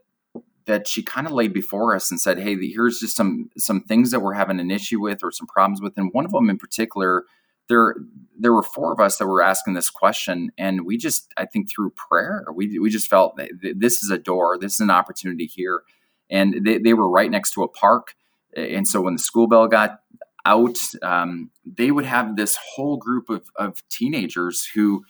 that 0.66 0.88
she 0.88 1.02
kind 1.02 1.26
of 1.26 1.32
laid 1.32 1.52
before 1.52 1.94
us 1.94 2.10
and 2.10 2.20
said, 2.20 2.38
"Hey, 2.38 2.56
here's 2.56 2.98
just 2.98 3.16
some 3.16 3.50
some 3.56 3.82
things 3.82 4.10
that 4.10 4.20
we're 4.20 4.34
having 4.34 4.60
an 4.60 4.70
issue 4.70 5.00
with 5.00 5.22
or 5.22 5.30
some 5.30 5.46
problems 5.46 5.80
with." 5.80 5.96
And 5.96 6.12
one 6.12 6.24
of 6.24 6.32
them 6.32 6.50
in 6.50 6.58
particular 6.58 7.24
there 7.68 7.96
there 8.38 8.52
were 8.52 8.62
four 8.62 8.92
of 8.92 9.00
us 9.00 9.16
that 9.16 9.26
were 9.26 9.42
asking 9.42 9.74
this 9.74 9.90
question 9.90 10.50
and 10.58 10.84
we 10.84 10.96
just 10.96 11.32
i 11.36 11.44
think 11.44 11.70
through 11.70 11.90
prayer 11.90 12.44
we, 12.54 12.78
we 12.78 12.90
just 12.90 13.08
felt 13.08 13.38
this 13.74 14.02
is 14.02 14.10
a 14.10 14.18
door 14.18 14.58
this 14.58 14.74
is 14.74 14.80
an 14.80 14.90
opportunity 14.90 15.46
here. 15.46 15.82
And 16.28 16.66
they, 16.66 16.78
they 16.78 16.92
were 16.92 17.08
right 17.08 17.30
next 17.30 17.52
to 17.52 17.62
a 17.62 17.68
park 17.68 18.14
and 18.56 18.86
so 18.86 19.00
when 19.00 19.14
the 19.14 19.22
school 19.22 19.46
bell 19.46 19.68
got 19.68 20.00
out 20.44 20.78
um, 21.02 21.50
they 21.64 21.90
would 21.90 22.04
have 22.04 22.36
this 22.36 22.58
whole 22.74 22.96
group 22.96 23.28
of, 23.28 23.48
of 23.56 23.82
teenagers 23.88 24.68
who 24.74 25.04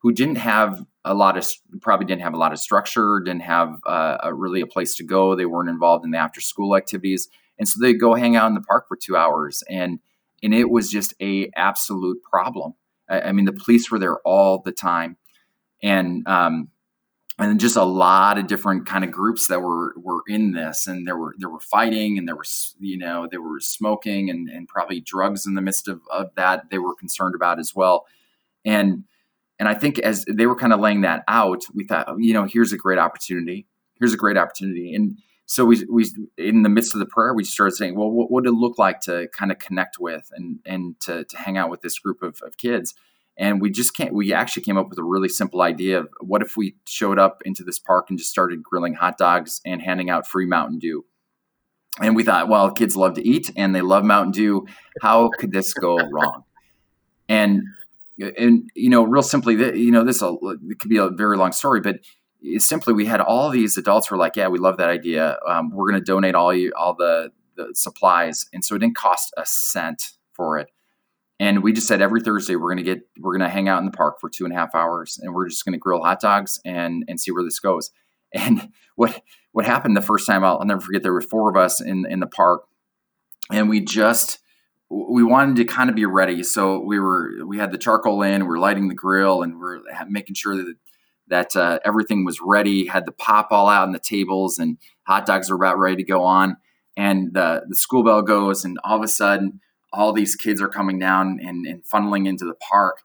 who 0.00 0.12
didn't 0.12 0.36
have 0.36 0.84
a 1.04 1.14
lot 1.14 1.36
of 1.36 1.50
probably 1.80 2.06
didn't 2.06 2.22
have 2.22 2.34
a 2.34 2.38
lot 2.38 2.52
of 2.52 2.58
structure 2.58 3.20
didn't 3.24 3.42
have 3.42 3.80
uh, 3.86 4.18
a, 4.22 4.34
really 4.34 4.60
a 4.60 4.66
place 4.66 4.94
to 4.96 5.04
go. 5.04 5.34
They 5.34 5.46
weren't 5.46 5.70
involved 5.70 6.04
in 6.04 6.10
the 6.10 6.18
after 6.18 6.40
school 6.40 6.76
activities. 6.76 7.28
And 7.58 7.66
so 7.66 7.80
they'd 7.80 7.98
go 7.98 8.14
hang 8.14 8.36
out 8.36 8.46
in 8.46 8.54
the 8.54 8.60
park 8.60 8.86
for 8.86 8.96
two 8.96 9.16
hours 9.16 9.62
and 9.68 9.98
and 10.42 10.54
it 10.54 10.70
was 10.70 10.90
just 10.90 11.14
a 11.20 11.50
absolute 11.56 12.22
problem. 12.22 12.74
I, 13.08 13.20
I 13.22 13.32
mean, 13.32 13.44
the 13.44 13.52
police 13.52 13.90
were 13.90 13.98
there 13.98 14.18
all 14.20 14.62
the 14.62 14.72
time, 14.72 15.16
and 15.82 16.26
um, 16.26 16.68
and 17.38 17.60
just 17.60 17.76
a 17.76 17.84
lot 17.84 18.36
of 18.38 18.48
different 18.48 18.86
kind 18.86 19.04
of 19.04 19.10
groups 19.10 19.46
that 19.48 19.60
were 19.60 19.94
were 19.96 20.22
in 20.26 20.52
this, 20.52 20.86
and 20.86 21.06
there 21.06 21.16
were 21.16 21.34
there 21.38 21.50
were 21.50 21.60
fighting, 21.60 22.18
and 22.18 22.26
there 22.26 22.36
was 22.36 22.74
you 22.80 22.98
know 22.98 23.28
there 23.30 23.42
were 23.42 23.60
smoking 23.60 24.30
and 24.30 24.48
and 24.48 24.68
probably 24.68 25.00
drugs 25.00 25.46
in 25.46 25.54
the 25.54 25.62
midst 25.62 25.88
of, 25.88 26.00
of 26.10 26.34
that 26.36 26.70
they 26.70 26.78
were 26.78 26.94
concerned 26.94 27.34
about 27.34 27.58
as 27.58 27.74
well, 27.74 28.06
and 28.64 29.04
and 29.58 29.68
I 29.68 29.74
think 29.74 29.98
as 30.00 30.24
they 30.24 30.46
were 30.46 30.56
kind 30.56 30.72
of 30.72 30.80
laying 30.80 31.00
that 31.02 31.24
out, 31.26 31.64
we 31.74 31.84
thought, 31.84 32.14
you 32.18 32.32
know, 32.32 32.44
here's 32.44 32.72
a 32.72 32.76
great 32.76 32.98
opportunity. 32.98 33.66
Here's 33.98 34.14
a 34.14 34.18
great 34.18 34.36
opportunity, 34.36 34.94
and 34.94 35.18
so 35.50 35.64
we, 35.64 35.82
we 35.90 36.04
in 36.36 36.62
the 36.62 36.68
midst 36.68 36.94
of 36.94 36.98
the 37.00 37.06
prayer 37.06 37.32
we 37.32 37.42
started 37.42 37.74
saying 37.74 37.96
well 37.96 38.10
what 38.10 38.30
would 38.30 38.46
it 38.46 38.52
look 38.52 38.78
like 38.78 39.00
to 39.00 39.28
kind 39.32 39.50
of 39.50 39.58
connect 39.58 39.96
with 39.98 40.28
and 40.32 40.60
and 40.66 41.00
to, 41.00 41.24
to 41.24 41.38
hang 41.38 41.56
out 41.56 41.70
with 41.70 41.80
this 41.80 41.98
group 41.98 42.22
of, 42.22 42.40
of 42.44 42.56
kids? 42.58 42.94
And 43.38 43.60
we 43.60 43.70
just 43.70 43.96
can't 43.96 44.12
we 44.12 44.34
actually 44.34 44.64
came 44.64 44.76
up 44.76 44.90
with 44.90 44.98
a 44.98 45.02
really 45.02 45.28
simple 45.28 45.62
idea 45.62 46.00
of 46.00 46.08
what 46.20 46.42
if 46.42 46.56
we 46.56 46.76
showed 46.86 47.18
up 47.18 47.40
into 47.44 47.64
this 47.64 47.78
park 47.78 48.10
and 48.10 48.18
just 48.18 48.30
started 48.30 48.62
grilling 48.62 48.94
hot 48.94 49.16
dogs 49.16 49.60
and 49.64 49.80
handing 49.80 50.10
out 50.10 50.26
free 50.26 50.46
mountain 50.46 50.78
dew? 50.78 51.06
And 52.00 52.14
we 52.14 52.24
thought 52.24 52.48
well 52.48 52.70
kids 52.70 52.94
love 52.94 53.14
to 53.14 53.26
eat 53.26 53.50
and 53.56 53.74
they 53.74 53.80
love 53.80 54.04
mountain 54.04 54.32
dew. 54.32 54.66
How 55.00 55.30
could 55.38 55.52
this 55.52 55.72
go 55.72 55.96
wrong? 56.12 56.44
And 57.28 57.62
and 58.36 58.68
you 58.74 58.90
know 58.90 59.04
real 59.04 59.22
simply 59.22 59.54
you 59.80 59.92
know 59.92 60.04
this 60.04 60.20
it 60.20 60.78
could 60.80 60.90
be 60.90 60.98
a 60.98 61.08
very 61.08 61.36
long 61.36 61.52
story 61.52 61.80
but 61.80 62.00
simply 62.58 62.94
we 62.94 63.06
had 63.06 63.20
all 63.20 63.50
these 63.50 63.76
adults 63.76 64.10
were 64.10 64.16
like, 64.16 64.36
yeah, 64.36 64.48
we 64.48 64.58
love 64.58 64.76
that 64.78 64.88
idea. 64.88 65.38
Um, 65.46 65.70
we're 65.70 65.90
going 65.90 66.00
to 66.00 66.04
donate 66.04 66.34
all 66.34 66.54
you 66.54 66.72
all 66.76 66.94
the, 66.94 67.32
the 67.56 67.70
supplies, 67.74 68.46
and 68.52 68.64
so 68.64 68.76
it 68.76 68.78
didn't 68.80 68.96
cost 68.96 69.32
a 69.36 69.44
cent 69.44 70.12
for 70.32 70.58
it. 70.58 70.70
And 71.40 71.62
we 71.62 71.72
just 71.72 71.86
said 71.86 72.02
every 72.02 72.20
Thursday 72.20 72.56
we're 72.56 72.74
going 72.74 72.84
to 72.84 72.94
get 72.94 73.00
we're 73.18 73.36
going 73.36 73.48
to 73.48 73.52
hang 73.52 73.68
out 73.68 73.78
in 73.78 73.84
the 73.84 73.92
park 73.92 74.20
for 74.20 74.28
two 74.28 74.44
and 74.44 74.52
a 74.52 74.56
half 74.56 74.74
hours, 74.74 75.18
and 75.22 75.34
we're 75.34 75.48
just 75.48 75.64
going 75.64 75.72
to 75.72 75.78
grill 75.78 76.02
hot 76.02 76.20
dogs 76.20 76.60
and 76.64 77.04
and 77.08 77.20
see 77.20 77.30
where 77.30 77.44
this 77.44 77.60
goes. 77.60 77.90
And 78.32 78.70
what 78.96 79.22
what 79.52 79.64
happened 79.64 79.96
the 79.96 80.02
first 80.02 80.26
time 80.26 80.44
I'll, 80.44 80.58
I'll 80.58 80.66
never 80.66 80.80
forget 80.80 81.02
there 81.02 81.12
were 81.12 81.20
four 81.20 81.50
of 81.50 81.56
us 81.56 81.80
in 81.80 82.06
in 82.08 82.20
the 82.20 82.26
park, 82.26 82.62
and 83.50 83.68
we 83.68 83.80
just 83.80 84.38
we 84.90 85.22
wanted 85.22 85.56
to 85.56 85.64
kind 85.64 85.90
of 85.90 85.96
be 85.96 86.06
ready. 86.06 86.42
So 86.42 86.80
we 86.80 86.98
were 86.98 87.44
we 87.46 87.58
had 87.58 87.72
the 87.72 87.78
charcoal 87.78 88.22
in, 88.22 88.46
we 88.46 88.54
are 88.54 88.58
lighting 88.58 88.88
the 88.88 88.94
grill, 88.94 89.42
and 89.42 89.58
we 89.58 89.64
are 89.64 89.80
making 90.08 90.34
sure 90.34 90.56
that 90.56 90.74
that 91.28 91.56
uh, 91.56 91.78
everything 91.84 92.24
was 92.24 92.40
ready, 92.42 92.86
had 92.86 93.06
the 93.06 93.12
pop 93.12 93.48
all 93.50 93.68
out 93.68 93.84
on 93.84 93.92
the 93.92 93.98
tables, 93.98 94.58
and 94.58 94.78
hot 95.04 95.26
dogs 95.26 95.50
were 95.50 95.56
about 95.56 95.78
ready 95.78 95.96
to 95.96 96.04
go 96.04 96.24
on. 96.24 96.56
And 96.96 97.32
the, 97.32 97.64
the 97.68 97.76
school 97.76 98.02
bell 98.02 98.22
goes, 98.22 98.64
and 98.64 98.78
all 98.84 98.96
of 98.96 99.02
a 99.02 99.08
sudden, 99.08 99.60
all 99.92 100.12
these 100.12 100.36
kids 100.36 100.60
are 100.60 100.68
coming 100.68 100.98
down 100.98 101.38
and, 101.42 101.66
and 101.66 101.82
funneling 101.84 102.26
into 102.26 102.44
the 102.44 102.54
park. 102.54 103.02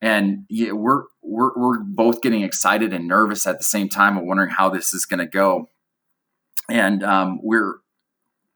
And 0.00 0.44
yeah, 0.48 0.72
we're, 0.72 1.04
we're, 1.22 1.50
we're 1.56 1.78
both 1.80 2.22
getting 2.22 2.42
excited 2.42 2.92
and 2.92 3.08
nervous 3.08 3.46
at 3.46 3.58
the 3.58 3.64
same 3.64 3.88
time 3.88 4.16
and 4.16 4.26
wondering 4.26 4.50
how 4.50 4.68
this 4.70 4.94
is 4.94 5.06
going 5.06 5.18
to 5.18 5.26
go. 5.26 5.70
And 6.70 7.02
um, 7.02 7.40
we're, 7.42 7.76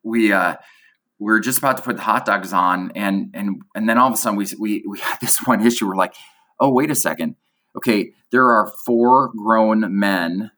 we, 0.03 0.33
uh, 0.33 0.57
we 1.21 1.33
are 1.33 1.39
just 1.39 1.59
about 1.59 1.77
to 1.77 1.83
put 1.83 1.97
the 1.97 2.03
hot 2.03 2.25
dogs 2.25 2.53
on 2.53 2.91
and 2.97 3.31
and 3.35 3.63
and 3.75 3.89
then 3.89 3.99
all 3.99 4.09
of 4.09 4.15
a 4.15 4.17
sudden 4.17 4.37
we 4.37 4.47
we 4.59 4.83
we 4.89 4.99
had 4.99 5.19
this 5.21 5.39
one 5.45 5.65
issue 5.65 5.87
we're 5.87 5.95
like 5.95 6.15
oh 6.59 6.71
wait 6.71 6.91
a 6.91 6.95
second 6.95 7.37
okay, 7.77 8.13
there 8.31 8.51
are 8.51 8.73
four 8.85 9.31
grown 9.37 9.99
men 9.99 10.51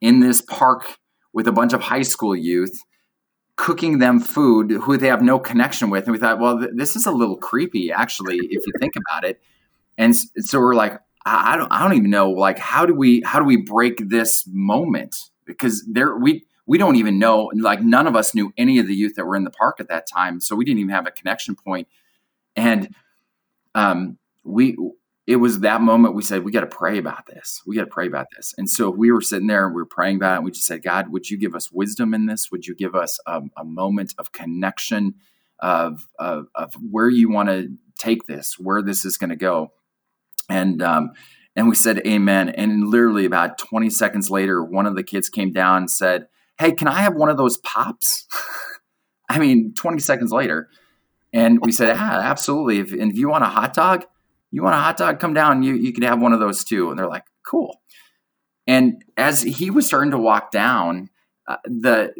in 0.00 0.20
this 0.20 0.42
park 0.42 0.98
with 1.32 1.48
a 1.48 1.52
bunch 1.52 1.72
of 1.72 1.82
high 1.82 2.02
school 2.02 2.36
youth. 2.36 2.82
cooking 3.56 3.98
them 3.98 4.20
food 4.20 4.70
who 4.70 4.96
they 4.96 5.08
have 5.08 5.22
no 5.22 5.38
connection 5.38 5.90
with. 5.90 6.04
And 6.04 6.12
we 6.12 6.18
thought, 6.18 6.38
well, 6.38 6.58
th- 6.58 6.72
this 6.74 6.94
is 6.94 7.06
a 7.06 7.10
little 7.10 7.36
creepy, 7.36 7.90
actually, 7.90 8.36
if 8.36 8.66
you 8.66 8.72
think 8.78 8.94
about 8.96 9.24
it. 9.24 9.40
And 9.98 10.14
so 10.14 10.60
we're 10.60 10.74
like, 10.74 11.00
I, 11.24 11.54
I 11.54 11.56
don't, 11.56 11.72
I 11.72 11.82
don't 11.82 11.96
even 11.96 12.10
know, 12.10 12.30
like, 12.30 12.58
how 12.58 12.84
do 12.84 12.94
we, 12.94 13.22
how 13.22 13.38
do 13.38 13.46
we 13.46 13.56
break 13.56 14.10
this 14.10 14.44
moment? 14.46 15.16
Because 15.46 15.84
there, 15.90 16.16
we, 16.16 16.44
we 16.66 16.76
don't 16.76 16.96
even 16.96 17.18
know, 17.18 17.50
like, 17.54 17.80
none 17.80 18.06
of 18.06 18.14
us 18.14 18.34
knew 18.34 18.52
any 18.58 18.78
of 18.78 18.86
the 18.86 18.94
youth 18.94 19.14
that 19.14 19.24
were 19.24 19.36
in 19.36 19.44
the 19.44 19.50
park 19.50 19.80
at 19.80 19.88
that 19.88 20.06
time, 20.06 20.40
so 20.40 20.54
we 20.54 20.64
didn't 20.64 20.80
even 20.80 20.90
have 20.90 21.06
a 21.06 21.10
connection 21.10 21.54
point. 21.54 21.88
And 22.56 22.94
um, 23.74 24.18
we, 24.44 24.76
it 25.26 25.36
was 25.36 25.60
that 25.60 25.80
moment 25.80 26.14
we 26.14 26.22
said 26.22 26.44
we 26.44 26.52
got 26.52 26.60
to 26.60 26.66
pray 26.66 26.98
about 26.98 27.26
this. 27.26 27.60
We 27.66 27.74
got 27.74 27.84
to 27.84 27.90
pray 27.90 28.06
about 28.06 28.28
this. 28.36 28.54
And 28.56 28.70
so 28.70 28.90
we 28.90 29.10
were 29.10 29.20
sitting 29.20 29.48
there 29.48 29.66
and 29.66 29.74
we 29.74 29.82
were 29.82 29.86
praying 29.86 30.16
about 30.16 30.34
it 30.34 30.36
and 30.36 30.44
we 30.44 30.52
just 30.52 30.66
said 30.66 30.82
god 30.82 31.10
would 31.10 31.28
you 31.28 31.36
give 31.36 31.54
us 31.54 31.72
wisdom 31.72 32.14
in 32.14 32.26
this? 32.26 32.50
Would 32.52 32.66
you 32.66 32.74
give 32.74 32.94
us 32.94 33.18
a, 33.26 33.42
a 33.56 33.64
moment 33.64 34.14
of 34.18 34.32
connection 34.32 35.14
of, 35.58 36.06
of, 36.18 36.46
of 36.54 36.74
where 36.74 37.08
you 37.08 37.30
want 37.30 37.48
to 37.48 37.70
take 37.98 38.26
this 38.26 38.58
where 38.58 38.82
this 38.82 39.04
is 39.04 39.16
going 39.16 39.30
to 39.30 39.36
go? 39.36 39.72
And 40.48 40.80
um, 40.80 41.10
and 41.56 41.68
we 41.68 41.74
said 41.74 42.06
amen. 42.06 42.50
And 42.50 42.86
literally 42.88 43.24
about 43.24 43.58
20 43.58 43.90
seconds 43.90 44.30
later 44.30 44.62
one 44.62 44.86
of 44.86 44.94
the 44.94 45.02
kids 45.02 45.28
came 45.28 45.52
down 45.52 45.78
and 45.78 45.90
said 45.90 46.28
hey 46.58 46.72
can 46.72 46.88
i 46.88 47.00
have 47.00 47.16
one 47.16 47.30
of 47.30 47.36
those 47.36 47.58
pops? 47.58 48.28
I 49.28 49.40
mean 49.40 49.74
20 49.74 49.98
seconds 49.98 50.30
later. 50.30 50.68
And 51.32 51.58
we 51.60 51.72
said 51.72 51.90
absolutely. 51.90 52.78
If, 52.78 52.92
and 52.92 53.10
if 53.10 53.18
you 53.18 53.28
want 53.28 53.42
a 53.42 53.48
hot 53.48 53.74
dog 53.74 54.04
you 54.50 54.62
want 54.62 54.74
a 54.74 54.78
hot 54.78 54.96
dog? 54.96 55.20
Come 55.20 55.34
down. 55.34 55.62
You 55.62 55.74
you 55.74 55.92
can 55.92 56.02
have 56.04 56.20
one 56.20 56.32
of 56.32 56.40
those 56.40 56.64
too. 56.64 56.90
And 56.90 56.98
they're 56.98 57.08
like, 57.08 57.24
cool. 57.46 57.80
And 58.66 59.04
as 59.16 59.42
he 59.42 59.70
was 59.70 59.86
starting 59.86 60.10
to 60.10 60.18
walk 60.18 60.50
down, 60.50 61.10
uh, 61.46 61.56
the 61.64 62.12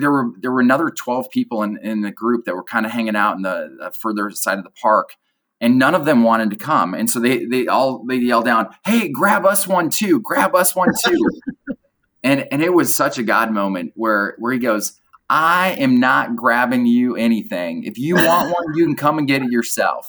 there 0.00 0.10
were 0.10 0.30
there 0.40 0.52
were 0.52 0.60
another 0.60 0.90
twelve 0.90 1.30
people 1.30 1.62
in 1.62 1.78
in 1.82 2.02
the 2.02 2.10
group 2.10 2.44
that 2.44 2.54
were 2.54 2.64
kind 2.64 2.84
of 2.84 2.92
hanging 2.92 3.16
out 3.16 3.36
in 3.36 3.42
the 3.42 3.76
uh, 3.80 3.90
further 3.90 4.30
side 4.30 4.58
of 4.58 4.64
the 4.64 4.70
park, 4.70 5.16
and 5.60 5.78
none 5.78 5.94
of 5.94 6.04
them 6.04 6.22
wanted 6.22 6.50
to 6.50 6.56
come. 6.56 6.92
And 6.94 7.08
so 7.08 7.20
they 7.20 7.46
they 7.46 7.66
all 7.66 8.04
they 8.04 8.16
yelled 8.16 8.44
down, 8.44 8.68
"Hey, 8.84 9.08
grab 9.08 9.46
us 9.46 9.66
one 9.66 9.88
too! 9.88 10.20
Grab 10.20 10.54
us 10.54 10.76
one 10.76 10.90
too!" 11.02 11.30
and 12.22 12.46
and 12.52 12.62
it 12.62 12.74
was 12.74 12.94
such 12.94 13.16
a 13.16 13.22
God 13.22 13.50
moment 13.50 13.92
where 13.94 14.36
where 14.38 14.52
he 14.52 14.58
goes. 14.58 15.00
I 15.30 15.70
am 15.78 16.00
not 16.00 16.36
grabbing 16.36 16.84
you 16.84 17.16
anything. 17.16 17.84
If 17.84 17.96
you 17.96 18.14
want 18.16 18.52
one, 18.52 18.76
you 18.76 18.84
can 18.84 18.94
come 18.94 19.16
and 19.16 19.26
get 19.26 19.42
it 19.42 19.50
yourself 19.50 20.06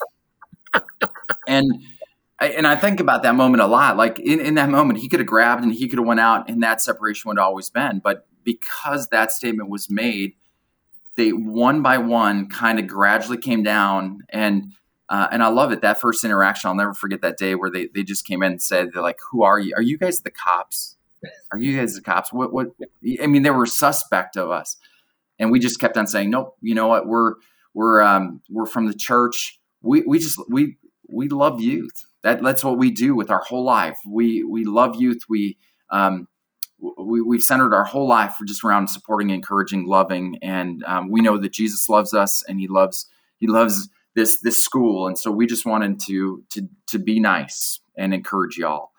and 1.47 1.83
and 2.39 2.67
I 2.67 2.75
think 2.75 2.99
about 2.99 3.23
that 3.23 3.35
moment 3.35 3.63
a 3.63 3.67
lot. 3.67 3.97
Like 3.97 4.19
in, 4.19 4.39
in 4.39 4.55
that 4.55 4.69
moment, 4.69 4.99
he 4.99 5.07
could 5.07 5.19
have 5.19 5.27
grabbed 5.27 5.63
and 5.63 5.73
he 5.73 5.87
could 5.87 5.99
have 5.99 6.07
went 6.07 6.19
out, 6.19 6.49
and 6.49 6.61
that 6.63 6.81
separation 6.81 7.29
would 7.29 7.37
have 7.37 7.45
always 7.45 7.69
been. 7.69 7.99
But 7.99 8.27
because 8.43 9.07
that 9.07 9.31
statement 9.31 9.69
was 9.69 9.89
made, 9.89 10.33
they 11.15 11.31
one 11.31 11.81
by 11.81 11.97
one 11.97 12.49
kind 12.49 12.79
of 12.79 12.87
gradually 12.87 13.37
came 13.37 13.63
down, 13.63 14.19
and 14.29 14.73
uh, 15.09 15.27
and 15.31 15.43
I 15.43 15.47
love 15.47 15.71
it. 15.71 15.81
That 15.81 16.01
first 16.01 16.23
interaction, 16.23 16.67
I'll 16.67 16.75
never 16.75 16.93
forget 16.93 17.21
that 17.21 17.37
day 17.37 17.55
where 17.55 17.69
they 17.69 17.87
they 17.87 18.03
just 18.03 18.27
came 18.27 18.43
in 18.43 18.53
and 18.53 18.61
said, 18.61 18.89
"They're 18.93 19.01
like, 19.01 19.19
who 19.31 19.43
are 19.43 19.59
you? 19.59 19.73
Are 19.75 19.81
you 19.81 19.97
guys 19.97 20.21
the 20.21 20.31
cops? 20.31 20.97
Are 21.51 21.57
you 21.57 21.77
guys 21.79 21.95
the 21.95 22.01
cops? 22.01 22.33
What 22.33 22.53
what? 22.53 22.67
I 23.21 23.27
mean, 23.27 23.43
they 23.43 23.49
were 23.49 23.65
suspect 23.65 24.35
of 24.35 24.51
us, 24.51 24.77
and 25.39 25.51
we 25.51 25.59
just 25.59 25.79
kept 25.79 25.97
on 25.97 26.07
saying, 26.07 26.29
nope. 26.29 26.57
You 26.61 26.75
know 26.75 26.87
what? 26.87 27.07
We're 27.07 27.35
we're 27.73 28.01
um, 28.01 28.41
we're 28.49 28.65
from 28.65 28.87
the 28.87 28.93
church 28.93 29.59
we, 29.85 30.01
we 30.01 30.19
just 30.19 30.39
we 30.49 30.77
we 31.07 31.29
love 31.29 31.61
youth. 31.61 32.05
That 32.23 32.41
that's 32.41 32.63
what 32.63 32.77
we 32.77 32.91
do 32.91 33.15
with 33.15 33.29
our 33.29 33.41
whole 33.47 33.63
life. 33.63 33.97
We 34.07 34.43
we 34.43 34.65
love 34.65 34.95
youth. 34.99 35.23
We 35.29 35.57
um, 35.91 36.27
we, 36.79 37.21
we've 37.21 37.43
centered 37.43 37.73
our 37.73 37.85
whole 37.85 38.07
life 38.07 38.35
just 38.45 38.63
around 38.63 38.89
supporting, 38.89 39.29
encouraging, 39.29 39.85
loving, 39.85 40.37
and 40.41 40.83
um, 40.85 41.09
we 41.09 41.21
know 41.21 41.37
that 41.37 41.53
Jesus 41.53 41.87
loves 41.87 42.13
us, 42.13 42.43
and 42.47 42.59
He 42.59 42.67
loves 42.67 43.07
He 43.37 43.47
loves 43.47 43.89
this 44.15 44.41
this 44.41 44.61
school, 44.61 45.07
and 45.07 45.17
so 45.17 45.31
we 45.31 45.45
just 45.45 45.65
wanted 45.65 45.99
to 46.07 46.43
to 46.49 46.67
to 46.87 46.99
be 46.99 47.19
nice 47.19 47.79
and 47.95 48.13
encourage 48.13 48.57
y'all. 48.57 48.91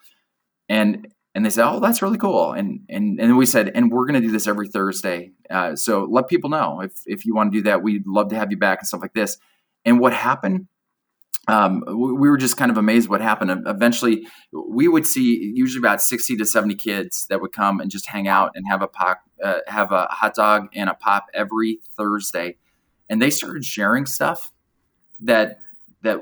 And 0.69 1.09
and 1.35 1.45
they 1.45 1.51
said, 1.51 1.69
"Oh, 1.69 1.81
that's 1.81 2.01
really 2.01 2.19
cool." 2.19 2.53
And 2.53 2.81
and 2.89 3.21
and 3.21 3.37
we 3.37 3.47
said, 3.47 3.73
"And 3.75 3.91
we're 3.91 4.07
going 4.07 4.21
to 4.21 4.27
do 4.27 4.33
this 4.33 4.47
every 4.47 4.69
Thursday. 4.69 5.33
Uh, 5.51 5.75
so 5.75 6.05
let 6.05 6.29
people 6.29 6.49
know 6.49 6.81
if 6.81 6.93
if 7.07 7.27
you 7.27 7.35
want 7.35 7.53
to 7.53 7.59
do 7.59 7.63
that. 7.65 7.83
We'd 7.83 8.07
love 8.07 8.29
to 8.29 8.37
have 8.37 8.53
you 8.53 8.57
back 8.57 8.79
and 8.81 8.87
stuff 8.87 9.01
like 9.03 9.15
this." 9.15 9.37
And 9.85 10.01
what 10.01 10.13
happened 10.13 10.67
um, 11.49 11.85
we 11.87 12.29
were 12.29 12.37
just 12.37 12.57
kind 12.57 12.71
of 12.71 12.77
amazed 12.77 13.09
what 13.09 13.21
happened. 13.21 13.65
Eventually, 13.67 14.27
we 14.53 14.89
would 14.89 15.07
see 15.07 15.53
usually 15.55 15.79
about 15.79 16.03
sixty 16.03 16.37
to 16.37 16.45
seventy 16.45 16.75
kids 16.75 17.27
that 17.29 17.41
would 17.41 17.53
come 17.53 17.81
and 17.81 17.91
just 17.91 18.09
hang 18.09 18.27
out 18.27 18.53
and 18.55 18.65
have 18.69 18.83
a 18.83 18.89
pop, 18.89 19.21
uh, 19.43 19.61
have 19.69 19.93
a 19.93 20.07
hot 20.11 20.35
dog 20.35 20.69
and 20.75 20.91
a 20.91 20.95
pop 20.95 21.27
every 21.33 21.79
Thursday, 21.97 22.57
and 23.09 23.23
they 23.23 23.31
started 23.31 23.65
sharing 23.65 24.07
stuff 24.07 24.53
that 25.21 25.61
that 26.03 26.21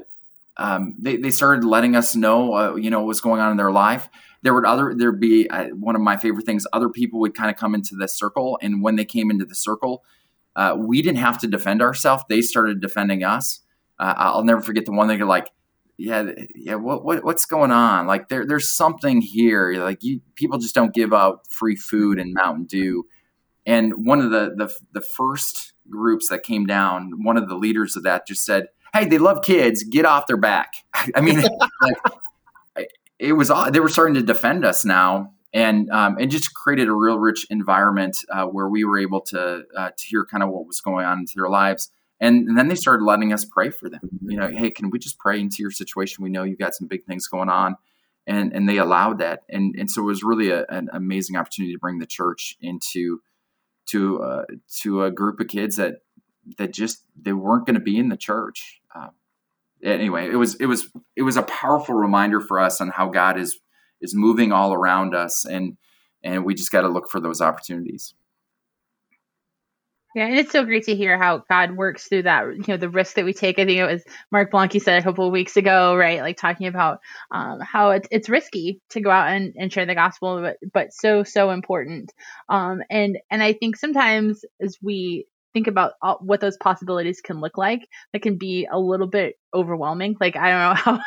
um, 0.58 0.94
they 1.00 1.16
they 1.16 1.30
started 1.30 1.64
letting 1.64 1.96
us 1.96 2.14
know, 2.14 2.54
uh, 2.54 2.74
you 2.74 2.90
know, 2.90 3.00
what 3.00 3.08
was 3.08 3.20
going 3.20 3.40
on 3.40 3.50
in 3.50 3.56
their 3.56 3.72
life. 3.72 4.08
There 4.42 4.52
would 4.52 4.66
other 4.66 4.94
there'd 4.94 5.20
be 5.20 5.48
uh, 5.48 5.68
one 5.68 5.96
of 5.96 6.02
my 6.02 6.18
favorite 6.18 6.44
things. 6.44 6.66
Other 6.74 6.90
people 6.90 7.18
would 7.20 7.34
kind 7.34 7.50
of 7.50 7.56
come 7.56 7.74
into 7.74 7.96
the 7.96 8.08
circle, 8.08 8.58
and 8.60 8.82
when 8.82 8.96
they 8.96 9.06
came 9.06 9.30
into 9.30 9.46
the 9.46 9.54
circle, 9.54 10.04
uh, 10.54 10.76
we 10.78 11.00
didn't 11.00 11.18
have 11.18 11.38
to 11.38 11.46
defend 11.46 11.80
ourselves. 11.80 12.24
They 12.28 12.42
started 12.42 12.82
defending 12.82 13.24
us 13.24 13.60
uh, 13.98 14.14
I'll 14.16 14.44
never 14.44 14.60
forget 14.60 14.86
the 14.86 14.92
one 14.92 15.08
that 15.08 15.18
you're 15.18 15.26
like, 15.26 15.50
yeah, 15.96 16.30
yeah, 16.54 16.74
what, 16.74 17.04
what 17.04 17.24
what's 17.24 17.46
going 17.46 17.70
on? 17.70 18.06
Like 18.06 18.28
there 18.28 18.44
there's 18.46 18.70
something 18.70 19.20
here. 19.20 19.74
Like 19.74 20.02
you 20.02 20.20
people 20.34 20.58
just 20.58 20.74
don't 20.74 20.92
give 20.92 21.12
out 21.12 21.46
free 21.48 21.76
food 21.76 22.18
and 22.18 22.34
Mountain 22.34 22.64
Dew. 22.64 23.06
And 23.66 24.04
one 24.04 24.20
of 24.20 24.30
the 24.30 24.54
the 24.56 24.74
the 24.92 25.00
first 25.00 25.74
groups 25.88 26.28
that 26.28 26.42
came 26.42 26.66
down, 26.66 27.22
one 27.22 27.36
of 27.36 27.48
the 27.48 27.54
leaders 27.54 27.96
of 27.96 28.02
that 28.02 28.26
just 28.26 28.44
said, 28.44 28.68
"Hey, 28.92 29.06
they 29.06 29.18
love 29.18 29.42
kids. 29.42 29.84
Get 29.84 30.04
off 30.04 30.26
their 30.26 30.36
back." 30.36 30.72
I 31.14 31.20
mean, 31.20 31.42
like, 32.76 32.90
it 33.18 33.34
was 33.34 33.52
they 33.70 33.80
were 33.80 33.88
starting 33.88 34.14
to 34.14 34.22
defend 34.22 34.64
us 34.64 34.84
now, 34.84 35.32
and 35.52 35.88
um, 35.90 36.16
and 36.18 36.28
just 36.30 36.54
created 36.54 36.88
a 36.88 36.92
real 36.92 37.18
rich 37.18 37.46
environment 37.50 38.18
uh, 38.30 38.46
where 38.46 38.68
we 38.68 38.84
were 38.84 38.98
able 38.98 39.20
to 39.22 39.62
uh, 39.76 39.90
to 39.96 40.06
hear 40.06 40.26
kind 40.26 40.42
of 40.42 40.50
what 40.50 40.66
was 40.66 40.80
going 40.80 41.06
on 41.06 41.20
into 41.20 41.34
their 41.36 41.48
lives. 41.48 41.92
And, 42.20 42.48
and, 42.48 42.58
then 42.58 42.68
they 42.68 42.74
started 42.74 43.04
letting 43.04 43.32
us 43.32 43.44
pray 43.44 43.70
for 43.70 43.90
them. 43.90 44.00
You 44.22 44.38
know, 44.38 44.48
hey, 44.48 44.70
can 44.70 44.90
we 44.90 44.98
just 44.98 45.18
pray 45.18 45.40
into 45.40 45.56
your 45.58 45.70
situation? 45.70 46.22
We 46.22 46.30
know 46.30 46.44
you've 46.44 46.58
got 46.58 46.74
some 46.74 46.86
big 46.86 47.04
things 47.04 47.26
going 47.26 47.48
on. 47.48 47.76
And, 48.26 48.52
and 48.54 48.68
they 48.68 48.78
allowed 48.78 49.18
that. 49.18 49.40
And, 49.50 49.74
and 49.76 49.90
so 49.90 50.02
it 50.02 50.06
was 50.06 50.22
really 50.22 50.50
a, 50.50 50.64
an 50.68 50.88
amazing 50.92 51.36
opportunity 51.36 51.74
to 51.74 51.78
bring 51.78 51.98
the 51.98 52.06
church 52.06 52.56
into 52.60 53.20
to 53.86 54.22
uh, 54.22 54.44
to 54.80 55.04
a 55.04 55.10
group 55.10 55.40
of 55.40 55.48
kids 55.48 55.76
that 55.76 55.96
that 56.58 56.72
just 56.72 57.02
they 57.20 57.32
weren't 57.32 57.66
going 57.66 57.74
to 57.74 57.80
be 57.80 57.98
in 57.98 58.08
the 58.08 58.16
church. 58.16 58.80
Uh, 58.94 59.08
anyway, 59.82 60.28
it 60.30 60.36
was 60.36 60.54
it 60.56 60.66
was 60.66 60.88
it 61.16 61.22
was 61.22 61.36
a 61.36 61.42
powerful 61.42 61.94
reminder 61.94 62.40
for 62.40 62.60
us 62.60 62.80
on 62.80 62.88
how 62.88 63.08
God 63.08 63.38
is 63.38 63.58
is 64.00 64.14
moving 64.14 64.52
all 64.52 64.72
around 64.72 65.14
us, 65.14 65.44
and 65.44 65.76
and 66.22 66.44
we 66.44 66.54
just 66.54 66.72
got 66.72 66.82
to 66.82 66.88
look 66.88 67.10
for 67.10 67.20
those 67.20 67.40
opportunities. 67.40 68.14
Yeah, 70.14 70.26
and 70.26 70.38
it's 70.38 70.52
so 70.52 70.64
great 70.64 70.84
to 70.84 70.94
hear 70.94 71.18
how 71.18 71.38
God 71.50 71.76
works 71.76 72.06
through 72.06 72.22
that, 72.22 72.44
you 72.46 72.64
know, 72.68 72.76
the 72.76 72.88
risk 72.88 73.16
that 73.16 73.24
we 73.24 73.32
take. 73.32 73.58
I 73.58 73.64
think 73.64 73.78
it 73.78 73.84
was 73.84 74.04
Mark 74.30 74.52
Blanke 74.52 74.80
said 74.80 75.00
a 75.00 75.02
couple 75.02 75.26
of 75.26 75.32
weeks 75.32 75.56
ago, 75.56 75.96
right? 75.96 76.20
Like 76.20 76.36
talking 76.36 76.68
about 76.68 77.00
um, 77.32 77.58
how 77.60 77.90
it's, 77.90 78.06
it's 78.12 78.28
risky 78.28 78.80
to 78.90 79.00
go 79.00 79.10
out 79.10 79.28
and, 79.30 79.54
and 79.58 79.72
share 79.72 79.86
the 79.86 79.94
gospel, 79.96 80.40
but, 80.40 80.58
but 80.72 80.92
so, 80.92 81.24
so 81.24 81.50
important. 81.50 82.12
Um, 82.48 82.80
and, 82.90 83.18
and 83.28 83.42
I 83.42 83.54
think 83.54 83.76
sometimes 83.76 84.44
as 84.60 84.78
we 84.80 85.26
think 85.54 85.68
about 85.68 85.92
all, 86.02 86.18
what 86.20 86.40
those 86.40 86.58
possibilities 86.58 87.22
can 87.22 87.40
look 87.40 87.56
like 87.56 87.88
that 88.12 88.22
can 88.22 88.36
be 88.36 88.68
a 88.70 88.78
little 88.78 89.06
bit 89.06 89.36
overwhelming. 89.54 90.16
Like 90.20 90.36
i 90.36 90.50
don't 90.50 90.60
know 90.60 90.74
how 90.98 91.00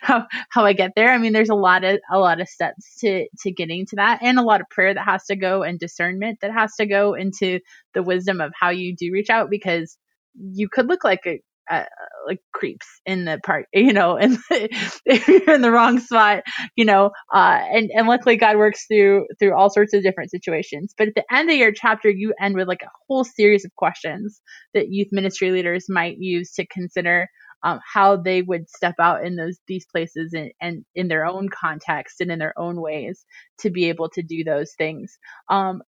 how 0.00 0.26
how 0.48 0.64
i 0.64 0.72
get 0.72 0.92
there. 0.96 1.10
I 1.10 1.18
mean 1.18 1.34
there's 1.34 1.50
a 1.50 1.54
lot 1.54 1.84
of 1.84 2.00
a 2.10 2.18
lot 2.18 2.40
of 2.40 2.48
steps 2.48 2.96
to 3.00 3.26
to 3.40 3.52
getting 3.52 3.84
to 3.86 3.96
that 3.96 4.20
and 4.22 4.38
a 4.38 4.42
lot 4.42 4.60
of 4.62 4.70
prayer 4.70 4.94
that 4.94 5.04
has 5.04 5.24
to 5.26 5.36
go 5.36 5.62
and 5.62 5.78
discernment 5.78 6.38
that 6.40 6.52
has 6.52 6.74
to 6.76 6.86
go 6.86 7.14
into 7.14 7.60
the 7.94 8.02
wisdom 8.02 8.40
of 8.40 8.52
how 8.58 8.70
you 8.70 8.96
do 8.96 9.10
reach 9.12 9.30
out 9.30 9.50
because 9.50 9.98
you 10.40 10.68
could 10.68 10.86
look 10.86 11.04
like 11.04 11.20
a, 11.26 11.40
uh, 11.70 11.84
like 12.26 12.40
creeps 12.52 12.86
in 13.06 13.24
the 13.24 13.38
part, 13.44 13.66
you 13.72 13.92
know, 13.92 14.16
and 14.16 14.38
if 14.50 15.28
you're 15.28 15.54
in 15.54 15.62
the 15.62 15.70
wrong 15.70 15.98
spot, 16.00 16.42
you 16.76 16.84
know, 16.84 17.10
uh, 17.32 17.60
and, 17.72 17.90
and 17.94 18.08
luckily 18.08 18.36
God 18.36 18.56
works 18.56 18.86
through, 18.86 19.26
through 19.38 19.56
all 19.56 19.70
sorts 19.70 19.94
of 19.94 20.02
different 20.02 20.30
situations. 20.30 20.94
But 20.96 21.08
at 21.08 21.14
the 21.14 21.24
end 21.34 21.50
of 21.50 21.56
your 21.56 21.72
chapter, 21.72 22.10
you 22.10 22.34
end 22.40 22.54
with 22.54 22.68
like 22.68 22.82
a 22.82 22.90
whole 23.08 23.24
series 23.24 23.64
of 23.64 23.74
questions 23.76 24.40
that 24.74 24.90
youth 24.90 25.08
ministry 25.12 25.50
leaders 25.50 25.86
might 25.88 26.16
use 26.18 26.52
to 26.54 26.66
consider 26.66 27.28
um, 27.62 27.80
how 27.92 28.16
they 28.16 28.42
would 28.42 28.68
step 28.68 28.94
out 29.00 29.24
in 29.24 29.36
those 29.36 29.58
these 29.66 29.86
places 29.86 30.32
and, 30.32 30.52
and 30.60 30.84
in 30.94 31.08
their 31.08 31.24
own 31.24 31.48
context 31.48 32.20
and 32.20 32.30
in 32.30 32.38
their 32.38 32.58
own 32.58 32.80
ways 32.80 33.24
to 33.58 33.70
be 33.70 33.88
able 33.88 34.08
to 34.10 34.22
do 34.22 34.44
those 34.44 34.72
things. 34.78 35.18
Um, 35.48 35.82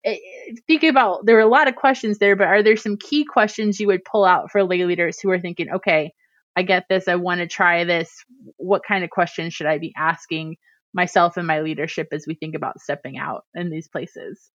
thinking 0.68 0.90
about 0.90 1.26
there 1.26 1.38
are 1.38 1.42
a 1.42 1.48
lot 1.48 1.68
of 1.68 1.76
questions 1.76 2.18
there, 2.18 2.36
but 2.36 2.48
are 2.48 2.64
there 2.64 2.78
some 2.78 2.98
key 2.98 3.26
questions 3.26 3.80
you 3.80 3.88
would 3.88 4.04
pull 4.04 4.26
out 4.26 4.52
for 4.52 4.64
lay 4.64 4.84
leaders 4.86 5.20
who 5.20 5.30
are 5.30 5.40
thinking, 5.40 5.70
okay, 5.72 6.14
I 6.56 6.64
get 6.64 6.86
this, 6.90 7.08
I 7.08 7.16
want 7.16 7.40
to 7.40 7.48
try 7.48 7.84
this. 7.84 8.12
What 8.58 8.82
kind 8.88 9.04
of 9.04 9.10
questions 9.10 9.54
should 9.54 9.68
I 9.68 9.78
be 9.78 9.94
asking 9.96 10.58
myself 10.94 11.38
and 11.38 11.48
my 11.48 11.62
leadership 11.62 12.08
as 12.12 12.26
we 12.28 12.36
think 12.36 12.56
about 12.56 12.82
stepping 12.82 13.18
out 13.18 13.46
in 13.54 13.70
these 13.70 13.88
places? 13.88 14.50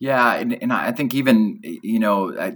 Yeah, 0.00 0.34
and, 0.34 0.60
and 0.62 0.72
I 0.72 0.92
think 0.92 1.14
even 1.14 1.60
you 1.62 1.98
know, 1.98 2.52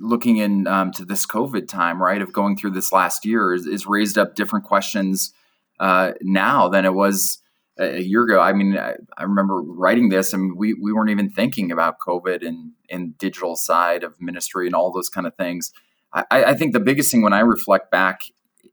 looking 0.00 0.36
in 0.36 0.66
um, 0.66 0.92
to 0.92 1.04
this 1.04 1.26
COVID 1.26 1.66
time, 1.66 2.02
right, 2.02 2.20
of 2.20 2.32
going 2.32 2.56
through 2.56 2.72
this 2.72 2.92
last 2.92 3.24
year, 3.24 3.52
is, 3.52 3.66
is 3.66 3.86
raised 3.86 4.18
up 4.18 4.34
different 4.34 4.64
questions 4.64 5.32
uh, 5.80 6.12
now 6.20 6.68
than 6.68 6.84
it 6.84 6.94
was 6.94 7.42
a 7.78 8.00
year 8.00 8.22
ago. 8.24 8.40
I 8.40 8.52
mean, 8.52 8.76
I, 8.78 8.94
I, 9.16 9.24
remember 9.24 9.60
writing 9.60 10.08
this, 10.08 10.32
and 10.32 10.56
we 10.56 10.74
we 10.74 10.92
weren't 10.92 11.10
even 11.10 11.30
thinking 11.30 11.72
about 11.72 11.96
COVID 12.06 12.46
and 12.46 12.72
and 12.88 13.18
digital 13.18 13.56
side 13.56 14.04
of 14.04 14.20
ministry 14.20 14.66
and 14.66 14.74
all 14.74 14.92
those 14.92 15.08
kind 15.08 15.26
of 15.26 15.34
things. 15.34 15.72
I, 16.12 16.24
I 16.30 16.54
think 16.54 16.72
the 16.72 16.80
biggest 16.80 17.10
thing 17.10 17.22
when 17.22 17.32
I 17.32 17.40
reflect 17.40 17.90
back 17.90 18.20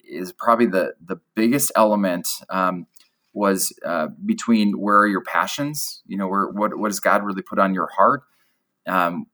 is 0.07 0.34
probably 0.34 0.68
the 0.68 0.93
the 1.03 1.18
biggest 1.36 1.72
element 1.76 2.28
um, 2.49 2.86
was 3.34 3.74
uh, 3.86 4.08
between 4.26 4.80
where 4.80 5.00
are 5.00 5.08
your 5.08 5.24
passions, 5.24 6.02
you 6.06 6.18
know, 6.18 6.28
where 6.28 6.48
what 6.48 6.78
what 6.78 6.90
does 6.90 7.00
God 7.00 7.24
really 7.24 7.42
put 7.42 7.60
on 7.60 7.74
your 7.74 7.88
heart, 7.88 8.24
um, 8.88 9.26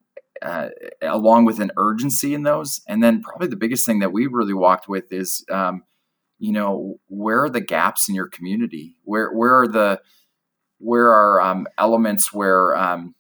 uh, 0.42 0.70
along 1.02 1.46
with 1.46 1.60
an 1.60 1.72
urgency 1.78 2.34
in 2.34 2.44
those, 2.44 2.82
and 2.88 3.04
then 3.04 3.22
probably 3.22 3.48
the 3.48 3.56
biggest 3.56 3.86
thing 3.86 4.00
that 4.00 4.14
we 4.14 4.28
really 4.28 4.54
walked 4.54 4.88
with 4.88 5.12
is. 5.12 5.46
Um, 5.52 5.84
you 6.40 6.52
know 6.52 7.00
where 7.08 7.46
are 7.46 7.50
the 7.50 7.62
gaps 7.62 8.08
in 8.08 8.14
your 8.14 8.28
community? 8.28 8.96
Where 9.04 9.32
where 9.32 9.62
are 9.62 9.68
the 9.68 10.02
where 10.80 11.10
are 11.10 11.42
um, 11.42 11.68
elements 11.78 12.32
where 12.32 12.76
um, 12.76 13.16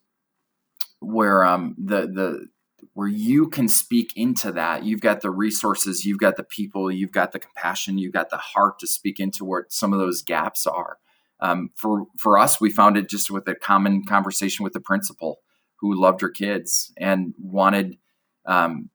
where 0.99 1.43
um, 1.43 1.75
the 1.78 2.01
the 2.01 2.47
where 2.93 3.07
you 3.07 3.47
can 3.47 3.67
speak 3.67 4.13
into 4.15 4.51
that. 4.51 4.84
You've 4.84 5.01
got 5.01 5.21
the 5.21 5.32
resources 5.32 6.05
you've 6.05 6.19
got 6.19 6.38
the 6.38 6.43
people 6.43 6.91
you've 6.91 7.11
got 7.11 7.32
the 7.32 7.39
compassion 7.39 7.97
you've 7.97 8.13
got 8.13 8.30
the 8.30 8.38
heart 8.38 8.80
to 8.80 8.88
speak 8.88 9.19
into 9.19 9.45
where 9.45 9.65
some 9.69 9.93
of 9.93 9.99
those 9.99 10.21
gaps 10.21 10.67
are. 10.67 10.97
Um, 11.39 11.69
for 11.75 12.05
for 12.17 12.38
us 12.38 12.59
we 12.59 12.69
found 12.69 12.97
it 12.97 13.09
just 13.09 13.30
with 13.30 13.47
a 13.47 13.55
common 13.55 14.03
conversation 14.05 14.63
with 14.63 14.73
the 14.73 14.80
principal 14.80 15.39
who 15.80 15.99
loved 15.99 16.21
her 16.21 16.30
kids 16.30 16.91
and 16.97 17.34
wanted 17.39 17.97
um, 18.45 18.89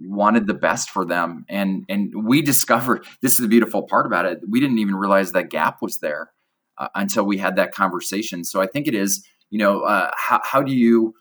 wanted 0.00 0.46
the 0.46 0.54
best 0.54 0.90
for 0.90 1.04
them. 1.04 1.44
And 1.48 1.84
and 1.88 2.12
we 2.24 2.42
discovered 2.42 3.06
this 3.20 3.32
is 3.32 3.38
the 3.38 3.48
beautiful 3.48 3.82
part 3.82 4.06
about 4.06 4.26
it 4.26 4.40
we 4.48 4.60
didn't 4.60 4.78
even 4.78 4.94
realize 4.94 5.32
that 5.32 5.50
gap 5.50 5.82
was 5.82 5.98
there 5.98 6.32
uh, 6.78 6.88
until 6.94 7.24
we 7.24 7.38
had 7.38 7.56
that 7.56 7.72
conversation. 7.72 8.44
So 8.44 8.60
i 8.60 8.66
think 8.66 8.86
it 8.86 8.94
is 8.94 9.26
you 9.50 9.58
know 9.58 9.80
uh, 9.82 10.10
how, 10.16 10.40
how 10.42 10.62
do 10.62 10.74
you 10.74 11.14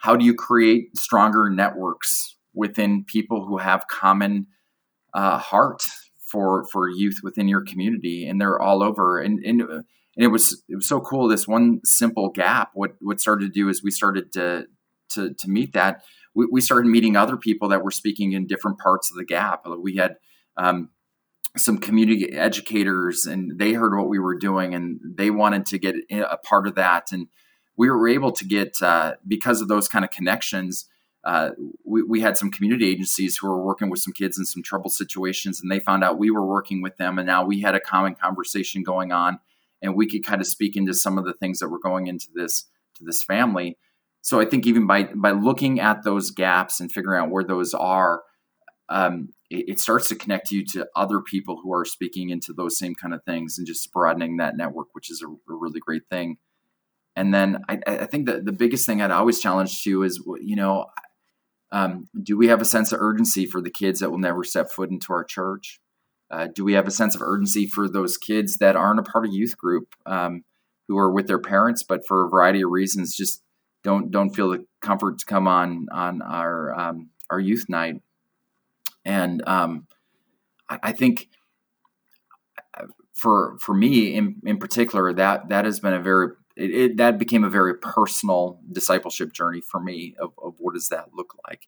how 0.00 0.16
do 0.16 0.24
you 0.24 0.34
create 0.34 0.96
stronger 0.96 1.50
networks 1.50 2.36
within 2.54 3.04
people 3.04 3.46
who 3.46 3.58
have 3.58 3.86
common 3.88 4.46
uh, 5.14 5.38
heart 5.38 5.82
for 6.18 6.64
for 6.72 6.88
youth 6.88 7.20
within 7.22 7.48
your 7.48 7.62
community 7.62 8.26
and 8.26 8.40
they're 8.40 8.60
all 8.60 8.82
over 8.82 9.20
and 9.20 9.44
and, 9.44 9.60
and 9.62 9.84
it 10.16 10.28
was 10.28 10.62
it 10.68 10.76
was 10.76 10.86
so 10.86 11.00
cool 11.00 11.28
this 11.28 11.48
one 11.48 11.80
simple 11.84 12.28
gap 12.28 12.70
what 12.74 12.92
what 13.00 13.20
started 13.20 13.46
to 13.46 13.60
do 13.60 13.68
is 13.68 13.82
we 13.82 13.90
started 13.90 14.32
to 14.32 14.66
to 15.08 15.34
to 15.34 15.48
meet 15.48 15.72
that 15.72 16.02
we, 16.34 16.46
we 16.50 16.60
started 16.60 16.88
meeting 16.88 17.16
other 17.16 17.36
people 17.36 17.68
that 17.68 17.82
were 17.82 17.90
speaking 17.90 18.32
in 18.32 18.46
different 18.46 18.78
parts 18.78 19.10
of 19.10 19.16
the 19.16 19.24
gap. 19.24 19.66
We 19.80 19.96
had 19.96 20.16
um, 20.56 20.90
some 21.56 21.78
community 21.78 22.32
educators, 22.32 23.26
and 23.26 23.58
they 23.58 23.72
heard 23.72 23.96
what 23.96 24.08
we 24.08 24.18
were 24.18 24.36
doing, 24.36 24.74
and 24.74 25.00
they 25.04 25.30
wanted 25.30 25.66
to 25.66 25.78
get 25.78 25.96
a 26.10 26.36
part 26.38 26.66
of 26.66 26.76
that. 26.76 27.12
And 27.12 27.28
we 27.80 27.88
were 27.88 28.08
able 28.08 28.32
to 28.32 28.44
get 28.44 28.80
uh, 28.82 29.14
because 29.26 29.60
of 29.60 29.68
those 29.68 29.88
kind 29.88 30.04
of 30.04 30.10
connections. 30.10 30.86
Uh, 31.24 31.50
we, 31.84 32.02
we, 32.02 32.20
had 32.20 32.36
some 32.36 32.50
community 32.50 32.88
agencies 32.88 33.36
who 33.36 33.46
were 33.46 33.62
working 33.62 33.90
with 33.90 34.00
some 34.00 34.12
kids 34.12 34.38
in 34.38 34.44
some 34.46 34.62
trouble 34.62 34.88
situations, 34.88 35.60
and 35.60 35.70
they 35.70 35.78
found 35.80 36.02
out 36.02 36.18
we 36.18 36.30
were 36.30 36.46
working 36.46 36.80
with 36.80 36.96
them, 36.96 37.18
and 37.18 37.26
now 37.26 37.44
we 37.44 37.60
had 37.60 37.74
a 37.74 37.80
common 37.80 38.14
conversation 38.14 38.82
going 38.82 39.12
on, 39.12 39.38
and 39.82 39.94
we 39.94 40.08
could 40.08 40.24
kind 40.24 40.40
of 40.40 40.46
speak 40.46 40.76
into 40.76 40.94
some 40.94 41.18
of 41.18 41.24
the 41.26 41.34
things 41.34 41.58
that 41.58 41.68
were 41.68 41.78
going 41.78 42.06
into 42.06 42.28
this 42.34 42.66
to 42.96 43.04
this 43.04 43.22
family 43.22 43.76
so 44.22 44.40
I 44.40 44.44
think 44.44 44.66
even 44.66 44.86
by 44.86 45.04
by 45.14 45.30
looking 45.30 45.80
at 45.80 46.04
those 46.04 46.30
gaps 46.30 46.80
and 46.80 46.92
figuring 46.92 47.20
out 47.20 47.30
where 47.30 47.44
those 47.44 47.72
are, 47.72 48.22
um, 48.88 49.30
it, 49.48 49.70
it, 49.70 49.78
starts 49.78 50.08
to 50.08 50.14
connect 50.14 50.50
you 50.50 50.64
to 50.72 50.86
other 50.94 51.20
people 51.20 51.60
who 51.62 51.72
are 51.72 51.84
speaking 51.84 52.30
into 52.30 52.52
those 52.52 52.78
same 52.78 52.94
kind 52.94 53.14
of 53.14 53.24
things 53.24 53.56
and 53.56 53.66
just 53.66 53.90
broadening 53.92 54.36
that 54.36 54.56
network, 54.56 54.88
which 54.92 55.10
is 55.10 55.22
a, 55.22 55.28
a 55.28 55.56
really 55.56 55.80
great 55.80 56.02
thing. 56.10 56.36
And 57.16 57.34
then 57.34 57.62
I, 57.68 57.78
I, 57.86 58.06
think 58.06 58.26
that 58.26 58.44
the 58.44 58.52
biggest 58.52 58.86
thing 58.86 59.02
I'd 59.02 59.10
always 59.10 59.40
challenge 59.40 59.82
to 59.82 60.04
is, 60.04 60.22
you 60.40 60.54
know, 60.56 60.86
um, 61.72 62.08
do 62.22 62.36
we 62.36 62.48
have 62.48 62.60
a 62.60 62.64
sense 62.64 62.92
of 62.92 63.00
urgency 63.00 63.46
for 63.46 63.60
the 63.60 63.70
kids 63.70 64.00
that 64.00 64.10
will 64.10 64.18
never 64.18 64.44
step 64.44 64.70
foot 64.70 64.90
into 64.90 65.12
our 65.12 65.24
church? 65.24 65.80
Uh, 66.30 66.46
do 66.54 66.64
we 66.64 66.74
have 66.74 66.86
a 66.86 66.92
sense 66.92 67.14
of 67.14 67.22
urgency 67.22 67.66
for 67.66 67.88
those 67.88 68.16
kids 68.16 68.58
that 68.58 68.76
aren't 68.76 69.00
a 69.00 69.02
part 69.02 69.26
of 69.26 69.32
youth 69.32 69.56
group, 69.56 69.88
um, 70.06 70.44
who 70.86 70.96
are 70.96 71.12
with 71.12 71.26
their 71.26 71.40
parents, 71.40 71.82
but 71.82 72.06
for 72.06 72.24
a 72.24 72.28
variety 72.28 72.62
of 72.62 72.70
reasons 72.70 73.16
just 73.16 73.42
don't 73.82 74.10
don't 74.10 74.30
feel 74.30 74.50
the 74.50 74.64
comfort 74.80 75.18
to 75.18 75.24
come 75.24 75.48
on 75.48 75.86
on 75.92 76.22
our 76.22 76.78
um, 76.78 77.10
our 77.30 77.40
youth 77.40 77.66
night, 77.68 78.02
and 79.04 79.42
um, 79.48 79.86
I, 80.68 80.78
I, 80.82 80.92
think 80.92 81.28
uh, 82.78 82.86
for 83.14 83.56
for 83.60 83.74
me 83.74 84.14
in 84.14 84.36
in 84.44 84.58
particular 84.58 85.12
that 85.14 85.48
that 85.48 85.64
has 85.64 85.80
been 85.80 85.94
a 85.94 86.00
very 86.00 86.30
it, 86.56 86.70
it, 86.70 86.96
that 86.96 87.18
became 87.18 87.44
a 87.44 87.50
very 87.50 87.74
personal 87.74 88.60
discipleship 88.70 89.32
journey 89.32 89.60
for 89.60 89.80
me 89.80 90.14
of, 90.20 90.32
of 90.42 90.54
what 90.58 90.74
does 90.74 90.88
that 90.88 91.08
look 91.14 91.34
like, 91.48 91.66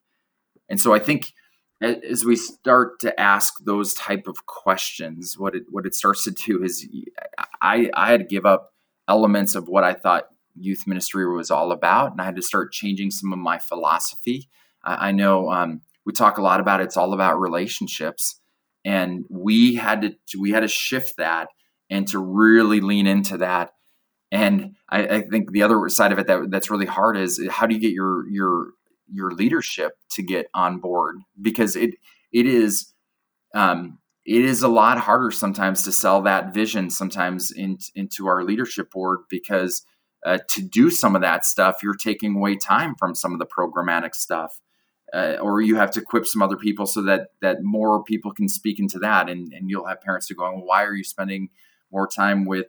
and 0.69 0.79
so 0.79 0.93
I 0.93 0.99
think 0.99 1.33
as 1.81 2.23
we 2.23 2.35
start 2.35 2.99
to 3.01 3.19
ask 3.19 3.55
those 3.65 3.93
type 3.93 4.27
of 4.27 4.45
questions, 4.45 5.37
what 5.37 5.55
it 5.55 5.63
what 5.69 5.85
it 5.85 5.95
starts 5.95 6.23
to 6.23 6.31
do 6.31 6.63
is 6.63 6.87
I 7.61 7.89
I 7.93 8.11
had 8.11 8.21
to 8.21 8.25
give 8.25 8.45
up 8.45 8.73
elements 9.07 9.55
of 9.55 9.67
what 9.67 9.83
I 9.83 9.93
thought 9.93 10.29
youth 10.55 10.83
ministry 10.87 11.25
was 11.31 11.51
all 11.51 11.71
about, 11.71 12.11
and 12.11 12.21
I 12.21 12.25
had 12.25 12.35
to 12.35 12.41
start 12.41 12.71
changing 12.71 13.11
some 13.11 13.33
of 13.33 13.39
my 13.39 13.59
philosophy. 13.59 14.49
I, 14.83 15.09
I 15.09 15.11
know 15.11 15.51
um, 15.51 15.81
we 16.05 16.13
talk 16.13 16.37
a 16.37 16.41
lot 16.41 16.59
about 16.59 16.81
it's 16.81 16.97
all 16.97 17.13
about 17.13 17.39
relationships, 17.39 18.39
and 18.85 19.25
we 19.29 19.75
had 19.75 20.01
to 20.01 20.39
we 20.39 20.51
had 20.51 20.61
to 20.61 20.67
shift 20.67 21.17
that 21.17 21.49
and 21.89 22.07
to 22.09 22.19
really 22.19 22.79
lean 22.81 23.07
into 23.07 23.37
that. 23.37 23.71
And 24.33 24.73
I, 24.89 25.05
I 25.05 25.21
think 25.21 25.51
the 25.51 25.61
other 25.61 25.87
side 25.89 26.11
of 26.11 26.17
it 26.17 26.25
that 26.25 26.49
that's 26.49 26.71
really 26.71 26.87
hard 26.87 27.17
is 27.17 27.39
how 27.51 27.67
do 27.67 27.75
you 27.75 27.79
get 27.79 27.91
your 27.91 28.27
your 28.29 28.71
your 29.07 29.31
leadership 29.31 29.93
to 30.09 30.23
get 30.23 30.47
on 30.55 30.79
board 30.79 31.17
because 31.39 31.75
it 31.75 31.91
it 32.31 32.47
is 32.47 32.93
um, 33.53 33.99
it 34.25 34.43
is 34.43 34.63
a 34.63 34.67
lot 34.67 34.97
harder 34.97 35.29
sometimes 35.29 35.83
to 35.83 35.91
sell 35.91 36.23
that 36.23 36.51
vision 36.51 36.89
sometimes 36.89 37.51
in, 37.51 37.77
into 37.93 38.25
our 38.25 38.43
leadership 38.43 38.89
board 38.89 39.19
because 39.29 39.85
uh, 40.25 40.39
to 40.49 40.63
do 40.63 40.89
some 40.89 41.15
of 41.15 41.21
that 41.21 41.45
stuff, 41.45 41.83
you're 41.83 41.93
taking 41.93 42.35
away 42.35 42.55
time 42.55 42.95
from 42.95 43.13
some 43.13 43.33
of 43.33 43.39
the 43.39 43.45
programmatic 43.45 44.15
stuff. 44.15 44.59
Uh, 45.13 45.37
or 45.39 45.61
you 45.61 45.75
have 45.75 45.91
to 45.91 45.99
equip 45.99 46.25
some 46.25 46.41
other 46.41 46.57
people 46.57 46.87
so 46.87 46.99
that 47.03 47.27
that 47.39 47.61
more 47.61 48.03
people 48.03 48.33
can 48.33 48.49
speak 48.49 48.79
into 48.79 48.97
that 48.97 49.29
and, 49.29 49.53
and 49.53 49.69
you'll 49.69 49.85
have 49.85 50.01
parents 50.01 50.27
who 50.27 50.33
go 50.33 50.51
well, 50.51 50.65
why 50.65 50.83
are 50.83 50.95
you 50.95 51.03
spending 51.03 51.49
more 51.91 52.07
time 52.07 52.45
with 52.45 52.65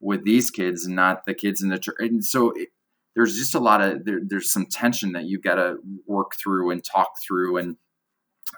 with 0.00 0.24
these 0.24 0.50
kids 0.50 0.86
and 0.86 0.96
not 0.96 1.24
the 1.26 1.34
kids 1.34 1.62
in 1.62 1.68
the 1.68 1.78
church 1.78 1.96
and 1.98 2.24
so 2.24 2.52
it, 2.52 2.68
there's 3.14 3.36
just 3.36 3.54
a 3.54 3.58
lot 3.58 3.80
of 3.80 4.04
there, 4.04 4.20
there's 4.24 4.52
some 4.52 4.66
tension 4.66 5.12
that 5.12 5.24
you've 5.24 5.42
got 5.42 5.56
to 5.56 5.76
work 6.06 6.32
through 6.40 6.70
and 6.70 6.84
talk 6.84 7.10
through 7.26 7.56
and 7.56 7.76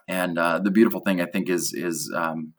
and 0.07 0.39
uh, 0.39 0.59
the 0.59 0.71
beautiful 0.71 1.01
thing 1.01 1.21
i 1.21 1.27
think 1.27 1.49
is 1.49 1.73
is 1.73 2.13
um, 2.15 2.53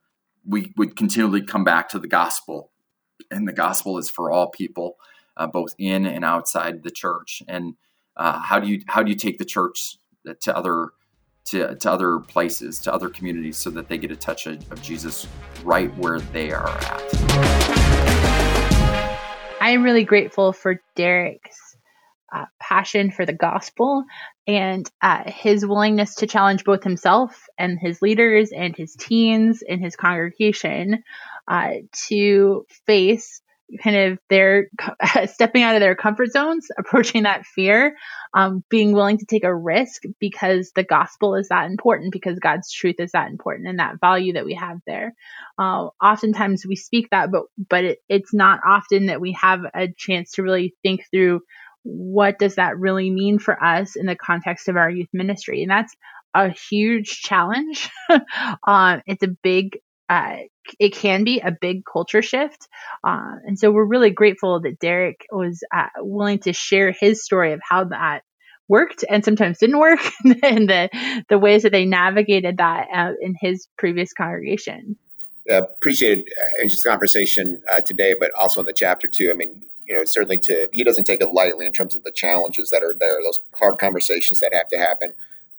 we 0.46 0.74
would 0.78 0.96
continually 0.96 1.42
come 1.42 1.64
back 1.64 1.90
to 1.90 2.00
the 2.00 2.08
gospel 2.08 2.72
and 3.30 3.48
the 3.48 3.54
gospel 3.54 3.98
is 3.98 4.10
for 4.10 4.32
all 4.32 4.50
people 4.50 4.98
uh, 5.38 5.48
both 5.48 5.74
in 5.78 6.06
and 6.06 6.26
outside 6.26 6.84
the 6.84 6.92
church. 6.92 7.42
And 7.48 7.76
uh, 8.18 8.40
how 8.40 8.60
do 8.60 8.68
you 8.68 8.84
how 8.88 9.04
do 9.04 9.10
you 9.10 9.18
take 9.18 9.38
the 9.38 9.46
church 9.46 9.98
to 10.42 10.56
other 10.56 10.90
to, 11.46 11.76
to 11.76 11.92
other 11.92 12.20
places, 12.20 12.80
to 12.80 12.94
other 12.94 13.10
communities, 13.10 13.58
so 13.58 13.70
that 13.72 13.88
they 13.88 13.98
get 13.98 14.12
a 14.12 14.16
touch 14.16 14.46
of, 14.46 14.72
of 14.72 14.82
Jesus 14.82 15.28
right 15.64 15.96
where 15.98 16.20
they 16.20 16.52
are 16.52 16.68
at? 16.68 17.71
I 19.62 19.70
am 19.72 19.84
really 19.84 20.06
grateful 20.06 20.54
for 20.54 20.82
Derek's 20.96 21.78
uh, 22.34 22.46
passion 22.60 23.12
for 23.12 23.28
the 23.28 23.34
gospel 23.34 24.04
and 24.48 24.90
uh, 25.04 25.30
his 25.30 25.64
willingness 25.64 26.16
to 26.16 26.26
challenge 26.26 26.64
both 26.64 26.84
himself 26.84 27.46
and 27.60 27.78
his 27.80 28.02
leaders 28.02 28.52
and 28.52 28.76
his 28.76 28.96
teens 28.96 29.62
in 29.62 29.80
his 29.80 29.96
congregation 29.96 31.04
uh, 31.48 31.74
to 32.08 32.66
face 32.88 33.44
kind 33.84 33.96
of 33.96 34.20
their 34.30 34.68
stepping 35.26 35.64
out 35.64 35.76
of 35.76 35.82
their 35.82 35.96
comfort 35.96 36.32
zones, 36.32 36.68
approaching 36.78 37.24
that 37.24 37.46
fear, 37.46 37.96
um, 38.34 38.64
being 38.70 38.94
willing 38.94 39.18
to 39.18 39.26
take 39.26 39.44
a 39.44 39.56
risk 39.56 40.04
because 40.20 40.72
the 40.76 40.84
gospel 40.84 41.36
is 41.36 41.50
that 41.50 41.70
important, 41.70 42.12
because 42.12 42.40
God's 42.40 42.72
truth 42.72 42.96
is 43.00 43.12
that 43.12 43.30
important, 43.30 43.68
and 43.68 43.80
that 43.80 44.00
value 44.00 44.34
that 44.34 44.46
we 44.46 44.56
have 44.56 44.80
there. 44.86 45.14
Uh, 45.58 45.90
oftentimes 46.02 46.66
we 46.66 46.76
speak 46.76 47.10
that, 47.12 47.32
but 47.32 47.44
but 47.70 47.84
it, 47.84 48.00
it's 48.10 48.34
not 48.34 48.60
often 48.66 49.08
that 49.08 49.22
we 49.22 49.34
have 49.34 49.62
a 49.74 49.88
chance 49.96 50.32
to 50.34 50.44
really 50.44 50.76
think 50.84 51.06
through 51.12 51.42
what 51.84 52.38
does 52.38 52.56
that 52.56 52.78
really 52.78 53.10
mean 53.10 53.40
for 53.40 53.62
us 53.64 53.96
in 53.96 54.06
the 54.06 54.16
context 54.16 54.68
of 54.70 54.78
our 54.78 54.90
youth 54.90 55.10
ministry, 55.14 55.62
and 55.62 55.72
that's 55.72 55.96
a 56.34 56.50
huge 56.50 57.22
challenge. 57.22 57.90
um, 58.64 59.02
it's 59.08 59.24
a 59.24 59.36
big 59.44 59.80
uh, 60.12 60.36
it 60.78 60.94
can 60.94 61.24
be 61.24 61.40
a 61.40 61.52
big 61.52 61.84
culture 61.92 62.22
shift. 62.22 62.68
Uh, 63.04 63.36
and 63.46 63.58
so 63.58 63.72
we're 63.72 63.86
really 63.86 64.10
grateful 64.10 64.60
that 64.60 64.78
Derek 64.80 65.26
was 65.32 65.64
uh, 65.74 65.88
willing 66.00 66.40
to 66.40 66.52
share 66.52 66.92
his 66.92 67.24
story 67.24 67.54
of 67.54 67.62
how 67.64 67.86
that 67.86 68.24
worked 68.68 69.06
and 69.10 69.24
sometimes 69.24 69.58
didn't 69.58 69.80
work 69.80 70.02
and 70.44 70.70
the, 70.70 70.90
the 71.30 71.40
ways 71.40 71.64
that 71.64 71.72
they 71.72 71.86
navigated 71.86 72.58
that 72.58 72.88
uh, 72.94 73.14
in 73.22 73.36
his 73.40 73.68
previous 73.78 74.12
congregation. 74.12 74.98
Uh, 75.50 75.62
appreciated 75.62 76.28
Angie's 76.62 76.84
conversation 76.84 77.62
uh, 77.70 77.80
today, 77.80 78.14
but 78.20 78.32
also 78.34 78.60
in 78.60 78.66
the 78.66 78.74
chapter 78.74 79.08
too. 79.08 79.32
I 79.32 79.34
mean, 79.34 79.64
you 79.86 79.96
know, 79.96 80.04
certainly 80.06 80.38
to 80.40 80.68
he 80.74 80.84
doesn't 80.84 81.06
take 81.06 81.22
it 81.22 81.34
lightly 81.34 81.66
in 81.66 81.72
terms 81.72 81.96
of 81.96 82.04
the 82.04 82.12
challenges 82.12 82.70
that 82.70 82.84
are 82.84 82.94
there, 82.98 83.20
those 83.24 83.40
hard 83.56 83.78
conversations 83.78 84.42
that 84.42 84.54
have 84.54 84.68
to 84.68 84.78
happen, 84.78 85.14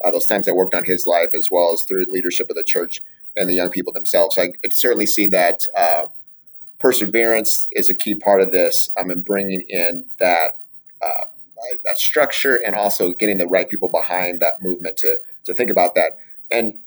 uh, 0.04 0.10
those 0.10 0.26
times 0.26 0.46
that 0.46 0.54
worked 0.54 0.74
on 0.74 0.84
his 0.84 1.06
life 1.06 1.34
as 1.34 1.48
well 1.50 1.72
as 1.72 1.82
through 1.82 2.04
leadership 2.08 2.48
of 2.48 2.56
the 2.56 2.64
church 2.64 3.02
and 3.36 3.48
the 3.48 3.54
young 3.54 3.70
people 3.70 3.92
themselves. 3.92 4.36
So 4.36 4.42
I 4.42 4.52
certainly 4.70 5.06
see 5.06 5.26
that 5.28 5.66
uh, 5.76 6.04
perseverance 6.78 7.68
is 7.72 7.88
a 7.88 7.94
key 7.94 8.14
part 8.14 8.40
of 8.40 8.52
this. 8.52 8.90
I'm 8.96 9.06
um, 9.06 9.10
in 9.12 9.20
bringing 9.22 9.62
in 9.62 10.04
that 10.20 10.58
uh, 11.00 11.24
that 11.84 11.98
structure 11.98 12.56
and 12.56 12.74
also 12.74 13.12
getting 13.12 13.38
the 13.38 13.46
right 13.46 13.68
people 13.68 13.88
behind 13.88 14.40
that 14.40 14.62
movement 14.62 14.96
to 14.98 15.18
to 15.46 15.54
think 15.54 15.70
about 15.70 15.94
that. 15.94 16.18
And 16.50 16.78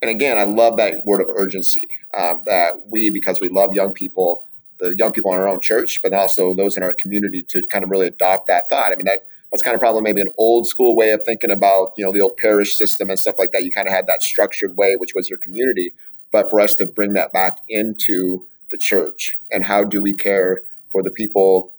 and 0.00 0.10
again, 0.10 0.38
I 0.38 0.44
love 0.44 0.76
that 0.76 1.04
word 1.04 1.20
of 1.20 1.28
urgency 1.28 1.88
um, 2.16 2.42
that 2.46 2.88
we, 2.88 3.10
because 3.10 3.40
we 3.40 3.48
love 3.48 3.72
young 3.72 3.92
people, 3.92 4.44
the 4.78 4.94
young 4.96 5.12
people 5.12 5.32
in 5.32 5.40
our 5.40 5.48
own 5.48 5.60
church, 5.60 6.00
but 6.02 6.12
also 6.12 6.54
those 6.54 6.76
in 6.76 6.82
our 6.82 6.94
community, 6.94 7.42
to 7.42 7.62
kind 7.66 7.82
of 7.82 7.90
really 7.90 8.06
adopt 8.06 8.46
that 8.46 8.68
thought. 8.68 8.92
I 8.92 8.96
mean 8.96 9.06
that 9.06 9.26
that's 9.50 9.62
kind 9.62 9.74
of 9.74 9.80
probably 9.80 10.02
maybe 10.02 10.20
an 10.20 10.28
old 10.36 10.66
school 10.66 10.94
way 10.94 11.10
of 11.10 11.22
thinking 11.24 11.50
about 11.50 11.92
you 11.96 12.04
know 12.04 12.12
the 12.12 12.20
old 12.20 12.36
parish 12.36 12.76
system 12.76 13.10
and 13.10 13.18
stuff 13.18 13.36
like 13.38 13.52
that. 13.52 13.64
You 13.64 13.70
kind 13.70 13.88
of 13.88 13.94
had 13.94 14.06
that 14.06 14.22
structured 14.22 14.76
way, 14.76 14.96
which 14.96 15.14
was 15.14 15.28
your 15.28 15.38
community, 15.38 15.92
but 16.32 16.50
for 16.50 16.60
us 16.60 16.74
to 16.76 16.86
bring 16.86 17.14
that 17.14 17.32
back 17.32 17.58
into 17.68 18.46
the 18.70 18.76
church 18.76 19.38
and 19.50 19.64
how 19.64 19.84
do 19.84 20.02
we 20.02 20.12
care 20.12 20.60
for 20.90 21.02
the 21.02 21.10
people 21.10 21.72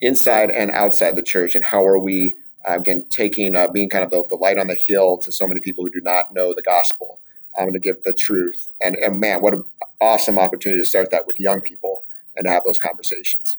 inside 0.00 0.50
and 0.50 0.70
outside 0.70 1.16
the 1.16 1.22
church, 1.22 1.54
and 1.54 1.64
how 1.64 1.84
are 1.84 1.98
we 1.98 2.36
again 2.64 3.04
taking 3.10 3.56
uh, 3.56 3.68
being 3.68 3.88
kind 3.88 4.04
of 4.04 4.10
the, 4.10 4.24
the, 4.28 4.36
light 4.36 4.58
on 4.58 4.68
the 4.68 4.74
hill 4.74 5.18
to 5.18 5.32
so 5.32 5.46
many 5.46 5.60
people 5.60 5.84
who 5.84 5.90
do 5.90 6.00
not 6.00 6.32
know 6.32 6.54
the 6.54 6.62
gospel. 6.62 7.20
I'm 7.58 7.64
going 7.64 7.74
to 7.74 7.80
give 7.80 8.02
the 8.04 8.12
truth, 8.12 8.68
and 8.80 8.94
and 8.96 9.18
man, 9.18 9.42
what 9.42 9.54
an 9.54 9.64
awesome 10.00 10.38
opportunity 10.38 10.80
to 10.80 10.86
start 10.86 11.10
that 11.10 11.26
with 11.26 11.40
young 11.40 11.60
people 11.60 12.04
and 12.36 12.46
have 12.46 12.64
those 12.64 12.78
conversations. 12.78 13.56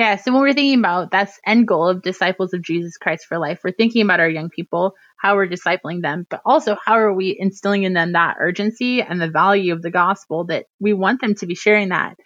Yeah, 0.00 0.16
so 0.16 0.32
when 0.32 0.40
we're 0.40 0.54
thinking 0.54 0.78
about 0.78 1.10
that's 1.10 1.38
end 1.44 1.68
goal 1.68 1.86
of 1.86 2.00
disciples 2.00 2.54
of 2.54 2.62
Jesus 2.62 2.96
Christ 2.96 3.26
for 3.28 3.38
life, 3.38 3.60
we're 3.62 3.70
thinking 3.70 4.00
about 4.00 4.18
our 4.18 4.30
young 4.30 4.48
people, 4.48 4.94
how 5.18 5.34
we're 5.34 5.46
discipling 5.46 6.00
them, 6.00 6.26
but 6.30 6.40
also 6.42 6.74
how 6.82 6.94
are 6.94 7.12
we 7.12 7.36
instilling 7.38 7.82
in 7.82 7.92
them 7.92 8.12
that 8.12 8.38
urgency 8.40 9.02
and 9.02 9.20
the 9.20 9.28
value 9.28 9.74
of 9.74 9.82
the 9.82 9.90
gospel 9.90 10.46
that 10.46 10.64
we 10.80 10.94
want 10.94 11.20
them 11.20 11.34
to 11.34 11.46
be 11.46 11.54
sharing 11.54 11.90
that 11.90 12.16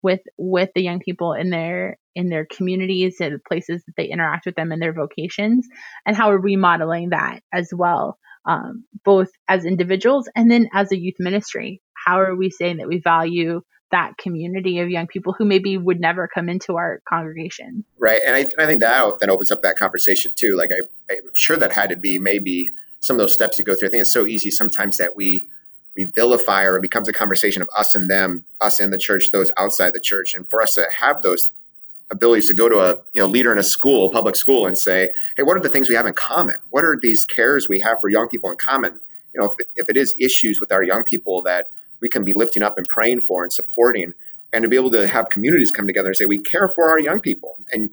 with 0.00 0.20
with 0.38 0.70
the 0.76 0.82
young 0.82 1.00
people 1.00 1.32
in 1.32 1.50
their 1.50 1.98
in 2.14 2.28
their 2.28 2.46
communities 2.46 3.16
and 3.20 3.34
the 3.34 3.40
places 3.48 3.82
that 3.84 3.94
they 3.96 4.04
interact 4.04 4.46
with 4.46 4.54
them 4.54 4.70
in 4.70 4.78
their 4.78 4.92
vocations 4.92 5.66
and 6.06 6.16
how 6.16 6.30
are 6.30 6.40
we 6.40 6.54
modeling 6.54 7.08
that 7.08 7.40
as 7.52 7.68
well 7.76 8.16
um, 8.46 8.84
both 9.04 9.30
as 9.48 9.64
individuals 9.64 10.28
and 10.36 10.48
then 10.48 10.68
as 10.72 10.92
a 10.92 10.96
youth 10.96 11.16
ministry? 11.18 11.82
How 11.94 12.20
are 12.20 12.36
we 12.36 12.50
saying 12.50 12.76
that 12.76 12.86
we 12.86 13.00
value 13.00 13.62
that 13.90 14.16
community 14.18 14.80
of 14.80 14.88
young 14.90 15.06
people 15.06 15.32
who 15.32 15.44
maybe 15.44 15.76
would 15.76 16.00
never 16.00 16.28
come 16.28 16.48
into 16.48 16.76
our 16.76 17.00
congregation 17.08 17.84
right 17.98 18.20
and 18.26 18.34
i, 18.34 18.62
I 18.62 18.66
think 18.66 18.80
that 18.80 19.18
then 19.20 19.30
opens 19.30 19.50
up 19.50 19.62
that 19.62 19.76
conversation 19.76 20.32
too 20.34 20.56
like 20.56 20.70
I, 20.72 21.14
i'm 21.14 21.34
sure 21.34 21.56
that 21.56 21.72
had 21.72 21.90
to 21.90 21.96
be 21.96 22.18
maybe 22.18 22.70
some 23.00 23.16
of 23.16 23.18
those 23.18 23.32
steps 23.32 23.58
you 23.58 23.64
go 23.64 23.74
through 23.74 23.88
i 23.88 23.90
think 23.90 24.00
it's 24.00 24.12
so 24.12 24.26
easy 24.26 24.50
sometimes 24.50 24.96
that 24.96 25.16
we 25.16 25.48
we 25.96 26.04
vilify 26.04 26.64
or 26.64 26.76
it 26.76 26.82
becomes 26.82 27.08
a 27.08 27.12
conversation 27.12 27.62
of 27.62 27.68
us 27.76 27.94
and 27.94 28.10
them, 28.10 28.44
us 28.60 28.80
and 28.80 28.92
the 28.92 28.98
church, 28.98 29.30
those 29.32 29.50
outside 29.56 29.92
the 29.92 30.00
church. 30.00 30.34
And 30.34 30.48
for 30.48 30.60
us 30.60 30.74
to 30.74 30.86
have 30.92 31.22
those 31.22 31.50
abilities 32.10 32.48
to 32.48 32.54
go 32.54 32.68
to 32.68 32.80
a 32.80 32.96
you 33.12 33.20
know 33.20 33.26
leader 33.26 33.52
in 33.52 33.58
a 33.58 33.62
school, 33.62 34.10
public 34.10 34.36
school, 34.36 34.66
and 34.66 34.76
say, 34.76 35.10
hey, 35.36 35.42
what 35.42 35.56
are 35.56 35.60
the 35.60 35.68
things 35.68 35.88
we 35.88 35.94
have 35.94 36.06
in 36.06 36.14
common? 36.14 36.56
What 36.70 36.84
are 36.84 36.98
these 37.00 37.24
cares 37.24 37.68
we 37.68 37.80
have 37.80 37.98
for 38.00 38.08
young 38.08 38.28
people 38.28 38.50
in 38.50 38.56
common? 38.56 38.98
You 39.32 39.40
know, 39.40 39.46
if, 39.58 39.66
if 39.76 39.88
it 39.88 39.96
is 39.96 40.14
issues 40.18 40.60
with 40.60 40.70
our 40.70 40.82
young 40.82 41.04
people 41.04 41.42
that 41.42 41.70
we 42.00 42.08
can 42.08 42.24
be 42.24 42.32
lifting 42.32 42.62
up 42.62 42.76
and 42.76 42.88
praying 42.88 43.20
for 43.20 43.42
and 43.42 43.52
supporting, 43.52 44.12
and 44.52 44.62
to 44.62 44.68
be 44.68 44.76
able 44.76 44.90
to 44.90 45.06
have 45.06 45.28
communities 45.28 45.70
come 45.70 45.86
together 45.86 46.08
and 46.08 46.16
say 46.16 46.26
we 46.26 46.38
care 46.38 46.68
for 46.68 46.88
our 46.88 46.98
young 46.98 47.20
people 47.20 47.58
and 47.72 47.90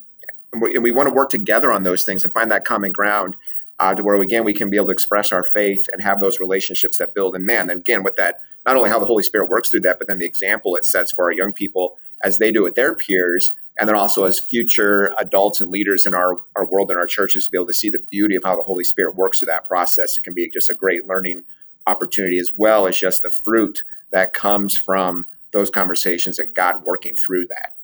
we, 0.60 0.76
and 0.76 0.84
we 0.84 0.92
want 0.92 1.08
to 1.08 1.14
work 1.14 1.30
together 1.30 1.72
on 1.72 1.84
those 1.84 2.04
things 2.04 2.24
and 2.24 2.34
find 2.34 2.52
that 2.52 2.66
common 2.66 2.92
ground 2.92 3.36
uh, 3.80 3.94
to 3.96 4.04
where 4.04 4.20
again 4.22 4.44
we 4.44 4.54
can 4.54 4.70
be 4.70 4.78
able 4.78 4.88
to 4.88 4.92
express 4.92 5.32
our 5.32 5.44
faith 5.44 5.88
and 5.92 6.02
have 6.02 6.20
those 6.20 6.40
relationships 6.40 6.98
that 6.98 7.16
build. 7.16 7.36
And 7.36 7.46
man, 7.46 7.70
and 7.70 7.80
again 7.80 8.04
with 8.04 8.16
that, 8.18 8.42
not 8.66 8.76
only 8.76 8.90
how 8.90 9.00
the 9.00 9.06
Holy 9.06 9.24
Spirit 9.24 9.50
works 9.50 9.70
through 9.70 9.80
that, 9.82 9.98
but 9.98 10.08
then 10.08 10.20
the 10.20 10.26
example 10.26 10.76
it 10.76 10.86
sets 10.86 11.12
for 11.12 11.26
our 11.26 11.32
young 11.32 11.52
people 11.52 11.98
as 12.24 12.38
they 12.38 12.52
do 12.52 12.62
with 12.62 12.76
their 12.76 12.94
peers, 12.94 13.54
and 13.80 13.90
then 13.90 13.96
also 13.96 14.26
as 14.26 14.40
future 14.40 15.12
adults 15.18 15.62
and 15.62 15.72
leaders 15.72 16.06
in 16.06 16.14
our, 16.14 16.38
our 16.56 16.66
world 16.66 16.92
and 16.92 17.00
our 17.00 17.08
churches 17.08 17.46
to 17.46 17.52
be 17.52 17.58
able 17.58 17.66
to 17.66 17.74
see 17.74 17.90
the 17.90 17.98
beauty 17.98 18.36
of 18.36 18.44
how 18.44 18.56
the 18.56 18.62
Holy 18.62 18.84
Spirit 18.84 19.16
works 19.16 19.40
through 19.40 19.48
that 19.48 19.68
process. 19.68 20.18
It 20.18 20.24
can 20.24 20.36
be 20.36 20.48
just 20.50 20.70
a 20.70 20.76
great 20.76 21.08
learning 21.08 21.44
opportunity 21.92 22.40
as 22.40 22.54
well 22.56 22.88
as 22.88 22.98
just 22.98 23.22
the 23.22 23.30
fruit 23.30 23.84
that 24.12 24.34
comes 24.34 24.78
from 24.78 25.26
those 25.52 25.70
conversations 25.70 26.40
and 26.40 26.54
God 26.54 26.84
working 26.84 27.16
through 27.16 27.48
that. 27.48 27.76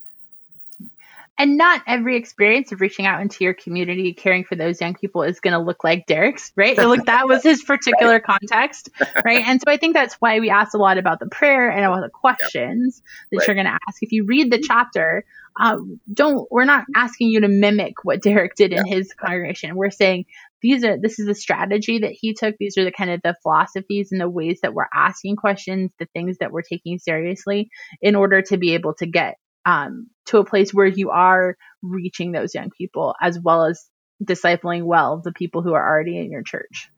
And 1.39 1.55
not 1.55 1.83
every 1.85 2.15
experience 2.15 2.71
of 2.71 2.81
reaching 2.81 3.05
out 3.05 3.21
into 3.21 3.43
your 3.43 3.53
community, 3.53 4.11
caring 4.11 4.43
for 4.43 4.55
those 4.55 4.81
young 4.81 4.95
people 4.95 5.21
is 5.21 5.39
going 5.39 5.53
to 5.53 5.59
look 5.59 5.83
like 5.83 6.07
Derek's, 6.07 6.51
right? 6.55 6.75
Like 6.75 7.05
that 7.05 7.27
was 7.27 7.43
his 7.43 7.61
particular 7.67 8.13
right. 8.13 8.23
context, 8.23 8.89
right? 9.25 9.45
And 9.45 9.61
so 9.61 9.71
I 9.71 9.77
think 9.77 9.93
that's 9.93 10.15
why 10.15 10.39
we 10.39 10.49
asked 10.49 10.73
a 10.73 10.79
lot 10.79 10.97
about 10.97 11.19
the 11.19 11.27
prayer 11.27 11.69
and 11.69 11.85
about 11.85 12.01
the 12.01 12.09
questions 12.09 13.03
yep. 13.03 13.29
that 13.29 13.37
right. 13.37 13.47
you're 13.47 13.55
going 13.55 13.67
to 13.67 13.79
ask. 13.87 14.01
If 14.01 14.11
you 14.13 14.25
read 14.25 14.51
the 14.51 14.59
chapter, 14.59 15.25
um, 15.59 15.99
don't 16.11 16.51
we're 16.51 16.65
not 16.65 16.85
asking 16.95 17.29
you 17.29 17.41
to 17.41 17.47
mimic 17.47 18.03
what 18.03 18.21
Derek 18.21 18.55
did 18.55 18.73
in 18.73 18.85
his 18.85 19.13
congregation. 19.13 19.75
We're 19.75 19.91
saying 19.91 20.25
these 20.61 20.83
are 20.83 20.97
this 20.99 21.19
is 21.19 21.27
the 21.27 21.35
strategy 21.35 21.99
that 21.99 22.13
he 22.13 22.33
took. 22.33 22.55
These 22.59 22.77
are 22.77 22.83
the 22.83 22.91
kind 22.91 23.11
of 23.11 23.21
the 23.23 23.35
philosophies 23.43 24.11
and 24.11 24.19
the 24.19 24.29
ways 24.29 24.59
that 24.61 24.73
we're 24.73 24.87
asking 24.93 25.35
questions, 25.35 25.91
the 25.99 26.07
things 26.13 26.37
that 26.39 26.51
we're 26.51 26.61
taking 26.61 26.99
seriously 26.99 27.69
in 28.01 28.15
order 28.15 28.41
to 28.43 28.57
be 28.57 28.73
able 28.73 28.93
to 28.95 29.05
get 29.05 29.35
um, 29.65 30.07
to 30.27 30.39
a 30.39 30.45
place 30.45 30.73
where 30.73 30.87
you 30.87 31.11
are 31.11 31.57
reaching 31.83 32.31
those 32.31 32.55
young 32.55 32.69
people 32.75 33.13
as 33.21 33.39
well 33.39 33.65
as 33.65 33.85
discipling 34.23 34.83
well 34.83 35.21
the 35.23 35.31
people 35.31 35.61
who 35.61 35.73
are 35.73 35.87
already 35.87 36.17
in 36.17 36.31
your 36.31 36.43
church. 36.43 36.89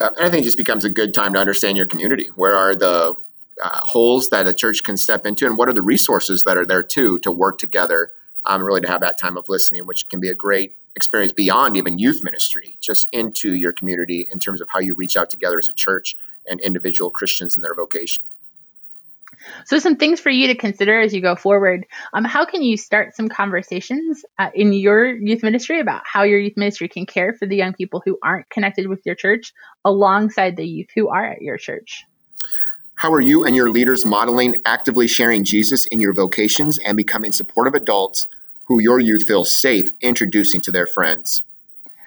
Yeah, 0.00 0.08
I 0.18 0.28
think 0.28 0.42
it 0.42 0.44
just 0.44 0.56
becomes 0.56 0.84
a 0.84 0.90
good 0.90 1.14
time 1.14 1.34
to 1.34 1.38
understand 1.38 1.76
your 1.76 1.86
community. 1.86 2.30
Where 2.34 2.56
are 2.56 2.74
the 2.74 3.14
uh, 3.62 3.80
holes 3.82 4.30
that 4.30 4.46
a 4.48 4.54
church 4.54 4.82
can 4.82 4.96
step 4.96 5.24
into, 5.24 5.46
and 5.46 5.56
what 5.56 5.68
are 5.68 5.72
the 5.74 5.82
resources 5.82 6.42
that 6.44 6.56
are 6.56 6.66
there 6.66 6.82
too 6.82 7.20
to 7.20 7.30
work 7.30 7.58
together? 7.58 8.10
Um, 8.44 8.62
really, 8.62 8.80
to 8.80 8.88
have 8.88 9.00
that 9.02 9.16
time 9.16 9.36
of 9.36 9.48
listening, 9.48 9.86
which 9.86 10.06
can 10.08 10.20
be 10.20 10.28
a 10.28 10.34
great 10.34 10.76
experience 10.96 11.32
beyond 11.32 11.76
even 11.76 11.98
youth 11.98 12.22
ministry, 12.22 12.76
just 12.80 13.08
into 13.12 13.52
your 13.54 13.72
community 13.72 14.28
in 14.32 14.38
terms 14.38 14.60
of 14.60 14.68
how 14.70 14.78
you 14.78 14.94
reach 14.94 15.16
out 15.16 15.30
together 15.30 15.58
as 15.58 15.68
a 15.68 15.72
church 15.72 16.16
and 16.46 16.60
individual 16.60 17.10
Christians 17.10 17.56
in 17.56 17.62
their 17.62 17.74
vocation. 17.74 18.24
So, 19.66 19.78
some 19.78 19.96
things 19.96 20.20
for 20.20 20.30
you 20.30 20.46
to 20.48 20.54
consider 20.54 21.00
as 21.00 21.12
you 21.12 21.20
go 21.20 21.36
forward. 21.36 21.86
Um, 22.12 22.24
how 22.24 22.44
can 22.44 22.62
you 22.62 22.76
start 22.76 23.14
some 23.14 23.28
conversations 23.28 24.24
uh, 24.38 24.50
in 24.54 24.72
your 24.72 25.06
youth 25.06 25.42
ministry 25.42 25.80
about 25.80 26.02
how 26.04 26.22
your 26.22 26.38
youth 26.38 26.56
ministry 26.56 26.88
can 26.88 27.04
care 27.04 27.34
for 27.34 27.46
the 27.46 27.56
young 27.56 27.74
people 27.74 28.00
who 28.04 28.18
aren't 28.22 28.48
connected 28.48 28.86
with 28.86 29.04
your 29.04 29.14
church 29.14 29.52
alongside 29.84 30.56
the 30.56 30.66
youth 30.66 30.88
who 30.94 31.08
are 31.08 31.24
at 31.24 31.42
your 31.42 31.58
church? 31.58 32.04
How 32.96 33.12
are 33.12 33.20
you 33.20 33.44
and 33.44 33.56
your 33.56 33.70
leaders 33.70 34.06
modeling 34.06 34.62
actively 34.64 35.08
sharing 35.08 35.44
Jesus 35.44 35.84
in 35.86 36.00
your 36.00 36.14
vocations 36.14 36.78
and 36.78 36.96
becoming 36.96 37.32
supportive 37.32 37.74
adults 37.74 38.26
who 38.64 38.80
your 38.80 39.00
youth 39.00 39.26
feel 39.26 39.44
safe 39.44 39.90
introducing 40.00 40.60
to 40.62 40.72
their 40.72 40.86
friends? 40.86 41.42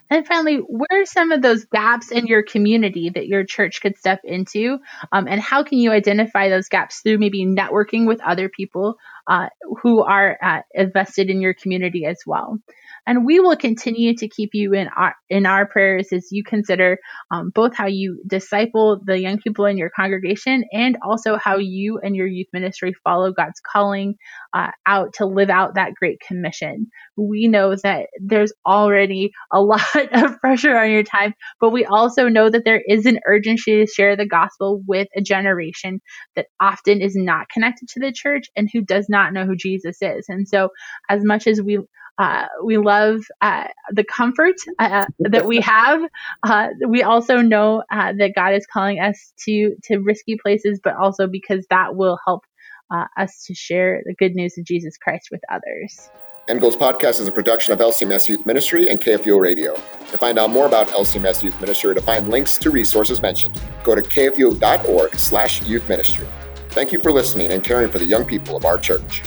And 0.10 0.26
finally, 0.26 0.58
where 0.58 1.02
are 1.02 1.06
some 1.06 1.32
of 1.32 1.42
those 1.42 1.66
gaps 1.66 2.12
in 2.12 2.28
your 2.28 2.42
community 2.42 3.10
that 3.10 3.28
your 3.28 3.44
church 3.44 3.82
could 3.82 3.98
step 3.98 4.22
into? 4.24 4.80
Um, 5.12 5.28
and 5.28 5.42
how 5.42 5.64
can 5.64 5.80
you 5.80 5.92
identify 5.92 6.50
those 6.50 6.70
gaps 6.70 7.02
through 7.02 7.18
maybe 7.18 7.46
networking 7.46 8.08
with 8.08 8.22
other 8.22 8.48
people 8.48 8.98
uh, 9.30 9.50
who 9.82 10.02
are 10.02 10.38
uh, 10.42 10.62
invested 10.74 11.30
in 11.30 11.42
your 11.42 11.54
community 11.54 12.06
as 12.06 12.18
well? 12.26 12.60
And 13.08 13.26
we 13.26 13.40
will 13.40 13.56
continue 13.56 14.14
to 14.18 14.28
keep 14.28 14.50
you 14.54 14.74
in 14.74 14.90
our 14.90 15.16
in 15.30 15.46
our 15.46 15.66
prayers 15.66 16.10
as 16.12 16.28
you 16.30 16.44
consider 16.44 16.98
um, 17.32 17.52
both 17.56 17.74
how 17.74 17.88
you 17.88 18.22
disciple 18.28 19.00
the 19.04 19.18
young 19.20 19.38
people 19.40 19.66
in 19.66 19.78
your 19.78 19.90
congregation 19.90 20.66
and 20.74 20.98
also 21.02 21.38
how 21.38 21.58
you 21.58 22.00
and 22.04 22.18
your 22.18 22.28
youth 22.28 22.48
ministry 22.52 22.94
follow 23.06 23.32
God's 23.32 23.62
calling 23.62 24.16
uh, 24.54 24.72
out 24.86 25.14
to 25.16 25.26
live 25.26 25.50
out 25.50 25.76
that 25.76 25.94
great 25.96 26.20
commission. 26.20 26.88
We 27.16 27.48
know 27.48 27.76
that 27.82 28.08
there's 28.20 28.52
already 28.66 29.32
a 29.54 29.62
lot 29.68 29.82
of 30.12 30.38
pressure 30.40 30.78
on 30.78 30.92
your 30.92 31.04
time, 31.04 31.34
but 31.62 31.72
we 31.72 31.86
also 31.86 32.28
know 32.28 32.50
that 32.50 32.66
there 32.66 32.82
is 32.86 33.06
an 33.06 33.20
urgency 33.26 33.78
to 33.78 33.88
share 33.88 34.18
the 34.18 34.28
gospel 34.28 34.84
with 34.86 35.08
a 35.16 35.22
generation 35.22 36.02
that 36.36 36.48
often 36.62 37.02
is 37.02 37.16
not 37.16 37.48
connected 37.50 37.88
to 37.90 38.02
the 38.02 38.12
church 38.12 38.48
and 38.56 38.70
who 38.72 38.82
does 38.82 39.08
not 39.08 39.17
know 39.34 39.46
who 39.46 39.56
Jesus 39.56 39.98
is. 40.02 40.26
And 40.30 40.48
so, 40.48 40.70
as 41.10 41.24
much 41.24 41.48
as 41.48 41.62
we 41.62 41.80
uh, 42.18 42.46
we 42.64 42.78
love 42.78 43.22
uh, 43.42 43.68
the 43.92 44.04
comfort 44.04 44.56
uh, 44.80 45.06
that 45.20 45.46
we 45.46 45.62
have. 45.62 46.02
Uh, 46.44 46.70
we 46.88 47.04
also 47.04 47.42
know 47.42 47.84
uh, 47.92 48.14
that 48.18 48.34
God 48.36 48.54
is 48.54 48.66
calling 48.66 49.00
us 49.00 49.34
to 49.46 49.76
to 49.84 50.00
risky 50.00 50.38
places, 50.42 50.80
but 50.84 50.96
also 50.96 51.28
because 51.28 51.66
that 51.70 51.96
will 51.96 52.18
help 52.26 52.44
uh, 52.92 53.06
us 53.18 53.44
to 53.46 53.54
share 53.54 54.02
the 54.06 54.16
good 54.16 54.34
news 54.36 54.58
of 54.58 54.66
Jesus 54.66 54.98
Christ 54.98 55.30
with 55.32 55.42
others. 55.52 56.10
End 56.48 56.62
Goals 56.62 56.78
Podcast 56.78 57.20
is 57.20 57.28
a 57.28 57.32
production 57.32 57.74
of 57.74 57.80
LCMS 57.80 58.30
Youth 58.30 58.46
Ministry 58.46 58.88
and 58.88 59.02
KFUO 59.02 59.40
Radio. 59.40 59.76
To 60.12 60.18
find 60.18 60.40
out 60.40 60.50
more 60.50 60.66
about 60.66 60.88
LCMS 60.88 61.44
Youth 61.44 61.60
Ministry 61.60 61.92
or 61.92 61.94
to 61.94 62.02
find 62.02 62.30
links 62.30 62.58
to 62.60 62.72
resources 62.72 63.22
mentioned, 63.22 63.62
go 63.84 63.96
to 63.96 64.02
kfuo.org 64.02 65.16
slash 65.16 65.62
youth 65.64 65.88
ministry. 65.90 66.26
Thank 66.70 66.92
you 66.92 67.00
for 67.00 67.12
listening 67.12 67.52
and 67.52 67.64
caring 67.64 67.90
for 67.90 68.00
the 68.00 68.06
young 68.06 68.26
people 68.26 68.56
of 68.56 68.66
our 68.66 68.78
church. 68.78 69.24